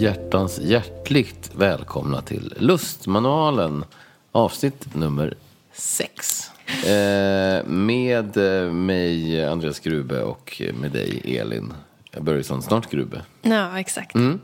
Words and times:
Hjärtans 0.00 0.58
hjärtligt 0.58 1.50
välkomna 1.56 2.22
till 2.22 2.54
Lustmanualen 2.56 3.84
avsnitt 4.32 4.94
nummer 4.94 5.34
sex. 5.72 6.42
Eh, 6.66 7.66
med 7.66 8.36
eh, 8.36 8.72
mig 8.72 9.44
Andreas 9.44 9.80
Grube 9.80 10.22
och 10.22 10.62
med 10.80 10.90
dig 10.90 11.38
Elin 11.38 11.72
Börjesson, 12.20 12.62
snart 12.62 12.90
Grube. 12.90 13.22
Ja, 13.42 13.80
exakt. 13.80 14.14
Mm. 14.14 14.40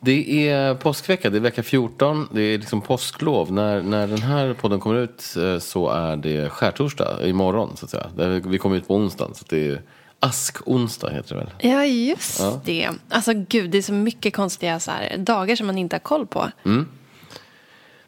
Det 0.00 0.48
är 0.48 0.74
påskvecka, 0.74 1.30
det 1.30 1.38
är 1.38 1.40
vecka 1.40 1.62
14, 1.62 2.28
det 2.32 2.42
är 2.42 2.58
liksom 2.58 2.80
påsklov. 2.80 3.52
När, 3.52 3.82
när 3.82 4.06
den 4.06 4.22
här 4.22 4.54
podden 4.54 4.80
kommer 4.80 4.96
ut 4.96 5.36
eh, 5.36 5.58
så 5.58 5.88
är 5.88 6.16
det 6.16 6.50
skärtorsdag 6.50 7.26
imorgon 7.28 7.76
så 7.76 7.84
att 7.84 7.90
säga. 7.90 8.40
Vi 8.44 8.58
kommer 8.58 8.76
ut 8.76 8.88
på 8.88 8.94
onsdagen 8.94 9.34
så 9.34 9.44
det 9.48 9.68
är 9.68 9.82
askonsdag 10.24 11.10
heter 11.10 11.34
det 11.34 11.40
väl. 11.40 11.50
Ja, 11.72 11.84
just 11.84 12.42
det. 12.64 12.90
Alltså 13.08 13.32
gud, 13.34 13.70
det 13.70 13.78
är 13.78 13.82
så 13.82 13.92
mycket 13.92 14.34
konstiga 14.36 14.80
så 14.80 14.90
här, 14.90 15.16
dagar 15.18 15.56
som 15.56 15.66
man 15.66 15.78
inte 15.78 15.96
har 15.96 16.00
koll 16.00 16.26
på. 16.26 16.50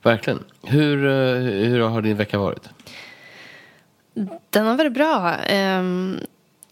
Verkligen. 0.02 0.45
Hur, 0.62 1.07
eh, 1.07 1.41
hur 1.69 1.80
har 1.80 2.02
din 2.02 2.16
vecka 2.16 2.38
varit? 2.38 2.69
Den 4.51 4.66
har 4.66 4.77
varit 4.77 4.93
bra. 4.93 5.34
ehm, 5.34 6.19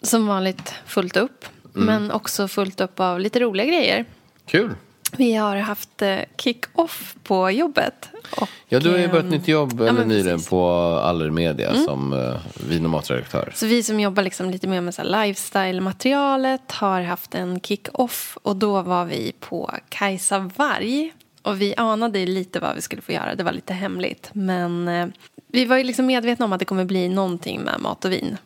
som 0.02 0.26
vanligt 0.26 0.74
fullt 0.86 1.16
upp. 1.16 1.44
Men 1.72 2.10
också 2.10 2.48
fullt 2.48 2.80
upp 2.80 3.00
av 3.00 3.20
lite 3.20 3.40
roliga 3.40 3.66
grejer. 3.66 4.04
Kul. 4.46 4.74
Vi 5.16 5.34
har 5.34 5.56
haft 5.56 6.02
eh, 6.02 6.18
kick-off 6.36 7.16
på 7.22 7.50
jobbet. 7.50 8.08
Och, 8.36 8.48
Ja, 8.68 8.80
du 8.80 8.90
har 8.90 8.98
ju 8.98 9.04
ehm, 9.04 9.10
börjat 9.10 9.26
nytt 9.26 9.48
jobb 9.48 9.80
eller 9.80 9.92
men 9.92 10.08
nyligen 10.08 10.42
på 10.42 10.68
Allermedia 11.04 11.74
som 11.74 12.12
uh, 12.12 12.36
vin 12.68 12.84
och 12.84 12.90
matredaktör. 12.90 13.52
Så 13.54 13.66
vi 13.66 13.82
som 13.82 14.00
jobbar 14.00 14.22
liksom 14.22 14.50
lite 14.50 14.66
mer 14.66 14.80
med 14.80 14.94
lifestyle-materialet 15.04 16.72
har 16.72 17.02
haft 17.02 17.34
en 17.34 17.60
kick-off. 17.60 18.38
Och 18.42 18.56
då 18.56 18.82
var 18.82 19.04
vi 19.04 19.32
på 19.40 19.70
Kajsa 19.88 20.50
Varg. 20.56 21.12
Och 21.42 21.60
vi 21.60 21.74
anade 21.76 22.26
lite 22.26 22.60
vad 22.60 22.74
vi 22.74 22.80
skulle 22.80 23.02
få 23.02 23.12
göra. 23.12 23.34
Det 23.34 23.42
var 23.42 23.52
lite 23.52 23.72
hemligt. 23.72 24.30
Men 24.32 24.88
eh, 24.88 25.06
vi 25.46 25.64
var 25.64 25.76
ju 25.76 25.84
liksom 25.84 26.06
medvetna 26.06 26.44
om 26.44 26.52
att 26.52 26.58
det 26.58 26.64
kommer 26.64 26.84
bli 26.84 27.08
någonting 27.08 27.60
med 27.60 27.80
mat 27.80 28.04
och 28.04 28.12
vin. 28.12 28.36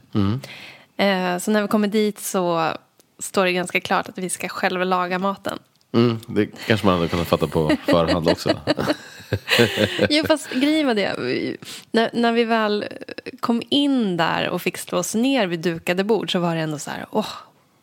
Eh, 0.96 1.38
så 1.38 1.50
när 1.50 1.62
vi 1.62 1.68
kommer 1.68 1.88
dit 1.88 2.18
så 2.18 2.72
står 3.18 3.44
det 3.44 3.52
ganska 3.52 3.80
klart 3.80 4.08
att 4.08 4.18
vi 4.18 4.30
ska 4.30 4.48
själva 4.48 4.84
laga 4.84 5.18
maten. 5.18 5.58
Mm, 5.92 6.18
det 6.26 6.46
kanske 6.66 6.86
man 6.86 6.96
hade 6.96 7.08
kunnat 7.08 7.28
fatta 7.28 7.46
på 7.46 7.76
förhand 7.86 8.28
också. 8.28 8.50
Jo, 10.10 10.24
fast 10.28 10.50
grejen 10.50 10.86
var 10.86 10.94
det. 10.94 11.16
När, 11.90 12.10
när 12.12 12.32
vi 12.32 12.44
väl 12.44 12.84
kom 13.40 13.62
in 13.68 14.16
där 14.16 14.48
och 14.48 14.62
fick 14.62 14.78
slå 14.78 14.98
oss 14.98 15.14
ner 15.14 15.46
vid 15.46 15.60
dukade 15.60 16.04
bord 16.04 16.32
så 16.32 16.38
var 16.38 16.54
det 16.54 16.60
ändå 16.60 16.78
så 16.78 16.90
här, 16.90 17.06
åh, 17.10 17.28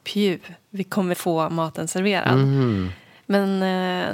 pju, 0.04 0.40
vi 0.70 0.84
kommer 0.84 1.16
få 1.16 1.50
maten 1.50 1.88
serverad. 1.88 2.38
Men 3.26 3.62
eh, 3.64 4.14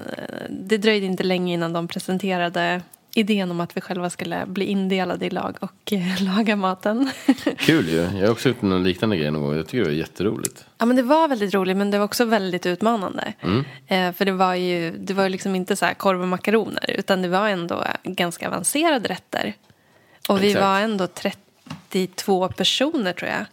det 0.49 0.77
dröjde 0.77 1.05
inte 1.05 1.23
länge 1.23 1.53
innan 1.53 1.73
de 1.73 1.87
presenterade 1.87 2.81
idén 3.13 3.51
om 3.51 3.59
att 3.59 3.77
vi 3.77 3.81
själva 3.81 4.09
skulle 4.09 4.45
bli 4.45 4.65
indelade 4.65 5.25
i 5.25 5.29
lag 5.29 5.57
och 5.59 5.93
eh, 5.93 6.23
laga 6.35 6.55
maten. 6.55 7.09
Kul 7.57 7.89
ju. 7.89 7.97
Jag 7.97 8.27
har 8.27 8.31
också 8.31 8.49
gjort 8.49 8.61
någon 8.61 8.83
liknande 8.83 9.17
grej 9.17 9.31
någon 9.31 9.41
gång. 9.41 9.55
Jag 9.55 9.67
tycker 9.67 9.77
det 9.77 9.89
var 9.89 9.97
jätteroligt. 9.97 10.65
Ja, 10.77 10.85
men 10.85 10.95
det 10.95 11.03
var 11.03 11.27
väldigt 11.27 11.53
roligt, 11.53 11.77
men 11.77 11.91
det 11.91 11.97
var 11.97 12.05
också 12.05 12.25
väldigt 12.25 12.65
utmanande. 12.65 13.33
Eh, 13.87 14.11
för 14.11 14.25
det 14.25 14.31
var 14.31 14.55
ju 14.55 14.91
det 14.91 15.13
var 15.13 15.29
liksom 15.29 15.55
inte 15.55 15.75
så 15.75 15.85
här 15.85 15.93
korv 15.93 16.21
och 16.21 16.27
makaroner, 16.27 16.95
utan 16.97 17.21
det 17.21 17.27
var 17.27 17.49
ändå 17.49 17.83
ganska 18.03 18.47
avancerade 18.47 19.09
rätter. 19.09 19.53
Och 20.29 20.43
vi 20.43 20.47
Exakt. 20.47 20.63
var 20.65 20.79
ändå 20.79 21.07
32 21.07 22.47
personer, 22.47 23.13
tror 23.13 23.29
jag. 23.29 23.45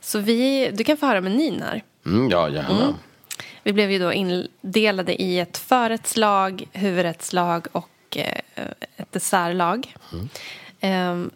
Så 0.00 0.18
vi, 0.18 0.70
du 0.74 0.84
kan 0.84 0.96
få 0.96 1.06
höra 1.06 1.20
menyn 1.20 1.62
här. 1.62 1.82
Mm, 2.06 2.30
ja, 2.30 2.48
gärna. 2.48 2.94
Vi 3.62 3.72
blev 3.72 3.90
ju 3.90 3.98
då 3.98 4.12
indelade 4.12 5.22
i 5.22 5.38
ett 5.38 5.58
förrättslag, 5.58 6.68
huvudrättslag 6.72 7.66
och 7.72 7.88
eh, 7.88 7.97
ett 8.96 9.12
dessertlag. 9.12 9.94
Ehm, 10.80 11.30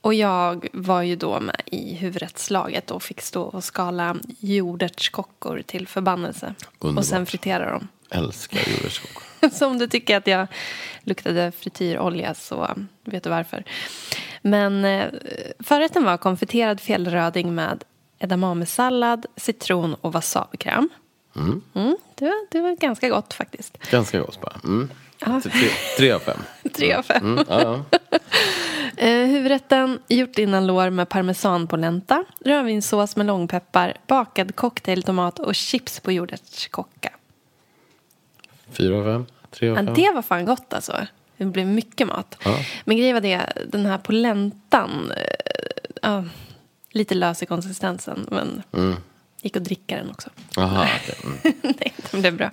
och 0.00 0.14
jag 0.14 0.68
var 0.72 1.02
ju 1.02 1.16
då 1.16 1.40
med 1.40 1.62
i 1.66 1.94
huvudrättslaget 1.94 2.90
och 2.90 3.02
fick 3.02 3.20
stå 3.20 3.42
och 3.42 3.64
skala 3.64 4.16
jordärtskockor 4.40 5.62
till 5.66 5.88
förbannelse. 5.88 6.54
Underbart. 6.78 7.02
Och 7.02 7.06
sen 7.06 7.26
fritera 7.26 7.70
dem. 7.70 7.88
Älskar 8.10 8.60
jordärtskockor. 8.70 9.22
Så 9.52 9.66
om 9.66 9.78
du 9.78 9.86
tycker 9.86 10.16
att 10.16 10.26
jag 10.26 10.46
luktade 11.02 11.52
frityrolja 11.52 12.34
så 12.34 12.68
vet 13.04 13.24
du 13.24 13.30
varför. 13.30 13.64
Men 14.42 14.84
eh, 14.84 15.06
förrätten 15.58 16.04
var 16.04 16.16
konfiterad 16.16 16.80
fjällröding 16.80 17.54
med 17.54 17.84
edamamesallad, 18.18 19.26
citron 19.36 19.94
och 19.94 20.12
wasabikräm. 20.12 20.88
Mm. 21.36 21.62
Mm, 21.74 21.96
det, 22.14 22.24
var, 22.24 22.46
det 22.50 22.60
var 22.60 22.76
ganska 22.76 23.08
gott 23.08 23.34
faktiskt. 23.34 23.90
Ganska 23.90 24.20
gott 24.20 24.40
bara. 24.40 24.60
Mm. 24.64 24.90
Ja. 25.20 25.40
Tre, 25.40 25.68
tre 25.96 26.12
av 26.12 26.18
fem. 26.20 26.38
Tre 26.74 26.92
av 26.94 27.02
fem. 27.02 27.22
Mm, 27.32 27.44
ja, 27.48 27.84
ja. 27.90 27.98
Eh, 28.96 29.26
huvudrätten 29.26 29.98
gjort 30.08 30.38
innan 30.38 30.66
lår 30.66 30.90
med 30.90 31.08
parmesanpolenta, 31.08 32.24
rödvinssås 32.44 33.16
med 33.16 33.26
långpeppar, 33.26 33.94
bakad 34.06 34.56
cocktailtomat 34.56 35.38
och 35.38 35.54
chips 35.54 36.00
på 36.00 36.12
jordärtskocka. 36.12 37.10
Fyra 38.70 38.96
av 38.98 39.04
fem. 39.04 39.26
Tre 39.50 39.68
av 39.70 39.76
Ja, 39.76 39.84
fem. 39.84 39.94
det 39.94 40.10
var 40.14 40.22
fan 40.22 40.44
gott 40.44 40.72
alltså. 40.72 41.06
Det 41.36 41.44
blev 41.44 41.66
mycket 41.66 42.06
mat. 42.08 42.36
Ja. 42.44 42.58
Men 42.84 42.96
grejen 42.96 43.14
var 43.14 43.20
det, 43.20 43.52
den 43.66 43.86
här 43.86 43.98
polentan, 43.98 45.12
eh, 45.16 45.22
ja, 46.02 46.24
lite 46.90 47.14
lös 47.14 47.42
i 47.42 47.46
konsistensen, 47.46 48.26
men 48.30 48.62
Mm. 48.72 48.96
gick 49.42 49.56
att 49.56 49.64
dricka 49.64 49.96
den 49.96 50.10
också. 50.10 50.30
Aha, 50.56 50.86
okej. 51.02 51.14
mm. 51.24 51.38
Nej, 51.78 51.94
den 52.10 52.20
blev 52.20 52.36
bra. 52.36 52.50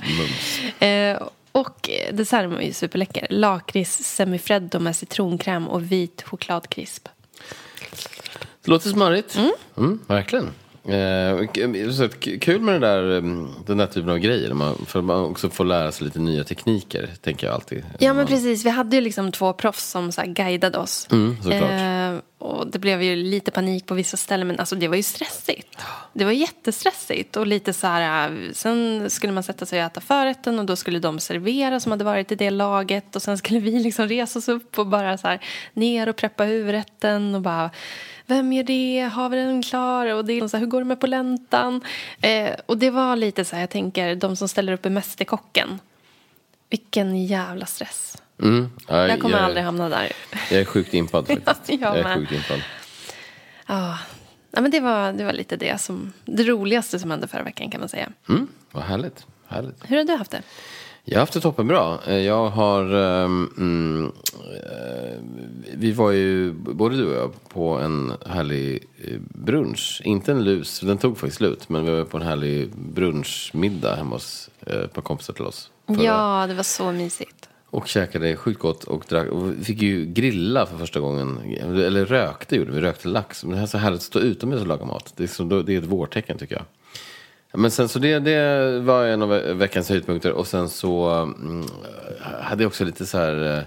Eh, 0.88 1.22
och 1.56 1.90
eh, 1.90 2.14
desserten 2.16 2.54
var 2.54 2.62
ju 2.62 2.74
superläcker. 2.74 3.28
Lakrits 3.30 3.92
semifreddo 4.16 4.80
med 4.80 4.96
citronkräm 4.96 5.68
och 5.68 5.92
vit 5.92 6.22
chokladkrisp. 6.22 7.08
Det 8.62 8.72
låter 8.72 8.90
smarrigt. 8.90 9.38
Mm. 9.78 10.00
verkligen. 10.08 10.50
Eh, 10.88 11.46
k- 12.20 12.32
kul 12.42 12.62
med 12.62 12.82
där, 12.82 13.18
mm, 13.18 13.48
den 13.66 13.78
där 13.78 13.88
typen 13.88 14.10
av 14.10 14.18
grejer. 14.18 14.54
Man, 14.54 14.86
för 14.88 15.02
man 15.02 15.20
också 15.26 15.50
får 15.50 15.66
lära 15.66 15.92
sig 15.92 16.06
lite 16.06 16.20
nya 16.20 16.44
tekniker, 16.44 17.10
tänker 17.22 17.48
jag 17.48 17.54
alltid. 17.54 17.86
Ja, 18.00 18.14
men 18.14 18.28
precis. 18.28 18.66
Vi 18.66 18.70
hade 18.70 18.96
ju 18.96 19.02
liksom 19.02 19.32
två 19.32 19.54
proffs 19.54 19.84
som 19.90 20.12
så 20.12 20.22
guidade 20.26 20.78
oss. 20.78 21.08
Mm, 21.12 21.38
såklart. 21.44 21.62
Eh, 21.72 22.20
och 22.38 22.68
det 22.68 22.80
blev 22.80 23.02
ju 23.02 23.16
lite 23.16 23.52
panik 23.52 23.86
på 23.86 23.94
vissa 23.94 24.18
ställen, 24.18 24.48
men 24.48 24.60
alltså 24.60 24.76
det 24.76 24.88
var 24.88 24.96
ju 24.96 25.04
stressigt. 25.04 25.78
Det 26.14 26.26
var 26.26 26.32
jättestressigt 26.32 27.38
och 27.38 27.48
lite 27.48 27.74
så 27.74 27.88
här, 27.88 28.30
eh, 28.30 28.52
sen 28.54 29.10
skulle 29.10 29.34
man 29.34 29.44
sätta 29.44 29.66
sig 29.66 29.80
och 29.80 29.86
äta 29.86 30.02
förrätten 30.02 30.60
och 30.60 30.66
då 30.66 30.76
skulle 30.76 31.00
de 31.00 31.20
servera 31.20 31.80
som 31.80 31.92
hade 31.92 32.04
varit 32.04 32.32
i 32.32 32.36
det 32.36 32.50
laget 32.50 33.16
och 33.16 33.22
sen 33.22 33.38
skulle 33.38 33.60
vi 33.70 33.80
liksom 33.80 34.08
resa 34.08 34.40
oss 34.40 34.50
upp 34.50 34.80
och 34.80 34.88
bara 34.88 35.18
så 35.18 35.28
här 35.28 35.40
ner 35.74 36.10
och 36.10 36.16
preppa 36.16 36.44
huvudrätten 36.44 37.36
och 37.36 37.42
bara 37.42 37.70
vem 38.26 38.54
gör 38.54 38.64
det? 38.64 39.10
Har 39.14 39.30
vi 39.30 39.38
den 39.38 39.64
klar? 39.64 40.14
Och 40.14 40.26
det 40.26 40.34
är 40.34 40.48
så 40.48 40.58
här, 40.58 40.62
hur 40.62 40.72
går 40.72 40.80
det 40.80 40.86
med 40.86 41.00
poläntan? 41.00 41.82
Eh, 42.22 42.56
och 42.66 42.78
det 42.78 42.90
var 42.90 43.16
lite 43.16 43.46
så 43.46 43.56
här, 43.56 43.64
jag 43.64 43.70
tänker, 43.70 44.16
de 44.16 44.36
som 44.36 44.48
ställer 44.48 44.74
upp 44.74 44.86
i 44.86 44.90
Mästerkocken. 44.90 45.80
Vilken 46.70 47.26
jävla 47.26 47.66
stress. 47.66 48.18
Mm. 48.42 48.70
Ja, 48.88 49.08
Jag 49.08 49.22
kommer 49.22 49.36
jag, 49.38 49.46
aldrig 49.46 49.64
hamna 49.64 49.90
där. 49.90 50.12
jag 50.52 50.62
är 50.62 50.66
sjukt 50.66 50.94
impad 50.94 51.28
faktiskt. 51.46 51.82
jag 51.82 51.98
jag 51.98 52.12
är 52.12 52.16
sjukt 52.16 52.32
impad. 52.32 52.62
Ja, 53.68 53.98
ja 54.52 54.62
men 54.62 54.72
det 54.72 54.80
var, 54.80 55.14
det 55.14 55.24
var 55.24 55.34
lite 55.34 55.56
det 55.56 55.82
som 55.82 56.14
det 56.26 56.44
roligaste 56.44 57.00
som 57.00 57.12
hände 57.12 57.28
förra 57.28 57.44
veckan 57.44 57.70
kan 57.72 57.80
man 57.80 57.90
säga. 57.90 58.10
Mm, 58.30 58.48
vad 58.72 58.84
härligt. 58.84 59.26
härligt. 59.48 59.76
Hur 59.84 59.98
har 59.98 60.04
du 60.04 60.16
haft 60.16 60.32
det? 60.32 60.42
Jag 61.08 61.16
har 61.16 61.20
haft 61.20 61.34
det 61.34 61.40
toppenbra. 61.42 62.00
Eh, 62.08 62.16
Jag 62.18 62.50
har... 62.50 62.82
ehm, 62.96 63.50
Mm, 63.58 64.12
eh, 64.64 65.20
vi 65.74 65.92
var 65.92 66.12
ju, 66.12 66.52
både 66.54 66.98
du 66.98 67.06
och 67.08 67.16
jag, 67.24 67.50
på 67.50 67.70
en 67.78 68.14
härlig 68.26 68.84
eh, 69.04 69.20
brunch. 69.20 70.02
Inte 70.06 70.32
en 70.32 70.44
lus, 70.44 70.80
den 70.80 70.98
tog 70.98 71.18
faktiskt 71.18 71.38
slut. 71.38 71.70
Men 71.70 71.86
vi 71.86 71.92
var 71.92 72.04
på 72.06 72.18
en 72.18 72.24
härlig 72.24 72.70
brunchmiddag 72.78 73.96
hemma 73.96 74.16
hos 74.16 74.50
ett 74.68 74.94
par 74.94 75.02
kompisar 75.02 75.34
till 75.34 75.46
oss. 75.46 75.72
förra- 75.88 76.04
Ja, 76.04 76.46
det 76.48 76.54
var 76.54 76.64
så 76.64 76.92
mysigt. 76.92 77.50
Och 77.76 77.88
käkade 77.88 78.36
sjukt 78.36 78.60
gott 78.60 78.84
och 78.84 79.06
drack. 79.10 79.28
Och 79.30 79.52
vi 79.60 79.64
fick 79.64 79.82
ju 79.82 80.06
grilla 80.06 80.66
för 80.66 80.78
första 80.78 81.00
gången. 81.00 81.40
Eller 81.62 82.06
rökte 82.06 82.56
gjorde 82.56 82.72
vi, 82.72 82.82
rökte 82.82 83.08
lax. 83.08 83.44
Men 83.44 83.52
det 83.52 83.58
här 83.58 83.64
är 83.64 83.68
så 83.68 83.78
härligt 83.78 83.98
att 84.00 84.04
stå 84.04 84.20
utomhus 84.20 84.62
och 84.62 84.68
laga 84.68 84.86
mat. 84.86 85.14
Det 85.18 85.24
är, 85.24 85.28
så, 85.28 85.44
det 85.44 85.74
är 85.74 85.78
ett 85.78 85.84
vårtecken 85.86 86.38
tycker 86.38 86.56
jag. 86.56 86.66
Men 87.60 87.72
sen 87.72 87.90
så 87.90 88.00
det, 88.00 88.20
det 88.20 88.80
var 88.80 89.06
en 89.06 89.22
av 89.22 89.30
ve- 89.30 89.54
veckans 89.54 89.90
höjdpunkter. 89.90 90.32
Och 90.32 90.48
sen 90.48 90.70
så 90.70 91.10
mm, 91.10 91.66
hade 92.42 92.64
jag 92.64 92.68
också 92.68 92.84
lite 92.86 93.06
så 93.06 93.18
här. 93.18 93.58
eh, 93.58 93.64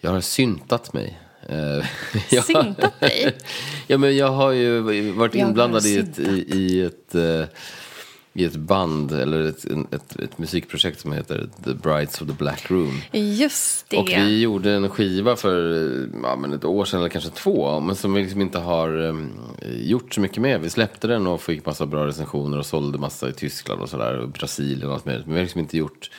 Jag 0.00 0.10
har 0.10 0.20
syntat 0.20 0.92
mig. 0.92 1.18
Eh, 1.48 1.86
jag- 2.30 2.44
Syntat 2.44 3.00
dig? 3.00 3.34
ja 3.86 3.98
men 3.98 4.16
jag 4.16 4.28
har 4.30 4.52
ju 4.52 4.80
varit 5.10 5.34
Jag 5.34 5.48
inblandad 5.48 5.86
i 5.86 5.98
ett, 5.98 6.18
i, 6.18 6.58
i 6.58 6.82
ett 6.84 7.14
eh, 7.14 7.44
i 8.36 8.44
ett 8.44 8.56
band 8.56 9.12
eller 9.12 9.40
ett, 9.40 9.64
ett, 9.90 10.20
ett 10.20 10.38
musikprojekt 10.38 11.00
som 11.00 11.12
heter 11.12 11.48
The 11.64 11.74
Brides 11.74 12.20
of 12.20 12.28
the 12.28 12.34
Black 12.34 12.70
Room. 12.70 13.00
Just 13.12 13.90
det. 13.90 13.96
Och 13.96 14.08
vi 14.08 14.40
gjorde 14.40 14.72
en 14.72 14.88
skiva 14.88 15.36
för 15.36 15.58
ja, 16.22 16.36
men 16.36 16.52
ett 16.52 16.64
år 16.64 16.84
sedan 16.84 17.00
eller 17.00 17.10
kanske 17.10 17.30
två. 17.30 17.80
Men 17.80 17.96
som 17.96 18.14
vi 18.14 18.22
liksom 18.22 18.40
inte 18.40 18.58
har 18.58 19.00
um, 19.00 19.32
gjort 19.62 20.14
så 20.14 20.20
mycket 20.20 20.42
med. 20.42 20.60
Vi 20.60 20.70
släppte 20.70 21.06
den 21.06 21.26
och 21.26 21.42
fick 21.42 21.66
massa 21.66 21.86
bra 21.86 22.06
recensioner 22.06 22.58
och 22.58 22.66
sålde 22.66 22.98
massa 22.98 23.28
i 23.28 23.32
Tyskland 23.32 23.80
och 23.80 23.88
sådär. 23.88 24.18
Och 24.18 24.28
Brasilien 24.28 24.88
och 24.88 24.94
allt 24.94 25.04
möjligt. 25.04 25.26
Men 25.26 25.34
vi 25.34 25.40
har 25.40 25.44
liksom 25.44 25.60
inte 25.60 25.76
gjort. 25.76 26.10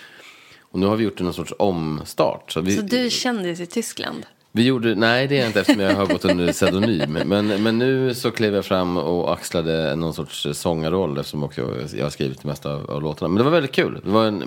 Och 0.59 0.79
nu 0.79 0.85
har 0.85 0.95
vi 0.95 1.03
gjort 1.03 1.21
en 1.21 1.33
sorts 1.33 1.53
omstart. 1.59 2.51
Så, 2.51 2.61
vi, 2.61 2.75
Så 2.75 2.81
du 2.81 3.05
är 3.05 3.09
kändis 3.09 3.59
i 3.59 3.65
Tyskland? 3.65 4.25
Vi 4.55 4.63
gjorde, 4.63 4.95
nej 4.95 5.27
det 5.27 5.35
är 5.35 5.39
jag 5.39 5.49
inte 5.49 5.59
eftersom 5.59 5.81
jag 5.81 5.95
har 5.95 6.05
gått 6.05 6.25
under 6.25 6.51
pseudonym. 6.51 7.17
Men, 7.25 7.63
men 7.63 7.77
nu 7.77 8.13
så 8.13 8.31
klev 8.31 8.55
jag 8.55 8.65
fram 8.65 8.97
och 8.97 9.33
axlade 9.33 9.95
någon 9.95 10.13
sorts 10.13 10.47
sångarroll 10.51 11.17
eftersom 11.17 11.43
också 11.43 11.61
jag, 11.95 12.03
har 12.03 12.09
skrivit 12.09 12.41
det 12.41 12.47
mesta 12.47 12.73
av, 12.73 12.91
av 12.91 13.01
låtarna. 13.01 13.27
Men 13.27 13.37
det 13.37 13.43
var 13.43 13.51
väldigt 13.51 13.71
kul. 13.71 14.01
Det 14.03 14.09
var 14.09 14.25
en 14.25 14.43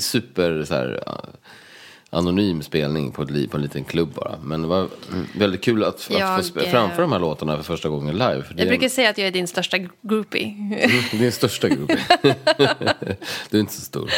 super 0.00 0.64
så 0.64 0.74
här, 0.74 1.00
anonym 2.10 2.62
spelning 2.62 3.12
på, 3.12 3.22
ett, 3.22 3.30
li- 3.30 3.48
på 3.48 3.56
en 3.56 3.62
liten 3.62 3.84
klubb 3.84 4.12
bara. 4.14 4.38
Men 4.42 4.62
det 4.62 4.68
var 4.68 4.78
mm, 5.12 5.26
väldigt 5.34 5.60
kul 5.60 5.84
att, 5.84 5.94
att 5.94 6.00
få 6.02 6.12
Jag, 6.14 6.40
sp- 6.40 6.64
eh, 6.64 6.70
framföra 6.70 7.00
de 7.02 7.12
här 7.12 7.18
låtarna 7.18 7.56
för 7.56 7.62
första 7.62 7.88
gången 7.88 8.14
live. 8.18 8.44
Jag 8.56 8.68
brukar 8.68 8.88
säga 8.88 9.10
att 9.10 9.18
jag 9.18 9.26
är 9.26 9.32
din 9.32 9.48
största 9.48 9.78
groupie. 10.02 10.54
den 11.12 11.32
största 11.32 11.68
gruppen. 11.68 11.98
du 13.50 13.56
är 13.56 13.60
inte 13.60 13.72
så 13.72 13.80
stor. 13.80 14.10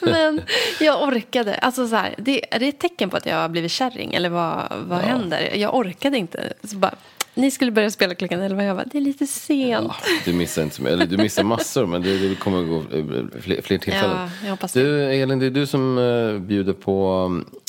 Men 0.00 0.40
jag 0.80 1.02
orkade. 1.02 1.54
Alltså 1.54 1.88
så 1.88 1.96
här, 1.96 2.14
det, 2.18 2.54
är 2.54 2.58
det 2.58 2.68
ett 2.68 2.78
tecken 2.80 3.10
på 3.10 3.16
att 3.16 3.26
jag 3.26 3.36
har 3.36 3.48
blivit 3.48 3.70
kärring? 3.72 4.14
Eller 4.14 4.28
vad, 4.28 4.72
vad 4.86 4.98
händer? 4.98 5.50
Jag 5.56 5.74
orkade 5.74 6.18
inte. 6.18 6.52
Så 6.64 6.76
bara, 6.76 6.94
ni 7.40 7.50
skulle 7.50 7.70
börja 7.70 7.90
spela 7.90 8.14
klockan 8.14 8.40
elva. 8.42 8.64
Jag 8.64 8.76
bara, 8.76 8.86
det 8.92 8.98
är 8.98 9.02
lite 9.02 9.26
sent. 9.26 9.86
Ja, 9.88 9.96
du 10.24 10.32
missar 10.32 10.62
inte 10.62 10.76
så 10.76 10.82
mycket. 10.82 10.92
Eller 10.92 11.06
du 11.06 11.16
missar 11.16 11.42
massor, 11.44 11.86
men 11.86 12.02
det, 12.02 12.28
det 12.28 12.34
kommer 12.34 12.62
gå 12.62 12.76
eh, 12.78 13.40
fler, 13.40 13.62
fler 13.62 13.78
tillfällen. 13.78 14.16
Ja, 14.16 14.28
jag 14.42 14.50
hoppas 14.50 14.72
det. 14.72 14.82
du, 14.82 15.04
Elin, 15.14 15.38
det 15.38 15.46
är 15.46 15.50
du 15.50 15.66
som 15.66 15.98
uh, 15.98 16.40
bjuder 16.40 16.72
på 16.72 17.26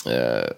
uh, 0.08 0.52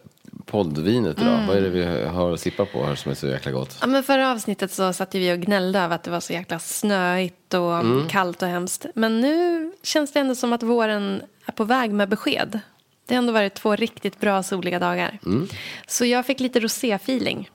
poddvinet 0.46 1.18
idag. 1.22 1.34
Mm. 1.34 1.48
Vad 1.48 1.58
är 1.58 1.62
det 1.62 1.70
vi 1.70 2.06
har 2.06 2.32
att 2.34 2.40
sippa 2.40 2.66
på 2.66 2.86
här 2.86 2.96
som 2.96 3.12
är 3.12 3.16
så 3.16 3.28
jäkla 3.28 3.52
gott? 3.52 3.78
Ja, 3.82 3.88
men 3.88 4.04
förra 4.04 4.32
avsnittet 4.32 4.72
så 4.72 4.94
satt 4.94 5.16
vi 5.16 5.34
och 5.34 5.40
gnällde 5.40 5.80
över 5.80 5.96
att 5.96 6.04
det 6.04 6.12
var 6.12 6.20
så 6.20 6.34
jäkla 6.34 6.60
snöigt 6.60 7.54
och 7.54 7.74
Mm. 7.80 8.08
kallt 8.10 8.42
och 8.42 8.48
hemskt. 8.48 8.86
Men 8.96 9.22
nu 9.22 9.72
känns 9.84 10.14
det 10.14 10.20
ändå 10.20 10.36
som 10.36 10.54
att 10.54 10.64
våren 10.64 11.22
är 11.46 11.52
på 11.52 11.64
väg 11.64 11.92
med 11.92 12.10
besked. 12.10 12.60
Det 13.08 13.16
har 13.16 13.20
ändå 13.20 13.34
varit 13.34 13.54
två 13.54 13.76
riktigt 13.76 14.20
bra 14.20 14.44
soliga 14.44 14.80
dagar. 14.80 15.20
Mm. 15.26 15.48
Så 15.88 16.06
jag 16.06 16.26
fick 16.26 16.40
lite 16.40 16.60
rosé-feeling. 16.60 17.50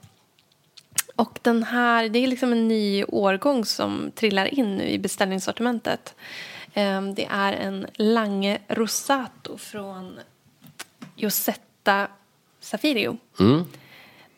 Och 1.19 1.39
den 1.41 1.63
här, 1.63 2.09
det 2.09 2.19
är 2.19 2.27
liksom 2.27 2.51
en 2.51 2.67
ny 2.67 3.03
årgång 3.03 3.65
som 3.65 4.11
trillar 4.15 4.45
in 4.53 4.75
nu 4.77 4.83
i 4.89 4.99
beställningssortimentet. 4.99 6.15
Ehm, 6.73 7.15
Det 7.15 7.25
är 7.31 7.53
en 7.53 7.87
Lange 7.93 8.57
Rosato 8.67 9.57
från 9.57 10.19
Josetta 11.15 12.07
Safirio. 12.59 13.17
Mm. 13.39 13.65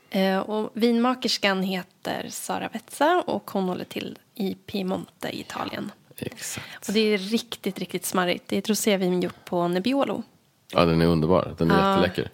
Eh, 0.10 0.40
Och 0.40 0.72
vinmakerskan 0.74 1.64
heter 1.64 2.26
Sara 2.30 2.70
Vezza 2.74 3.24
och 3.28 3.52
hon 3.52 3.64
håller 3.64 3.86
till 3.86 4.18
i 4.36 4.54
Piemonte 4.56 5.30
i 5.30 5.40
Italien. 5.40 5.92
Exakt. 6.18 6.88
Och 6.88 6.94
det 6.94 7.00
är 7.14 7.18
riktigt, 7.18 7.80
riktigt 7.80 8.06
smarrigt. 8.06 8.44
Det 8.48 8.56
är 8.56 8.60
ett 8.60 8.70
rosévin 8.70 9.22
gjort 9.22 9.46
på 9.46 9.68
Nebbiolo. 9.68 10.24
Ja, 10.74 10.86
den 10.86 11.02
är 11.02 11.06
underbar. 11.06 11.56
Den 11.58 11.72
är 11.72 11.80
Ja. 11.80 11.90
jätteläcker. 11.90 12.30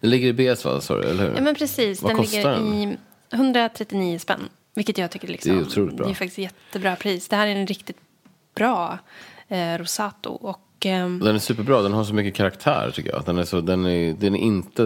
Den 0.00 0.10
ligger 0.10 0.28
i 0.28 0.32
BS, 0.32 0.64
va? 0.64 0.80
Du, 0.88 0.94
eller 1.10 1.24
hur? 1.28 1.34
Ja 1.36 1.40
men 1.42 1.54
precis, 1.54 2.02
Vad 2.02 2.10
den 2.10 2.16
kostar 2.16 2.36
ligger 2.38 2.50
den? 2.50 2.74
i 2.74 2.96
139 3.30 4.18
spänn. 4.18 4.48
Vilket 4.74 4.98
jag 4.98 5.10
tycker 5.10 5.28
liksom, 5.28 5.52
Det 5.52 5.58
är 5.58 5.62
otroligt 5.62 5.94
bra. 5.96 6.06
Det 6.06 6.12
är 6.12 6.14
faktiskt 6.14 6.38
jättebra 6.38 6.96
pris. 6.96 7.28
Det 7.28 7.36
här 7.36 7.46
är 7.46 7.56
en 7.56 7.66
riktigt 7.66 7.96
bra 8.54 8.98
eh, 9.48 9.78
Rosato. 9.78 10.30
Och, 10.30 10.60
ehm, 10.86 11.20
Den 11.24 11.34
är 11.34 11.38
superbra, 11.38 11.82
den 11.82 11.92
har 11.92 12.04
så 12.04 12.14
mycket 12.14 12.34
karaktär 12.34 12.90
tycker 12.94 13.10
jag. 13.10 13.24
Den 13.24 13.38
är, 13.38 13.44
så, 13.44 13.60
den 13.60 13.86
är, 13.86 14.12
den 14.12 14.34
är 14.36 14.38
inte, 14.40 14.82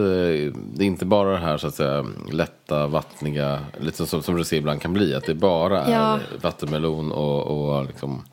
det 0.75 0.85
är 0.85 0.87
inte 0.87 1.05
bara 1.05 1.31
det 1.33 1.39
här 1.39 1.59
så 1.59 1.67
att 1.67 1.75
säga 1.75 2.07
lätta, 2.33 2.87
vattniga, 2.87 3.61
lite 3.81 4.07
som, 4.07 4.23
som 4.23 4.39
rosé 4.39 4.57
ibland 4.57 4.83
kan 4.83 4.93
bli. 4.93 5.15
Att 5.15 5.25
det 5.27 5.35
bara 5.35 5.91
Ja. 5.91 6.15
är 6.15 6.21
vattenmelon 6.43 7.13
och, 7.13 7.43
och 7.77 7.87
liksom, 7.87 8.25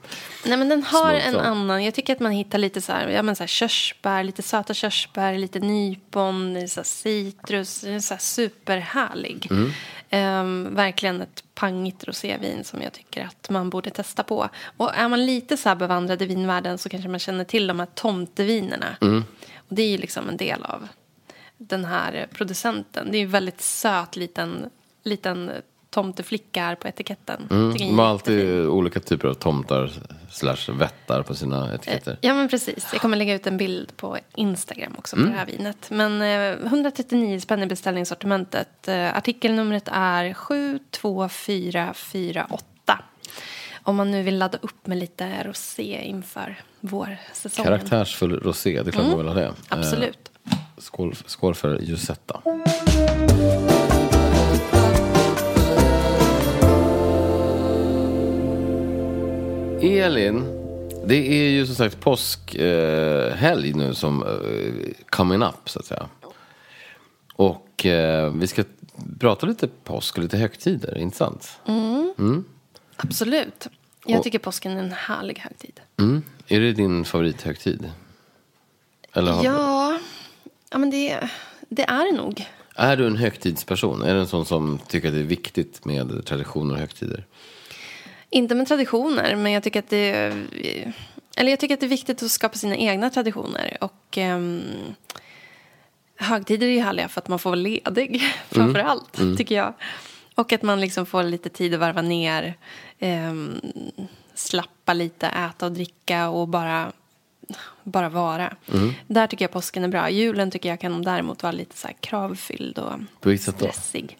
Nej 0.45 0.57
men 0.57 0.69
den 0.69 0.83
har 0.83 1.13
en 1.13 1.35
annan, 1.35 1.83
jag 1.83 1.93
tycker 1.93 2.13
att 2.13 2.19
man 2.19 2.31
hittar 2.31 2.57
lite 2.57 2.81
så 2.81 2.91
här, 2.91 3.07
ja 3.09 3.21
men 3.23 3.35
så 3.35 3.43
här 3.43 3.47
körsbär, 3.47 4.23
lite 4.23 4.41
söta 4.41 4.73
körsbär, 4.73 5.37
lite 5.37 5.59
nypon, 5.59 6.67
så 6.67 6.83
citrus, 6.83 7.81
den 7.81 7.93
är 7.93 7.99
så 7.99 8.13
här 8.13 8.21
superhärlig. 8.21 9.47
Mm. 9.51 9.71
Ehm, 10.09 10.75
verkligen 10.75 11.21
ett 11.21 11.43
pangigt 11.55 12.03
rosévin 12.03 12.63
som 12.63 12.81
jag 12.81 12.93
tycker 12.93 13.25
att 13.25 13.49
man 13.49 13.69
borde 13.69 13.89
testa 13.89 14.23
på. 14.23 14.49
Och 14.77 14.95
är 14.95 15.07
man 15.09 15.25
lite 15.25 15.57
så 15.57 15.69
här 15.69 15.75
bevandrad 15.75 16.21
i 16.21 16.25
vinvärlden 16.25 16.77
så 16.77 16.89
kanske 16.89 17.09
man 17.09 17.19
känner 17.19 17.43
till 17.43 17.67
de 17.67 17.79
här 17.79 17.87
tomtevinerna. 17.95 18.97
Mm. 19.01 19.23
Och 19.55 19.75
det 19.75 19.81
är 19.81 19.89
ju 19.89 19.97
liksom 19.97 20.29
en 20.29 20.37
del 20.37 20.63
av 20.63 20.87
den 21.57 21.85
här 21.85 22.27
producenten. 22.33 23.11
Det 23.11 23.17
är 23.17 23.19
ju 23.19 23.25
en 23.25 23.31
väldigt 23.31 23.61
söt 23.61 24.15
liten, 24.15 24.69
liten 25.03 25.51
tomteflicka 25.89 26.61
här 26.61 26.75
på 26.75 26.87
etiketten. 26.87 27.47
mm. 27.51 27.73
De 27.77 27.99
har 27.99 28.05
alltid 28.05 28.65
olika 28.65 28.99
typer 28.99 29.27
av 29.27 29.33
tomtar 29.33 29.91
slash 30.31 30.71
vättar 30.73 31.23
på 31.23 31.35
sina 31.35 31.73
etiketter. 31.73 32.17
Ja, 32.21 32.33
men 32.33 32.49
precis. 32.49 32.87
Jag 32.91 33.01
kommer 33.01 33.17
lägga 33.17 33.35
ut 33.35 33.47
en 33.47 33.57
bild 33.57 33.97
på 33.97 34.17
Instagram 34.35 34.95
också 34.97 35.15
på 35.15 35.21
det 35.21 35.31
här 35.31 35.45
vinet. 35.45 35.87
Men 35.89 36.21
eh, 36.21 36.51
139 36.67 37.39
spänn 37.39 37.63
i 37.63 37.65
beställningssortimentet. 37.65 38.87
Eh, 38.87 39.17
artikelnumret 39.17 39.89
är 39.91 40.33
72448. 40.33 42.99
Om 43.83 43.95
man 43.95 44.11
nu 44.11 44.23
vill 44.23 44.37
ladda 44.37 44.57
upp 44.61 44.87
med 44.87 44.97
lite 44.97 45.43
rosé 45.43 46.01
inför 46.03 46.55
vårsäsongen. 46.79 47.65
Karaktärsfull 47.65 48.39
rosé, 48.39 48.83
det 48.83 48.89
är 48.89 48.91
klart 48.91 49.05
man 49.05 49.17
vill 49.17 49.27
ha 49.27 49.33
det. 49.33 49.45
Eh, 49.45 49.51
Absolut. 49.69 50.31
skål, 50.77 51.15
skål 51.25 51.55
för 51.55 51.79
Giussetta. 51.79 52.41
Elin, 59.81 60.43
det 61.05 61.15
är 61.15 61.49
ju 61.49 61.65
som 61.65 61.75
sagt 61.75 61.99
påskhelg 61.99 63.29
eh, 63.29 63.35
helg 63.35 63.73
nu 63.73 63.93
som 63.93 64.23
eh, 64.23 64.93
coming 65.09 65.41
up 65.41 65.69
så 65.69 65.79
att 65.79 65.85
säga. 65.85 66.09
Och 67.33 67.85
eh, 67.85 68.33
vi 68.33 68.47
ska 68.47 68.63
prata 69.19 69.45
lite 69.45 69.67
påsk 69.67 70.17
och 70.17 70.23
lite 70.23 70.37
högtider, 70.37 70.97
inte 70.97 71.17
sant? 71.17 71.59
Absolut. 72.95 73.67
Jag 74.05 74.23
tycker 74.23 74.39
påsken 74.39 74.71
är 74.71 74.83
en 74.83 74.91
härlig 74.91 75.39
högtid. 75.39 75.79
Mm. 75.97 76.23
Är 76.47 76.59
det 76.59 76.73
din 76.73 77.05
favorithögtid? 77.05 77.91
Eller 79.13 79.31
har, 79.31 79.43
Ja, 79.43 79.99
ja 80.69 80.77
men 80.77 80.89
det, 80.89 81.29
det 81.69 81.83
är 81.83 82.11
det 82.11 82.17
nog. 82.17 82.45
Är 82.75 82.97
du 82.97 83.07
en 83.07 83.15
högtidsperson? 83.15 84.01
Är 84.01 84.13
du 84.13 84.19
en 84.19 84.27
sån 84.27 84.45
som 84.45 84.79
tycker 84.87 85.07
att 85.07 85.13
det 85.13 85.19
är 85.19 85.23
viktigt 85.23 85.85
med 85.85 86.25
traditioner 86.25 86.73
och 86.73 86.79
högtider? 86.79 87.25
Inte 88.29 88.55
med 88.55 88.67
traditioner, 88.67 89.35
men 89.35 89.51
jag 89.51 89.63
tycker 89.63 89.79
att 89.79 89.89
det 89.89 90.33
eller 91.39 91.49
jag 91.49 91.59
tycker 91.59 91.73
att 91.73 91.79
det 91.79 91.85
är 91.85 91.89
viktigt 91.89 92.23
att 92.23 92.31
skapa 92.31 92.57
sina 92.57 92.75
egna 92.75 93.09
traditioner. 93.09 93.77
Och 93.81 94.17
um, 94.17 94.61
högtider 96.15 96.67
är 96.67 96.71
ju 96.71 96.79
härliga 96.79 97.07
för 97.07 97.21
att 97.21 97.27
man 97.27 97.39
får 97.39 97.49
vara 97.49 97.59
ledig, 97.59 98.21
framför 98.49 98.79
allt, 98.79 99.17
tycker 99.37 99.55
jag. 99.55 99.73
Och 100.35 100.53
att 100.53 100.61
man 100.61 100.81
liksom 100.81 101.05
får 101.05 101.23
lite 101.23 101.49
tid 101.49 101.73
att 101.73 101.79
varva 101.79 102.01
ner, 102.01 102.55
ehm, 102.99 103.61
slappa 104.33 104.93
lite, 104.93 105.27
äta 105.27 105.65
och 105.65 105.71
dricka 105.71 106.29
och 106.29 106.47
bara, 106.47 106.91
bara 107.83 108.09
vara. 108.09 108.55
Där 109.07 109.27
tycker 109.27 109.45
jag 109.45 109.51
påsken 109.51 109.83
är 109.83 109.87
bra. 109.87 110.09
Julen 110.09 110.51
tycker 110.51 110.69
jag 110.69 110.79
kan 110.79 111.01
däremot 111.01 111.43
vara 111.43 111.51
lite 111.51 111.77
så 111.77 111.87
här 111.87 111.95
kravfylld 111.99 112.79
och 112.79 112.93
stressig. 113.57 114.17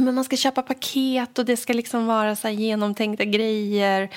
Men 0.00 0.14
man 0.14 0.24
ska 0.24 0.36
köpa 0.36 0.62
paket 0.62 1.38
och 1.38 1.44
det 1.44 1.56
ska 1.56 1.72
liksom 1.72 2.06
vara 2.06 2.36
så 2.36 2.48
genomtänkta 2.48 3.24
grejer. 3.24 4.08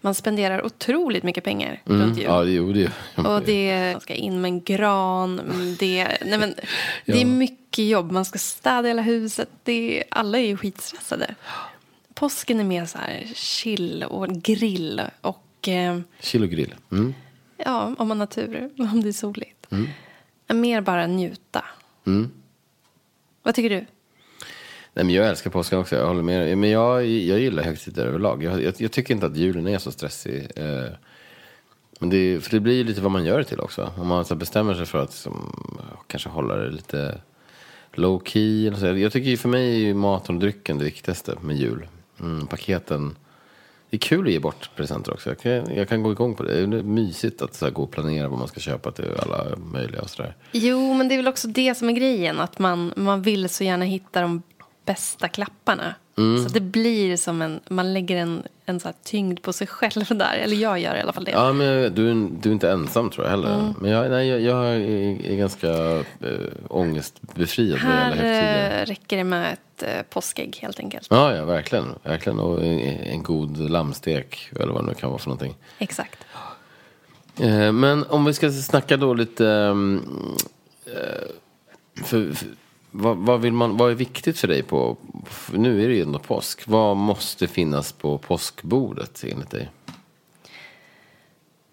Man 0.00 0.14
spenderar 0.14 0.64
otroligt 0.66 1.22
mycket 1.22 1.44
pengar 1.44 1.82
runt 1.84 2.16
jul. 2.18 2.26
Ja, 2.26 2.44
det- 2.44 2.90
jag. 3.16 3.26
Och 3.36 3.42
det 3.42 3.92
man 3.92 4.00
ska 4.00 4.14
in 4.14 4.40
med 4.40 4.48
en 4.48 4.62
gran. 4.62 5.36
Det, 5.78 6.08
nej 6.26 6.38
men, 6.38 6.54
det 7.06 7.20
är 7.20 7.24
mycket 7.26 7.84
jobb. 7.88 8.10
Man 8.12 8.24
ska 8.24 8.38
städa 8.38 8.88
hela 8.88 9.02
huset. 9.02 9.48
Det, 9.62 10.04
alla 10.10 10.38
är 10.38 10.46
ju 10.46 10.56
skitstressade. 10.56 11.34
Påsken 12.14 12.60
är 12.60 12.64
mer 12.64 12.86
så 12.86 12.98
här 12.98 13.22
chill 13.34 14.04
och 14.08 14.28
grill. 14.28 15.02
Och 15.20 15.68
eh, 15.68 16.00
Kilogrill. 16.20 16.74
Mm. 16.92 17.14
ja, 17.56 17.94
om 17.98 18.08
man 18.08 18.20
har 18.20 18.26
tur, 18.26 18.70
om 18.78 19.02
det 19.02 19.08
är 19.08 19.12
soligt. 19.12 19.66
Mer 20.48 20.80
bara 20.80 21.06
njuta. 21.06 21.64
Mm. 22.06 22.30
Vad 23.42 23.54
tycker 23.54 23.70
du? 23.70 23.86
Nej, 24.96 25.04
men 25.04 25.14
jag 25.14 25.28
älskar 25.28 25.50
påsken 25.50 25.78
också, 25.78 25.96
jag 25.96 26.06
håller 26.06 26.22
med. 26.22 26.58
Men 26.58 26.70
jag, 26.70 27.06
jag 27.06 27.40
gillar 27.40 27.62
högtider 27.62 28.06
överlag. 28.06 28.42
Jag, 28.42 28.62
jag, 28.62 28.74
jag 28.78 28.92
tycker 28.92 29.14
inte 29.14 29.26
att 29.26 29.36
julen 29.36 29.66
är 29.66 29.78
så 29.78 29.92
stressig. 29.92 30.48
Eh, 30.56 30.90
men 32.00 32.10
det, 32.10 32.40
för 32.40 32.50
det 32.50 32.60
blir 32.60 32.74
ju 32.74 32.84
lite 32.84 33.00
vad 33.00 33.10
man 33.10 33.24
gör 33.24 33.38
det 33.38 33.44
till 33.44 33.60
också. 33.60 33.92
Om 33.96 34.06
man 34.06 34.24
så 34.24 34.34
bestämmer 34.34 34.74
sig 34.74 34.86
för 34.86 34.98
att 34.98 35.10
liksom, 35.10 35.56
kanske 36.06 36.28
hålla 36.28 36.56
det 36.56 36.70
lite 36.70 37.20
low 37.92 38.22
key. 38.24 38.66
Eller 38.66 38.76
så. 38.76 38.86
Jag 38.86 39.12
tycker 39.12 39.30
ju 39.30 39.36
för 39.36 39.48
mig 39.48 39.70
är 39.70 39.78
ju 39.78 39.94
maten 39.94 40.34
och 40.34 40.40
drycken 40.40 40.78
det 40.78 40.84
viktigaste 40.84 41.34
med 41.40 41.56
jul. 41.56 41.86
Mm, 42.20 42.46
paketen 42.46 43.16
Det 43.90 43.96
är 43.96 43.98
kul 43.98 44.26
att 44.26 44.32
ge 44.32 44.38
bort 44.38 44.70
presenter 44.76 45.12
också. 45.12 45.30
Jag 45.30 45.38
kan, 45.38 45.76
jag 45.76 45.88
kan 45.88 46.02
gå 46.02 46.12
igång 46.12 46.34
på 46.34 46.42
det. 46.42 46.66
Det 46.66 46.78
är 46.78 46.82
mysigt 46.82 47.42
att 47.42 47.54
så 47.54 47.64
här, 47.64 47.72
gå 47.72 47.82
och 47.82 47.90
planera 47.90 48.28
vad 48.28 48.38
man 48.38 48.48
ska 48.48 48.60
köpa 48.60 48.92
till 48.92 49.12
alla 49.18 49.56
möjliga 49.56 50.00
och 50.02 50.10
sådär. 50.10 50.36
Jo, 50.52 50.94
men 50.94 51.08
det 51.08 51.14
är 51.14 51.16
väl 51.16 51.28
också 51.28 51.48
det 51.48 51.74
som 51.74 51.88
är 51.88 51.92
grejen. 51.92 52.40
Att 52.40 52.58
man, 52.58 52.92
man 52.96 53.22
vill 53.22 53.48
så 53.48 53.64
gärna 53.64 53.84
hitta 53.84 54.20
de 54.20 54.42
bästa 54.86 55.28
klapparna. 55.28 55.94
Mm. 56.18 56.44
Så 56.44 56.48
det 56.48 56.60
blir 56.60 57.16
som 57.16 57.42
en, 57.42 57.60
man 57.68 57.92
lägger 57.92 58.16
en, 58.16 58.42
en 58.66 58.80
så 58.80 58.92
tyngd 59.04 59.42
på 59.42 59.52
sig 59.52 59.66
själv 59.66 60.04
där. 60.08 60.34
Eller 60.34 60.56
jag 60.56 60.78
gör 60.78 60.96
i 60.96 61.00
alla 61.00 61.12
fall 61.12 61.24
det. 61.24 61.30
Ja, 61.30 61.52
men 61.52 61.94
du, 61.94 62.28
du 62.28 62.48
är 62.48 62.52
inte 62.52 62.70
ensam 62.70 63.10
tror 63.10 63.26
jag 63.26 63.30
heller. 63.30 63.74
Men 63.80 63.90
jag, 63.90 64.10
nej, 64.10 64.28
jag, 64.28 64.40
jag 64.40 64.66
är, 64.66 65.26
är 65.26 65.36
ganska 65.36 65.68
äh, 65.70 66.02
ångestbefriad 66.68 67.78
Här 67.78 68.12
eh, 68.12 68.86
räcker 68.86 69.16
det 69.16 69.24
med 69.24 69.52
ett 69.52 69.82
eh, 69.82 70.02
påskägg 70.10 70.58
helt 70.62 70.80
enkelt. 70.80 71.06
Ja, 71.10 71.34
ja, 71.34 71.44
verkligen. 71.44 71.94
verkligen. 72.02 72.38
Och 72.38 72.64
en, 72.64 72.80
en 73.00 73.22
god 73.22 73.70
lammstek, 73.70 74.50
eller 74.60 74.72
vad 74.72 74.82
det 74.82 74.88
nu 74.88 74.94
kan 74.94 75.10
vara 75.10 75.18
för 75.18 75.28
någonting. 75.28 75.54
Exakt. 75.78 76.18
Eh, 77.40 77.72
men 77.72 78.04
om 78.04 78.24
vi 78.24 78.34
ska 78.34 78.50
snacka 78.50 78.96
då 78.96 79.14
lite... 79.14 79.46
eh, 80.86 81.28
för, 82.04 82.32
för, 82.32 82.48
vad, 82.96 83.16
vad, 83.16 83.40
vill 83.40 83.52
man, 83.52 83.76
vad 83.76 83.90
är 83.90 83.94
viktigt 83.94 84.38
för 84.38 84.48
dig 84.48 84.62
på... 84.62 84.96
Nu 85.52 85.84
är 85.84 85.88
det 85.88 85.94
ju 85.94 86.02
ändå 86.02 86.18
påsk. 86.18 86.66
Vad 86.66 86.96
måste 86.96 87.48
finnas 87.48 87.92
på 87.92 88.18
påskbordet 88.18 89.24
enligt 89.24 89.50
dig? 89.50 89.70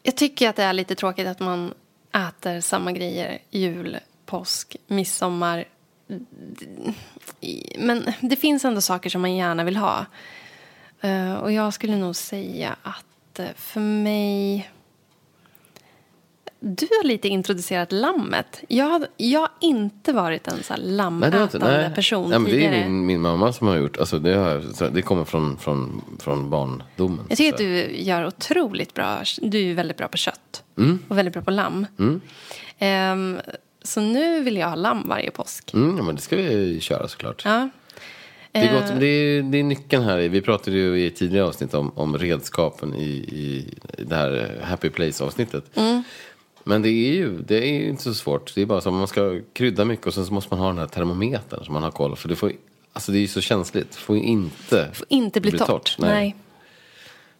Jag 0.04 0.18
tycker 0.18 0.50
att 0.50 0.56
det 0.56 0.64
är 0.64 0.74
lite 0.74 0.96
tråkigt 0.96 1.28
att 1.28 1.40
man 1.40 1.74
äter 2.12 2.62
samma 2.62 2.92
grejer 2.92 3.38
jul, 3.50 3.98
påsk, 4.26 4.78
midsommar. 4.88 5.66
Men 7.78 8.14
det 8.22 8.36
finns 8.36 8.66
ändå 8.66 8.82
saker 8.82 9.10
som 9.10 9.22
man 9.22 9.36
gärna 9.36 9.64
vill 9.64 9.78
ha. 9.78 10.06
Eh, 11.02 11.34
och 11.34 11.52
jag 11.52 11.74
skulle 11.74 11.96
nog 11.96 12.16
säga 12.16 12.76
att 12.84 13.40
eh, 13.40 13.48
för 13.56 13.80
mig... 13.80 14.70
Du 16.66 16.88
har 17.02 17.08
lite 17.08 17.28
introducerat 17.28 17.92
lammet. 17.92 18.62
Jag 18.68 18.86
har, 18.86 19.08
jag 19.18 19.40
har 19.40 19.50
inte 19.62 20.14
varit 20.14 20.48
en 20.48 20.64
så 20.64 20.74
här 20.74 20.80
jag 20.80 20.86
inte. 20.86 20.96
lamätande 20.96 21.92
person 21.96 22.30
nej, 22.30 22.40
men 22.40 22.44
det 22.46 22.52
tidigare. 22.52 22.76
är 22.76 22.84
min, 22.90 23.06
min 23.06 23.22
mamma 23.22 23.54
som 23.54 23.68
har 23.68 23.76
gjort. 23.78 23.98
Alltså 23.98 24.20
det, 24.20 24.36
har, 24.36 24.90
det 24.90 25.02
kommer 25.02 25.26
från, 25.26 25.58
från, 25.58 26.02
från 26.20 26.50
barndomen. 26.50 27.26
Jag 27.30 27.38
tycker 27.38 27.50
så. 27.52 27.56
att 27.56 27.58
du 27.60 27.96
gör 28.02 28.26
otroligt 28.28 28.94
bra. 28.94 29.24
Du 29.42 29.72
är 29.72 29.74
väldigt 29.74 29.98
bra 29.98 30.08
på 30.08 30.18
kött. 30.18 30.64
Mm. 30.78 31.00
Och 31.08 31.18
väldigt 31.18 31.34
bra 31.34 31.44
på 31.44 31.52
lamm. 31.52 31.88
Ehm, 32.80 33.40
så 33.84 34.02
nu 34.02 34.44
vill 34.44 34.58
jag 34.58 34.68
ha 34.68 34.76
lamm 34.76 35.08
varje 35.10 35.32
påsk. 35.32 35.74
Mm, 35.74 35.98
ja, 35.98 36.04
men 36.04 36.16
det 36.16 36.22
ska 36.22 36.36
vi 36.36 36.80
köra 36.82 37.08
såklart. 37.08 37.42
Ja. 37.46 37.70
Det 38.52 38.60
är, 38.60 38.64
Eh. 38.68 38.74
gott, 38.82 39.00
det, 39.00 39.06
är, 39.06 39.42
det 39.44 39.58
är 39.60 39.64
nyckeln 39.64 40.04
här. 40.04 40.18
Vi 40.18 40.42
pratade 40.42 40.78
ju 40.78 41.06
i 41.06 41.10
tidigare 41.12 41.46
avsnitt 41.48 41.74
om, 41.74 41.92
om 41.96 42.18
redskapen 42.18 42.94
i, 42.96 43.04
i 43.14 43.74
det 43.98 44.16
här 44.16 44.60
Happy 44.64 44.90
Place-avsnittet. 44.90 45.64
Mm. 45.78 46.04
Men 46.64 46.82
det 46.82 46.90
är 46.90 47.14
ju 47.14 47.42
det 47.42 47.58
är 47.58 47.90
inte 47.90 48.04
så 48.04 48.14
svårt. 48.14 48.56
Det 48.56 48.62
är 48.62 48.66
bara 48.66 48.82
så 48.82 48.92
man 48.92 49.08
ska 49.08 49.40
krydda 49.54 49.86
mycket 49.86 50.08
och 50.08 50.14
sen 50.14 50.26
så 50.26 50.34
måste 50.34 50.54
man 50.54 50.60
ha 50.60 50.68
den 50.68 50.78
här 50.78 50.88
termometern 50.88 51.66
som 51.66 51.74
man 51.74 51.84
har 51.84 51.92
koll. 51.92 52.16
För 52.16 52.30
det, 52.30 52.36
får, 52.36 52.52
alltså 52.94 53.12
det 53.12 53.18
är 53.18 53.22
ju 53.22 53.28
så 53.28 53.42
känsligt. 53.42 53.92
Det 53.92 53.98
får 53.98 54.18
inte, 54.18 54.90
Får 54.94 55.08
inte 55.10 55.42
bli, 55.42 55.52
torrt. 55.52 55.96
Nej. 56.00 56.36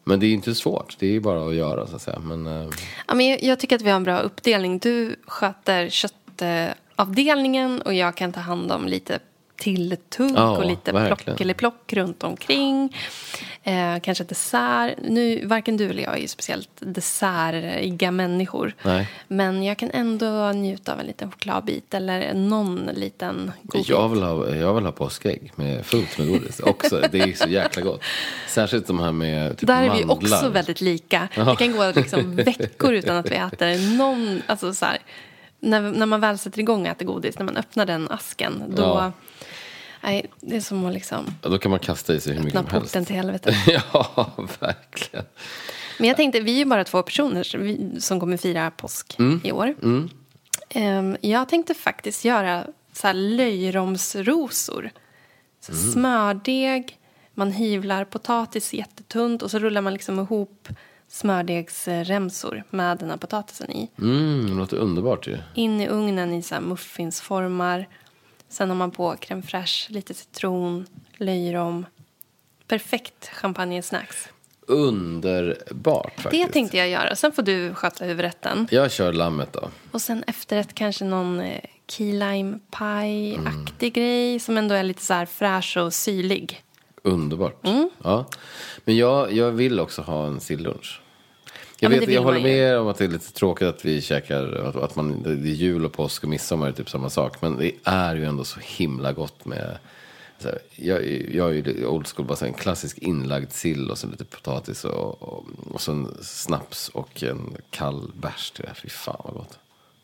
Men 0.04 0.20
det 0.20 0.26
är 0.26 0.28
ju 0.28 0.34
inte 0.34 0.56
svårt. 0.56 0.96
Det 1.00 1.08
är 1.08 1.12
ju 1.12 1.20
bara 1.20 1.48
att 1.48 1.56
göra 1.56 1.88
så 1.88 1.96
att 1.96 2.02
säga. 2.02 2.20
Men, 2.20 2.48
eh, 2.48 2.70
Ja, 3.08 3.14
men 3.14 3.26
jag, 3.30 3.44
jag 3.44 3.60
tycker 3.60 3.76
att 3.76 3.82
vi 3.82 3.90
har 3.90 3.96
en 3.96 4.04
bra 4.04 4.20
uppdelning. 4.20 4.80
Du 4.80 5.16
sköter 5.28 5.90
köttavdelningen 5.90 7.82
och 7.82 7.94
jag 7.94 8.16
kan 8.16 8.34
ta 8.34 8.40
hand 8.40 8.72
om 8.72 8.88
lite 8.88 9.20
tilltugg 9.56 10.32
Ja, 10.36 10.58
och 10.58 10.66
lite 10.66 10.92
verkligen. 10.92 11.18
plock 11.18 11.42
eller 11.42 11.54
plock 11.54 11.94
runt 11.94 12.24
omkring. 12.24 12.98
Eh, 13.64 14.00
kanske 14.02 14.24
dessert. 14.24 14.94
Nu, 15.02 15.46
varken 15.46 15.78
du 15.78 15.90
eller 15.90 16.04
jag 16.04 16.14
är 16.18 16.22
ju 16.22 16.28
speciellt 16.28 16.70
dessertiga 16.80 18.12
människor. 18.12 18.74
Nej. 18.84 19.10
Men 19.28 19.64
jag 19.64 19.78
kan 19.78 19.90
ändå 19.94 20.52
njuta 20.52 20.94
av 20.94 21.00
en 21.00 21.06
liten 21.06 21.32
chokladbit 21.32 21.94
eller 21.94 22.34
någon 22.34 22.90
liten 22.94 23.52
godbit. 23.64 23.90
jag, 23.90 24.10
vill 24.10 24.24
ha, 24.24 24.50
jag 24.56 24.74
vill 24.74 24.86
ha 24.86 24.92
påskägg 24.92 25.52
med 25.56 25.86
fullt 25.86 26.18
med 26.18 26.28
godis 26.28 26.60
också. 26.60 27.02
Det 27.12 27.20
är 27.20 27.34
så 27.34 27.50
jäkla 27.50 27.82
gott. 27.82 28.02
Särskilt 28.48 28.88
de 28.88 29.00
här 29.00 29.12
med 29.12 29.58
typ 29.58 29.68
Där 29.68 29.78
är 29.84 29.98
vi 29.98 30.06
mandlar. 30.06 30.38
också 30.38 30.50
väldigt 30.50 30.82
lika. 30.82 31.28
Det 31.36 31.56
kan 31.56 31.72
gå 31.72 31.92
liksom 31.96 32.36
veckor 32.36 32.94
utan 32.94 33.16
att 33.18 33.32
vi 33.32 33.36
äter 33.36 33.98
någon... 33.98 34.42
Alltså 34.48 34.74
så 34.74 34.86
här, 34.86 34.98
när, 35.60 35.82
när 35.82 36.06
man 36.06 36.22
väl 36.22 36.38
sätter 36.38 36.60
igång 36.60 36.82
och 36.82 36.88
äter 36.88 37.06
godis, 37.06 37.38
när 37.38 37.46
man 37.46 37.58
öppnar 37.58 37.86
den 37.86 38.12
asken, 38.12 38.64
då... 38.76 38.82
Ja. 38.84 39.12
Nej, 40.04 40.26
det 40.42 40.56
är 40.56 40.62
som 40.62 40.86
att 40.86 40.94
liksom 40.94 41.26
Ja, 41.42 41.50
då 41.50 41.58
kan 41.58 41.72
man 41.72 41.80
kasta 41.80 42.14
i 42.14 42.20
sig 42.22 42.34
hur 42.34 42.44
mycket 42.44 42.60
öppna 42.60 42.70
som 42.70 42.80
helst. 42.80 42.94
porten 42.94 43.06
till 43.06 43.16
helvetet. 43.16 43.56
ja, 43.68 44.32
verkligen. 44.60 45.26
Men 46.00 46.08
jag 46.08 46.18
tänkte, 46.18 46.40
vi 46.40 46.52
är 46.54 46.58
ju 46.58 46.66
bara 46.66 46.84
två 46.84 47.04
personer 47.04 47.58
vi, 47.58 48.02
som 48.02 48.20
kommer 48.20 48.38
fira 48.38 48.72
påsk 48.72 49.16
Mm. 49.20 49.42
i 49.44 49.52
år. 49.52 49.76
Ehm, 50.70 51.18
jag 51.22 51.50
tänkte 51.50 51.74
faktiskt 51.74 52.26
göra 52.26 52.66
så 52.94 53.08
här 53.08 53.14
löjromsrosor. 53.14 54.90
Så 55.60 55.72
Mm. 55.72 55.92
Smördeg, 55.92 56.98
man 57.34 57.52
hyvlar 57.52 58.06
potatis 58.06 58.74
jättetunt 58.74 59.42
och 59.42 59.52
så 59.52 59.60
rullar 59.60 59.82
man 59.82 59.94
liksom 59.94 60.20
ihop 60.20 60.68
smördegsremsor 61.08 62.64
med 62.70 62.98
den 62.98 63.10
här 63.10 63.18
potatisen 63.18 63.72
i. 63.72 63.90
Mm, 64.00 64.48
det 64.50 64.54
låter 64.54 64.78
underbart 64.78 65.28
ju. 65.28 65.38
In 65.54 65.82
i 65.82 65.88
ugnen 65.88 66.34
i 66.34 66.42
så 66.42 66.62
muffinsformar. 66.62 67.88
Sen 68.54 68.70
har 68.70 68.76
man 68.76 68.92
på 68.92 69.16
crème 69.16 69.42
fraîche, 69.42 69.92
lite 69.92 70.14
citron, 70.14 70.86
löjrom. 71.18 71.86
Perfekt 72.68 73.28
champagnesnacks. 73.34 74.30
Underbart 74.68 76.20
faktiskt. 76.22 76.48
Det 76.48 76.54
tänkte 76.54 76.78
jag 76.78 76.90
göra. 76.90 77.16
Sen 77.16 77.32
får 77.32 77.44
du 77.44 77.74
sköta 77.74 78.06
huvudrätten. 78.06 78.68
Jag 78.72 78.92
kör 78.92 79.14
lammet 79.14 79.54
då. 79.54 79.70
Och 79.92 80.02
sen 80.02 80.24
efterrätt 80.28 80.76
kanske 80.76 81.06
någon 81.06 81.40
eh, 81.40 81.60
key 81.88 82.12
lime 82.12 82.60
pie-aktig 82.80 83.88
Mm. 83.88 83.94
grej 83.94 84.40
som 84.40 84.58
ändå 84.58 84.76
är 84.76 84.84
lite 84.84 85.02
så 85.06 85.14
här 85.14 85.26
fräsch 85.26 85.78
och 85.78 85.94
syrlig. 85.94 86.64
Underbart. 87.04 87.66
Mm. 87.66 87.90
Ja. 88.04 88.26
Men 88.86 88.98
jag, 88.98 89.32
jag 89.34 89.52
vill 89.52 89.80
också 89.80 90.02
ha 90.02 90.28
en 90.28 90.40
sillunch. 90.40 91.02
Ja, 91.84 91.92
Jag, 91.94 92.00
vet, 92.00 92.10
jag 92.10 92.22
håller 92.24 92.42
med 92.42 92.78
om 92.78 92.88
att 92.88 92.98
det 92.98 93.04
är 93.04 93.10
lite 93.10 93.32
tråkigt 93.34 93.68
att 93.68 93.86
vi 93.86 94.02
käkar, 94.02 94.44
att, 94.68 94.76
att 94.76 94.96
man, 94.96 95.24
det 95.24 95.30
är 95.50 95.54
jul 95.54 95.86
och 95.86 95.92
påsk 95.94 96.24
och 96.24 96.30
midsommar 96.30 96.68
är 96.68 96.72
typ 96.72 96.90
samma 96.90 97.10
sak. 97.10 97.42
Men 97.42 97.58
det 97.58 97.72
är 97.84 98.16
ju 98.16 98.26
ändå 98.26 98.44
så 98.44 98.60
himla 98.64 99.12
gott 99.14 99.46
med, 99.46 99.78
här, 100.44 100.60
jag, 100.76 101.06
jag 101.34 101.50
är 101.50 101.54
ju 101.54 101.86
old 101.86 102.08
school, 102.08 102.26
bara 102.28 102.36
så 102.36 102.46
här, 102.46 102.52
en 102.52 102.58
klassisk 102.58 102.98
inlagd 102.98 103.52
sill 103.52 103.92
och 103.92 103.98
så 103.98 104.08
lite 104.08 104.26
potatis 104.26 104.86
och, 104.86 105.22
och, 105.24 105.46
och 105.72 105.82
så 105.82 105.92
en 105.92 106.18
snaps 106.22 106.90
och 106.90 107.24
en 107.24 107.58
kall 107.70 108.12
bärs 108.14 108.52
till 108.52 108.66
det. 108.66 108.74
Fy 108.82 108.90
fan 108.90 109.22
vad 109.24 109.34
gott. 109.34 109.58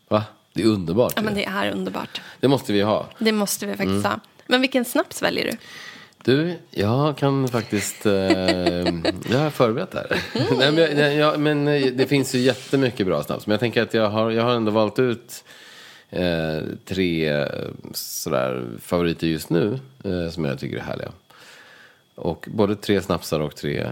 Va? 0.07 0.23
Det 0.53 0.61
är 0.61 0.67
underbart. 0.67 1.13
Ja, 1.15 1.21
men 1.21 1.33
det 1.33 1.45
är 1.45 1.71
underbart. 1.71 2.21
det 2.39 2.47
måste 2.47 2.73
vi 2.73 2.81
ha. 2.81 3.05
Det 3.19 3.31
måste 3.31 3.65
vi 3.65 3.71
faktiskt 3.71 3.89
Mm. 3.89 4.03
ha. 4.03 4.19
Men 4.47 4.61
vilken 4.61 4.85
snaps 4.85 5.21
väljer 5.21 5.45
du? 5.51 5.57
Du, 6.23 6.55
jag 6.71 7.17
kan 7.17 7.47
faktiskt... 7.47 8.05
Eh, 8.05 8.13
jag 9.31 9.39
har 9.39 9.49
förberett 9.49 9.93
här. 9.93 10.21
Nej, 10.57 10.71
men, 10.71 11.17
jag, 11.17 11.39
men 11.39 11.67
eh, 11.67 11.85
det 11.93 12.07
finns 12.07 12.35
ju 12.35 12.39
jättemycket 12.39 13.07
bra 13.07 13.23
snaps. 13.23 13.47
Men 13.47 13.51
jag 13.53 13.59
tänker 13.59 13.81
att 13.83 13.93
jag 13.93 14.09
har, 14.09 14.31
jag 14.31 14.43
har 14.43 14.51
ändå 14.55 14.71
valt 14.71 14.99
ut 14.99 15.43
eh, 16.09 16.57
tre 16.85 17.29
eh, 17.29 17.47
sådär, 17.93 18.65
favoriter 18.81 19.27
just 19.27 19.49
nu. 19.49 19.79
Eh, 20.03 20.29
som 20.31 20.45
jag 20.45 20.59
tycker 20.59 20.77
är 20.77 20.81
härliga. 20.81 21.11
Och 22.15 22.47
både 22.51 22.75
tre 22.75 23.01
snapsar 23.01 23.39
och 23.39 23.55
tre 23.55 23.87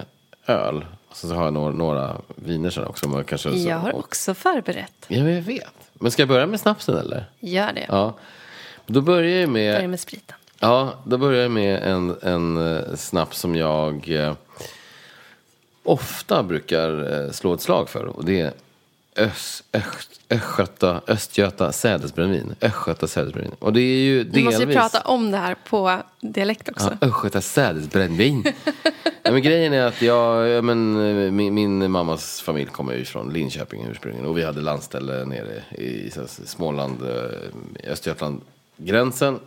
öl. 0.45 0.85
Och 1.09 1.15
så 1.17 1.33
har 1.33 1.43
jag 1.43 1.53
några, 1.53 1.71
några 1.71 2.17
viner 2.35 2.69
sen 2.69 2.85
också. 2.85 3.09
Men 3.09 3.23
kanske, 3.23 3.51
så- 3.51 3.69
Jag 3.69 3.77
har 3.77 3.95
också 3.95 4.33
förberett. 4.33 5.05
Ja, 5.07 5.23
men 5.23 5.33
jag 5.33 5.41
vet. 5.41 5.73
Men 5.93 6.11
ska 6.11 6.21
jag 6.21 6.29
börja 6.29 6.47
med 6.47 6.59
snapsen 6.59 6.97
eller? 6.97 7.25
Gör 7.39 7.73
det. 7.73 7.85
Ja. 7.87 8.17
Då 8.85 9.01
börjar 9.01 9.39
jag 9.41 9.49
med... 9.49 9.75
Börja 9.75 9.87
med 9.87 9.99
spriten. 9.99 10.35
Ja, 10.59 10.93
då 11.03 11.17
börjar 11.17 11.41
jag 11.41 11.51
med 11.51 11.83
en, 11.83 12.15
en 12.21 12.57
eh, 12.57 12.95
snaps 12.95 13.39
som 13.39 13.55
jag 13.55 14.09
eh, 14.09 14.33
ofta 15.83 16.43
brukar 16.43 17.13
eh, 17.25 17.31
slå 17.31 17.53
ett 17.53 17.61
slag 17.61 17.89
för. 17.89 18.05
Och 18.05 18.25
det 18.25 18.41
är 18.41 18.53
Ös, 19.15 19.63
Öst, 19.73 20.21
Östgöta, 20.29 21.01
Östgöta 21.07 21.71
sädesbrännvin. 21.71 22.55
Östgöta 22.61 23.07
sädesbrännvin. 23.07 23.55
Och 23.59 23.73
det 23.73 23.81
är 23.81 23.99
ju 23.99 24.23
Du 24.23 24.29
delvis... 24.29 24.45
måste 24.45 24.63
ju 24.63 24.73
prata 24.73 25.01
om 25.01 25.31
det 25.31 25.37
här 25.37 25.55
på 25.69 26.01
dialekt 26.19 26.69
också. 26.69 26.97
Ja, 27.01 27.07
Östgöta 27.07 27.41
sädesbrännvin. 27.41 28.43
ja, 29.23 29.31
men 29.31 29.41
grejen 29.41 29.73
är 29.73 29.85
att 29.85 30.01
jag, 30.01 30.47
ja, 30.47 30.61
men, 30.61 31.35
min, 31.35 31.53
min 31.53 31.91
mammas 31.91 32.41
familj 32.41 32.69
kommer 32.69 32.93
ju 32.93 33.05
från 33.05 33.33
Linköping 33.33 33.85
ursprungligen. 33.91 34.29
Och 34.29 34.37
vi 34.37 34.43
hade 34.43 34.61
landställe 34.61 35.25
nere 35.25 35.63
i 35.71 36.11
här, 36.15 36.45
Småland, 36.45 36.97
Östergötland, 37.83 38.41
gränsen. 38.77 39.39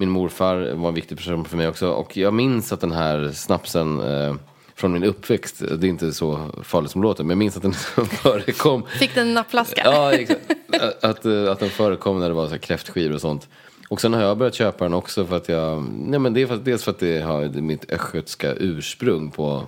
Min 0.00 0.10
morfar 0.10 0.72
var 0.74 0.88
en 0.88 0.94
viktig 0.94 1.18
person 1.18 1.44
för 1.44 1.56
mig 1.56 1.68
också. 1.68 1.90
Och 1.90 2.16
jag 2.16 2.34
minns 2.34 2.72
att 2.72 2.80
den 2.80 2.92
här 2.92 3.30
snapsen 3.34 4.00
eh, 4.00 4.34
från 4.74 4.92
min 4.92 5.04
uppväxt, 5.04 5.58
det 5.58 5.86
är 5.86 5.88
inte 5.88 6.12
så 6.12 6.50
farligt 6.62 6.90
som 6.90 7.02
låter, 7.02 7.24
men 7.24 7.30
jag 7.30 7.38
minns 7.38 7.56
att 7.56 7.62
den 7.62 7.72
förekom 8.22 8.82
Fick 8.98 9.14
den 9.14 9.28
en 9.28 9.34
nappflaska? 9.34 9.82
Ja, 9.84 10.12
exakt. 10.12 10.40
Att, 10.82 11.04
att, 11.04 11.26
att 11.26 11.60
den 11.60 11.70
förekom 11.70 12.20
när 12.20 12.28
det 12.28 12.34
var 12.34 12.46
så 12.46 12.50
här 12.50 12.58
kräftskivor 12.58 13.14
och 13.14 13.20
sånt. 13.20 13.48
Och 13.88 14.00
sen 14.00 14.12
har 14.12 14.22
jag 14.22 14.38
börjat 14.38 14.54
köpa 14.54 14.84
den 14.84 14.94
också 14.94 15.26
för 15.26 15.36
att 15.36 15.48
jag, 15.48 15.84
nej 15.92 16.18
men 16.18 16.34
det 16.34 16.42
är 16.42 16.46
för, 16.46 16.56
dels 16.56 16.84
för 16.84 16.90
att 16.90 16.98
det 16.98 17.20
har 17.20 17.48
mitt 17.48 17.90
östgötska 17.90 18.54
ursprung 18.54 19.30
på 19.30 19.64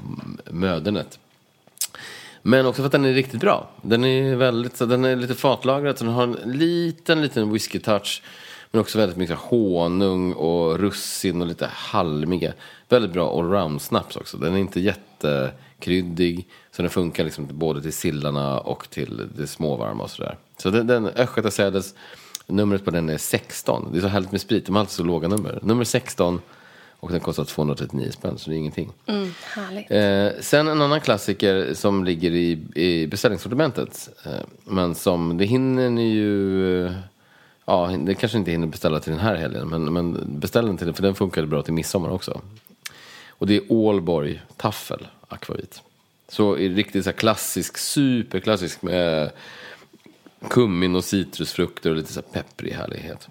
mödernet. 0.51 1.19
Men 2.43 2.67
också 2.67 2.83
för 2.83 2.87
att 2.87 2.93
den 2.93 3.05
är 3.05 3.13
riktigt 3.13 3.41
bra. 3.41 3.71
Den 3.83 4.05
är 4.05 4.37
väldigt, 4.37 4.77
så 4.77 4.87
den 4.87 5.05
är 5.05 5.17
lite 5.17 5.35
fatlagrad 5.35 5.99
så 5.99 6.05
den 6.05 6.15
har 6.15 6.23
en 6.23 6.39
liten, 6.45 7.23
liten 7.23 7.55
whisky-touch. 7.55 8.23
Men 8.73 8.81
också 8.81 8.99
väldigt 8.99 9.19
mycket 9.19 9.39
honung 9.39 10.33
och 10.33 10.79
russin 10.79 11.41
och 11.41 11.47
lite 11.47 11.67
halmiga. 11.67 12.53
Väldigt 12.89 13.13
bra 13.13 13.41
allround-snaps 13.41 14.17
också. 14.17 14.37
Den 14.37 14.55
är 14.55 14.59
inte 14.59 14.81
jättekryddig. 14.81 16.49
Så 16.71 16.83
den 16.83 16.91
funkar 16.91 17.25
liksom 17.25 17.49
både 17.51 17.83
till 17.83 17.93
sillarna 17.93 18.61
och 18.61 18.91
till 18.91 19.29
det 19.37 19.47
småvarma 19.47 20.03
och 20.03 20.11
sådär. 20.11 20.37
Så 20.57 20.71
den, 20.71 20.87
den 20.87 21.07
Östgötasädes, 21.07 21.95
numret 22.47 22.85
på 22.85 22.91
den 22.91 23.09
är 23.09 23.19
16. 23.19 23.89
Det 23.93 23.99
är 23.99 24.03
så 24.03 24.09
härligt 24.09 24.33
med 24.33 24.41
sprit, 24.41 24.67
de 24.67 24.75
har 24.75 24.81
alltid 24.81 24.93
så 24.93 25.05
låga 25.05 25.29
nummer. 25.29 25.59
Nummer 25.63 25.85
16 25.85 26.41
och 27.03 27.11
den 27.11 27.21
kostar 27.21 27.45
239 27.45 28.11
spänn, 28.11 28.39
så 28.39 28.51
det 28.51 28.57
är 28.57 28.59
ingenting. 28.59 28.93
Mm. 29.07 29.29
Eh, 29.89 30.33
sen 30.41 30.69
en 30.69 30.83
annan 30.83 31.01
klassiker 31.01 31.75
som 31.75 32.05
ligger 32.05 32.31
i, 32.31 32.59
i 32.75 33.07
beställningssortimentet. 33.07 34.09
Eh, 34.25 34.33
men 34.65 34.95
som, 34.95 35.39
det 35.39 35.45
hinner 35.45 35.91
ni 35.91 36.13
ju... 36.13 36.93
Ja, 37.65 37.97
det 37.99 38.15
kanske 38.15 38.39
inte 38.39 38.51
hinner 38.51 38.67
beställa 38.67 39.01
till 39.01 39.13
den 39.13 39.21
här 39.21 39.35
helgen. 39.35 39.69
Men, 39.69 39.93
men 39.93 40.39
beställ 40.41 40.67
den 40.67 40.77
till 40.77 40.87
den, 40.87 40.95
för 40.95 41.03
den 41.03 41.15
funkade 41.15 41.47
bra 41.47 41.63
till 41.63 41.73
midsommar 41.73 42.11
också. 42.11 42.41
Och 43.29 43.47
det 43.47 43.57
är 43.57 43.63
Ålborg 43.69 44.43
Taffel 44.57 45.09
Akvavit. 45.29 45.83
Så 46.29 46.55
riktigt 46.55 47.05
så 47.05 47.11
här 47.11 47.17
klassisk, 47.17 47.79
superklassisk 47.79 48.83
med 48.83 49.31
kummin 50.49 50.97
och 50.97 51.05
citrusfrukter 51.05 51.91
och 51.91 51.97
lite 51.97 52.13
så 52.13 52.21
här 52.21 52.43
pepprig 52.43 52.73
härlighet. 52.73 53.29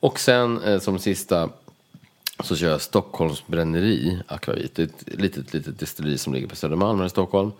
Och 0.00 0.20
sen 0.20 0.62
eh, 0.62 0.80
som 0.80 0.98
sista 0.98 1.48
så 2.44 2.56
kör 2.56 2.70
jag 2.70 2.80
Stockholms 2.80 3.46
bränneri 3.46 4.18
akvavit. 4.26 4.74
Det 4.74 4.82
är 4.82 4.86
ett 4.86 5.20
litet, 5.20 5.54
litet 5.54 5.78
destilleri 5.78 6.18
som 6.18 6.34
ligger 6.34 6.46
på 6.46 6.56
Södermalm 6.56 6.98
här 6.98 7.06
i 7.06 7.10
Stockholm. 7.10 7.52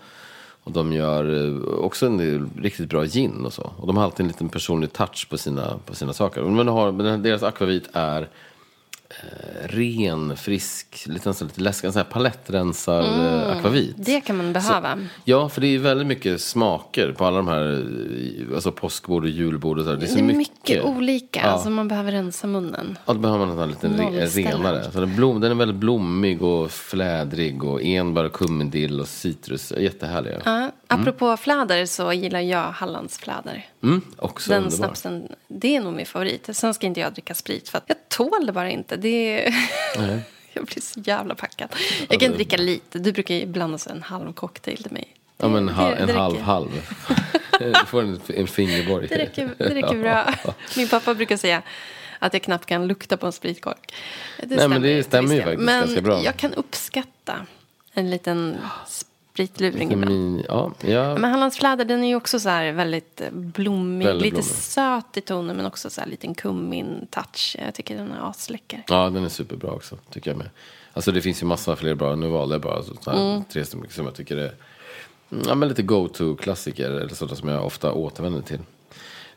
Och 0.69 0.75
de 0.75 0.93
gör 0.93 1.47
eh, 1.47 1.85
också 1.85 2.07
en 2.07 2.17
del 2.17 2.49
riktigt 2.57 2.89
bra 2.89 3.05
gin 3.05 3.45
och 3.45 3.53
så. 3.53 3.71
Och 3.77 3.87
de 3.87 3.97
har 3.97 4.05
alltid 4.05 4.21
en 4.21 4.29
liten 4.29 4.49
personlig 4.49 4.93
touch 4.93 5.27
på 5.31 5.39
sina, 5.39 5.79
på 5.87 5.95
sina 5.95 6.13
saker. 6.13 6.43
Men, 6.43 6.67
de 6.67 6.69
har, 6.69 6.93
men 6.93 7.23
deras 7.23 7.43
akvavit 7.43 7.89
är 7.93 8.29
eh, 9.11 9.69
ren, 9.69 10.37
frisk, 10.37 11.05
lite, 11.07 11.29
nästan 11.29 11.49
lite 11.49 11.61
läskig, 11.61 11.93
sån 11.93 11.99
här 12.03 12.11
palettrensar 12.11 13.03
mm, 13.03 13.59
akvavit. 13.59 13.95
Det 13.99 14.21
kan 14.21 14.37
man 14.37 14.53
behöva. 14.53 14.97
Så, 14.97 15.03
ja, 15.25 15.49
för 15.49 15.61
det 15.61 15.67
är 15.67 15.79
väldigt 15.79 16.07
mycket 16.07 16.41
smaker 16.41 17.13
på 17.13 17.25
alla 17.25 17.37
de 17.37 17.49
här, 17.49 17.87
alltså 18.55 18.73
påskbord 18.73 19.25
och 19.25 19.31
julbord 19.31 19.79
och 19.79 19.85
så. 19.85 19.95
Det 19.95 20.07
är, 20.07 20.09
så 20.09 20.15
det 20.15 20.21
är 20.21 20.25
mycket, 20.25 20.39
mycket 20.39 20.85
olika, 20.85 21.41
ja. 21.41 21.47
alltså 21.47 21.71
man 21.71 21.89
behöver 21.89 22.13
rensa 22.13 22.47
munnen. 22.47 22.99
Ja, 23.07 23.13
då 23.13 23.19
behöver 23.19 23.47
man 23.47 23.59
en 23.59 23.69
lite 23.69 23.89
renare. 23.89 24.91
Så 24.93 25.01
den, 25.01 25.17
blom, 25.17 25.41
den 25.41 25.51
är 25.51 25.55
väldigt 25.55 25.77
blommig 25.77 26.43
och 26.43 26.71
flädrig 26.71 27.65
och 27.65 27.83
enbär 27.83 28.25
och 28.25 28.33
kummindill 28.33 29.01
och 29.01 29.09
citrus. 29.09 29.73
Jättehärlig. 29.79 30.37
Ja. 30.45 30.71
Apropå 30.89 31.27
mm. 31.27 31.39
fläder 31.39 31.87
så 31.87 32.13
gillar 32.13 32.41
jag 32.41 32.73
Hallandsfläder. 32.73 33.67
Mm, 33.83 34.03
också 34.17 34.51
Den 34.51 34.63
underbar. 34.63 34.77
snapsen, 34.77 35.33
det 35.49 35.77
är 35.77 35.81
nog 35.81 35.93
min 35.93 36.07
favorit. 36.07 36.49
Sen 36.57 36.75
ska 36.75 36.87
inte 36.87 37.01
jag 37.01 37.13
dricka 37.13 37.35
sprit 37.35 37.69
för 37.69 37.79
att 37.79 37.85
jag 37.87 37.97
tål 38.09 38.47
det 38.47 38.53
bara 38.53 38.71
inte. 38.71 38.97
Det 38.97 39.47
är... 39.47 39.55
jag 40.53 40.65
blir 40.65 40.81
så 40.81 41.01
jävla 41.01 41.35
packad. 41.35 41.69
Jag 42.09 42.21
kan 42.21 42.33
dricka 42.33 42.57
lite. 42.57 42.99
Du 42.99 43.13
brukar 43.13 43.35
ju 43.35 43.47
blanda 43.47 43.79
en 43.91 44.03
halv 44.03 44.33
cocktail 44.33 44.83
till 44.83 44.93
mig. 44.93 45.15
Ja, 45.37 45.49
men 45.49 45.69
ha, 45.69 45.95
en 45.95 46.09
halv 46.09 46.41
halv. 46.41 46.69
du 47.59 47.75
får 47.87 48.03
en, 48.03 48.21
en 48.27 48.47
fingerborg. 48.47 49.07
Det 49.07 49.19
räcker, 49.19 49.55
det 49.59 49.75
räcker 49.75 49.99
bra. 49.99 50.35
Min 50.77 50.89
pappa 50.89 51.15
brukar 51.15 51.37
säga 51.37 51.63
att 52.19 52.33
jag 52.33 52.43
knappt 52.43 52.67
kan 52.67 52.87
lukta 52.87 53.17
på 53.17 53.27
en 53.27 53.33
spritkork. 53.33 53.95
Det 54.37 54.47
Nej, 54.47 54.59
stämmer, 54.59 54.69
men 54.69 54.83
det 54.83 55.03
stämmer 55.03 55.35
ju 55.35 55.43
faktiskt 55.43 55.63
men 55.63 55.81
ganska 55.81 56.01
bra. 56.01 56.15
Men 56.15 56.25
jag 56.25 56.37
kan 56.37 56.55
uppskatta 56.55 57.47
en 57.93 58.11
liten 58.11 58.57
spritluring 59.47 59.93
ibland. 59.93 60.45
Ja, 60.49 60.73
ja. 60.81 61.19
Men 61.19 61.31
Hallandsfläder 61.31 61.85
den 61.85 62.05
är 62.05 62.09
ju 62.09 62.15
också 62.15 62.41
så 62.41 62.49
väldigt 62.49 63.23
blommig. 63.31 64.07
Väldigt 64.07 64.23
lite 64.23 64.35
blommig. 64.35 64.45
söt 64.45 65.17
i 65.17 65.21
tonen 65.21 65.57
men 65.57 65.67
också 65.67 65.91
så 65.91 66.01
här 66.01 66.09
liten 66.09 66.35
kummin-touch. 66.35 67.57
Jag 67.65 67.75
tycker 67.75 67.97
den 67.97 68.13
är 68.13 68.31
asläcker. 68.31 68.83
Ja, 68.89 69.11
den 69.11 69.25
är 69.25 69.29
superbra 69.29 69.71
också. 69.71 69.97
Tycker 70.11 70.31
jag 70.31 70.39
med. 70.39 70.51
Alltså 70.93 71.13
det 71.13 71.21
finns 71.21 71.43
ju 71.43 71.47
massa 71.47 71.77
fler 71.77 71.95
bra. 71.95 72.15
Nu 72.15 72.29
valde 72.29 72.55
jag 72.55 72.63
bara 72.63 72.83
så 72.83 72.95
här, 73.07 73.31
mm. 73.31 73.45
tre 73.45 73.65
stycken 73.65 73.91
som 73.91 74.05
jag 74.05 74.15
tycker 74.15 74.37
är 74.37 74.55
ja, 75.47 75.55
men 75.55 75.69
lite 75.69 75.83
go-to-klassiker. 75.83 76.91
Eller 76.91 77.15
sådana 77.15 77.37
som 77.37 77.49
jag 77.49 77.67
ofta 77.67 77.93
återvänder 77.93 78.43
till. 78.43 78.61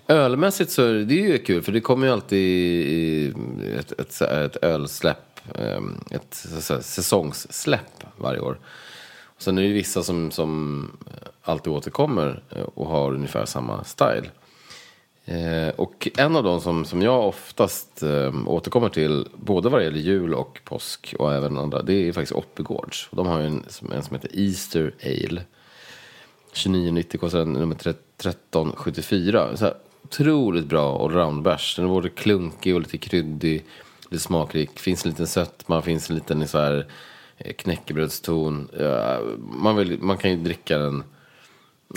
Ölmässigt 0.08 0.72
så 0.72 0.84
är 0.84 0.94
det 0.94 1.14
ju 1.14 1.38
kul 1.38 1.62
för 1.62 1.72
det 1.72 1.82
kommer 1.82 2.08
ju 2.08 2.14
alltid 2.14 3.36
ett, 3.80 3.92
ett, 3.92 4.22
ett 4.22 4.64
ölsläpp. 4.64 5.40
Ehm, 5.56 6.04
ett 6.12 6.46
säsongssläpp 6.82 8.04
varje 8.18 8.40
år. 8.40 8.58
Sen 9.42 9.58
är 9.58 9.62
det 9.62 9.68
vissa 9.68 10.04
som, 10.04 10.32
som 10.32 10.92
eh, 11.08 11.28
alltid 11.42 11.74
återkommer 11.74 12.44
eh, 12.50 12.62
och 12.62 12.88
har 12.88 13.14
ungefär 13.14 13.46
samma 13.46 13.84
style. 13.84 14.30
Eh, 15.26 15.70
och 15.76 16.08
en 16.18 16.36
av 16.36 16.44
dem 16.44 16.62
som, 16.62 16.86
som 16.86 17.02
jag 17.02 17.28
oftast 17.28 18.04
eh, 18.04 18.48
återkommer 18.48 18.90
till, 18.90 19.28
både 19.36 19.70
vad 19.70 19.80
det 19.80 19.84
gäller 19.84 20.00
jul 20.00 20.34
och 20.34 20.60
påsk 20.64 21.16
och 21.20 21.34
även 21.34 21.58
andra, 21.58 21.82
det 21.82 21.94
är 21.94 22.14
faktiskt 22.14 22.32
Oppigårds. 22.32 23.10
De 23.12 23.28
har 23.28 23.40
ju 23.40 23.46
en, 23.46 23.66
en 23.94 24.04
som 24.04 24.16
heter 24.16 24.30
Easter 24.34 24.94
Ale. 25.04 25.42
29,90 26.54 27.18
kostar 27.18 27.40
den 27.40 27.54
nummer 27.54 27.76
1374. 27.76 29.58
Så 29.58 29.66
här, 29.66 29.74
otroligt 30.04 30.66
bra 30.66 31.06
allround-bärs. 31.06 31.76
Den 31.76 31.86
är 31.86 31.90
både 31.90 32.10
klunkig 32.10 32.76
och 32.76 32.82
lite 32.82 32.98
kryddig, 32.98 33.66
lite 34.10 34.24
smakrik. 34.24 34.80
Finns 34.80 35.06
en 35.06 35.12
liten 35.12 35.28
sötma, 35.28 35.82
finns 35.82 36.10
en 36.10 36.16
liten 36.16 36.48
så 36.48 36.58
här 36.58 36.78
Eh, 36.78 36.86
knäckebrödston. 37.58 38.70
Man, 39.38 39.76
vill, 39.76 40.00
man 40.02 40.18
kan 40.18 40.32
ju 40.32 40.38
dricka 40.38 40.78
den 40.78 41.04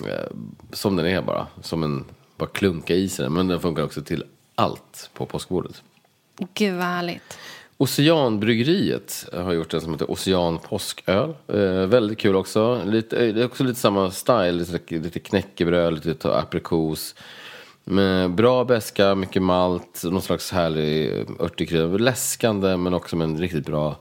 eh, 0.07 0.31
som 0.73 0.97
den 0.97 1.07
är 1.07 1.23
bara. 1.23 1.47
Som 1.63 1.83
en, 1.83 2.05
bara 2.37 2.49
klunka 2.49 2.95
i 2.95 3.09
sig 3.09 3.23
den. 3.23 3.33
Men 3.33 3.49
den 3.49 3.61
funkar 3.61 3.83
också 3.83 4.03
till 4.03 4.25
allt 4.55 5.11
på 5.15 5.27
påskbordet. 5.27 5.83
Gud 6.55 6.75
vad 6.75 6.85
härligt. 6.85 7.39
Oceanbryggeriet 7.77 9.27
har 9.33 9.53
gjort 9.53 9.75
en 9.75 9.81
som 9.81 9.93
heter 9.93 10.11
Ocean 10.11 10.59
påsköl. 10.59 11.35
Eh, 11.49 11.87
väldigt 11.87 12.19
kul 12.19 12.37
också. 12.37 12.83
Lite, 12.85 13.33
det 13.33 13.41
är 13.41 13.47
också 13.47 13.65
lite 13.65 13.81
samma 13.81 14.11
style. 14.11 14.53
Lite, 14.53 14.95
lite 14.95 15.19
knäckebröd, 15.19 16.07
lite 16.07 16.35
aprikos. 16.35 17.15
Med 17.85 18.31
bra 18.31 18.65
beska, 18.65 19.15
mycket 19.15 19.43
malt, 19.43 20.03
någon 20.05 20.23
slags 20.23 20.53
härlig 20.53 21.11
örtig 21.41 21.69
krydda. 21.69 21.87
Läskande 21.87 22.77
men 22.77 22.95
också 22.95 23.17
med 23.17 23.25
en 23.25 23.39
riktigt 23.39 23.67
bra 23.67 23.97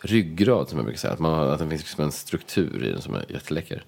ryggrad 0.00 0.68
som 0.68 0.78
jag 0.78 0.84
brukar 0.84 0.98
säga. 0.98 1.12
Att, 1.12 1.18
man, 1.18 1.50
att 1.50 1.58
det 1.58 1.68
finns 1.68 1.82
liksom 1.82 2.04
en 2.04 2.12
struktur 2.12 2.84
i 2.84 2.92
den 2.92 3.02
som 3.02 3.14
är 3.14 3.24
jätteläcker. 3.28 3.84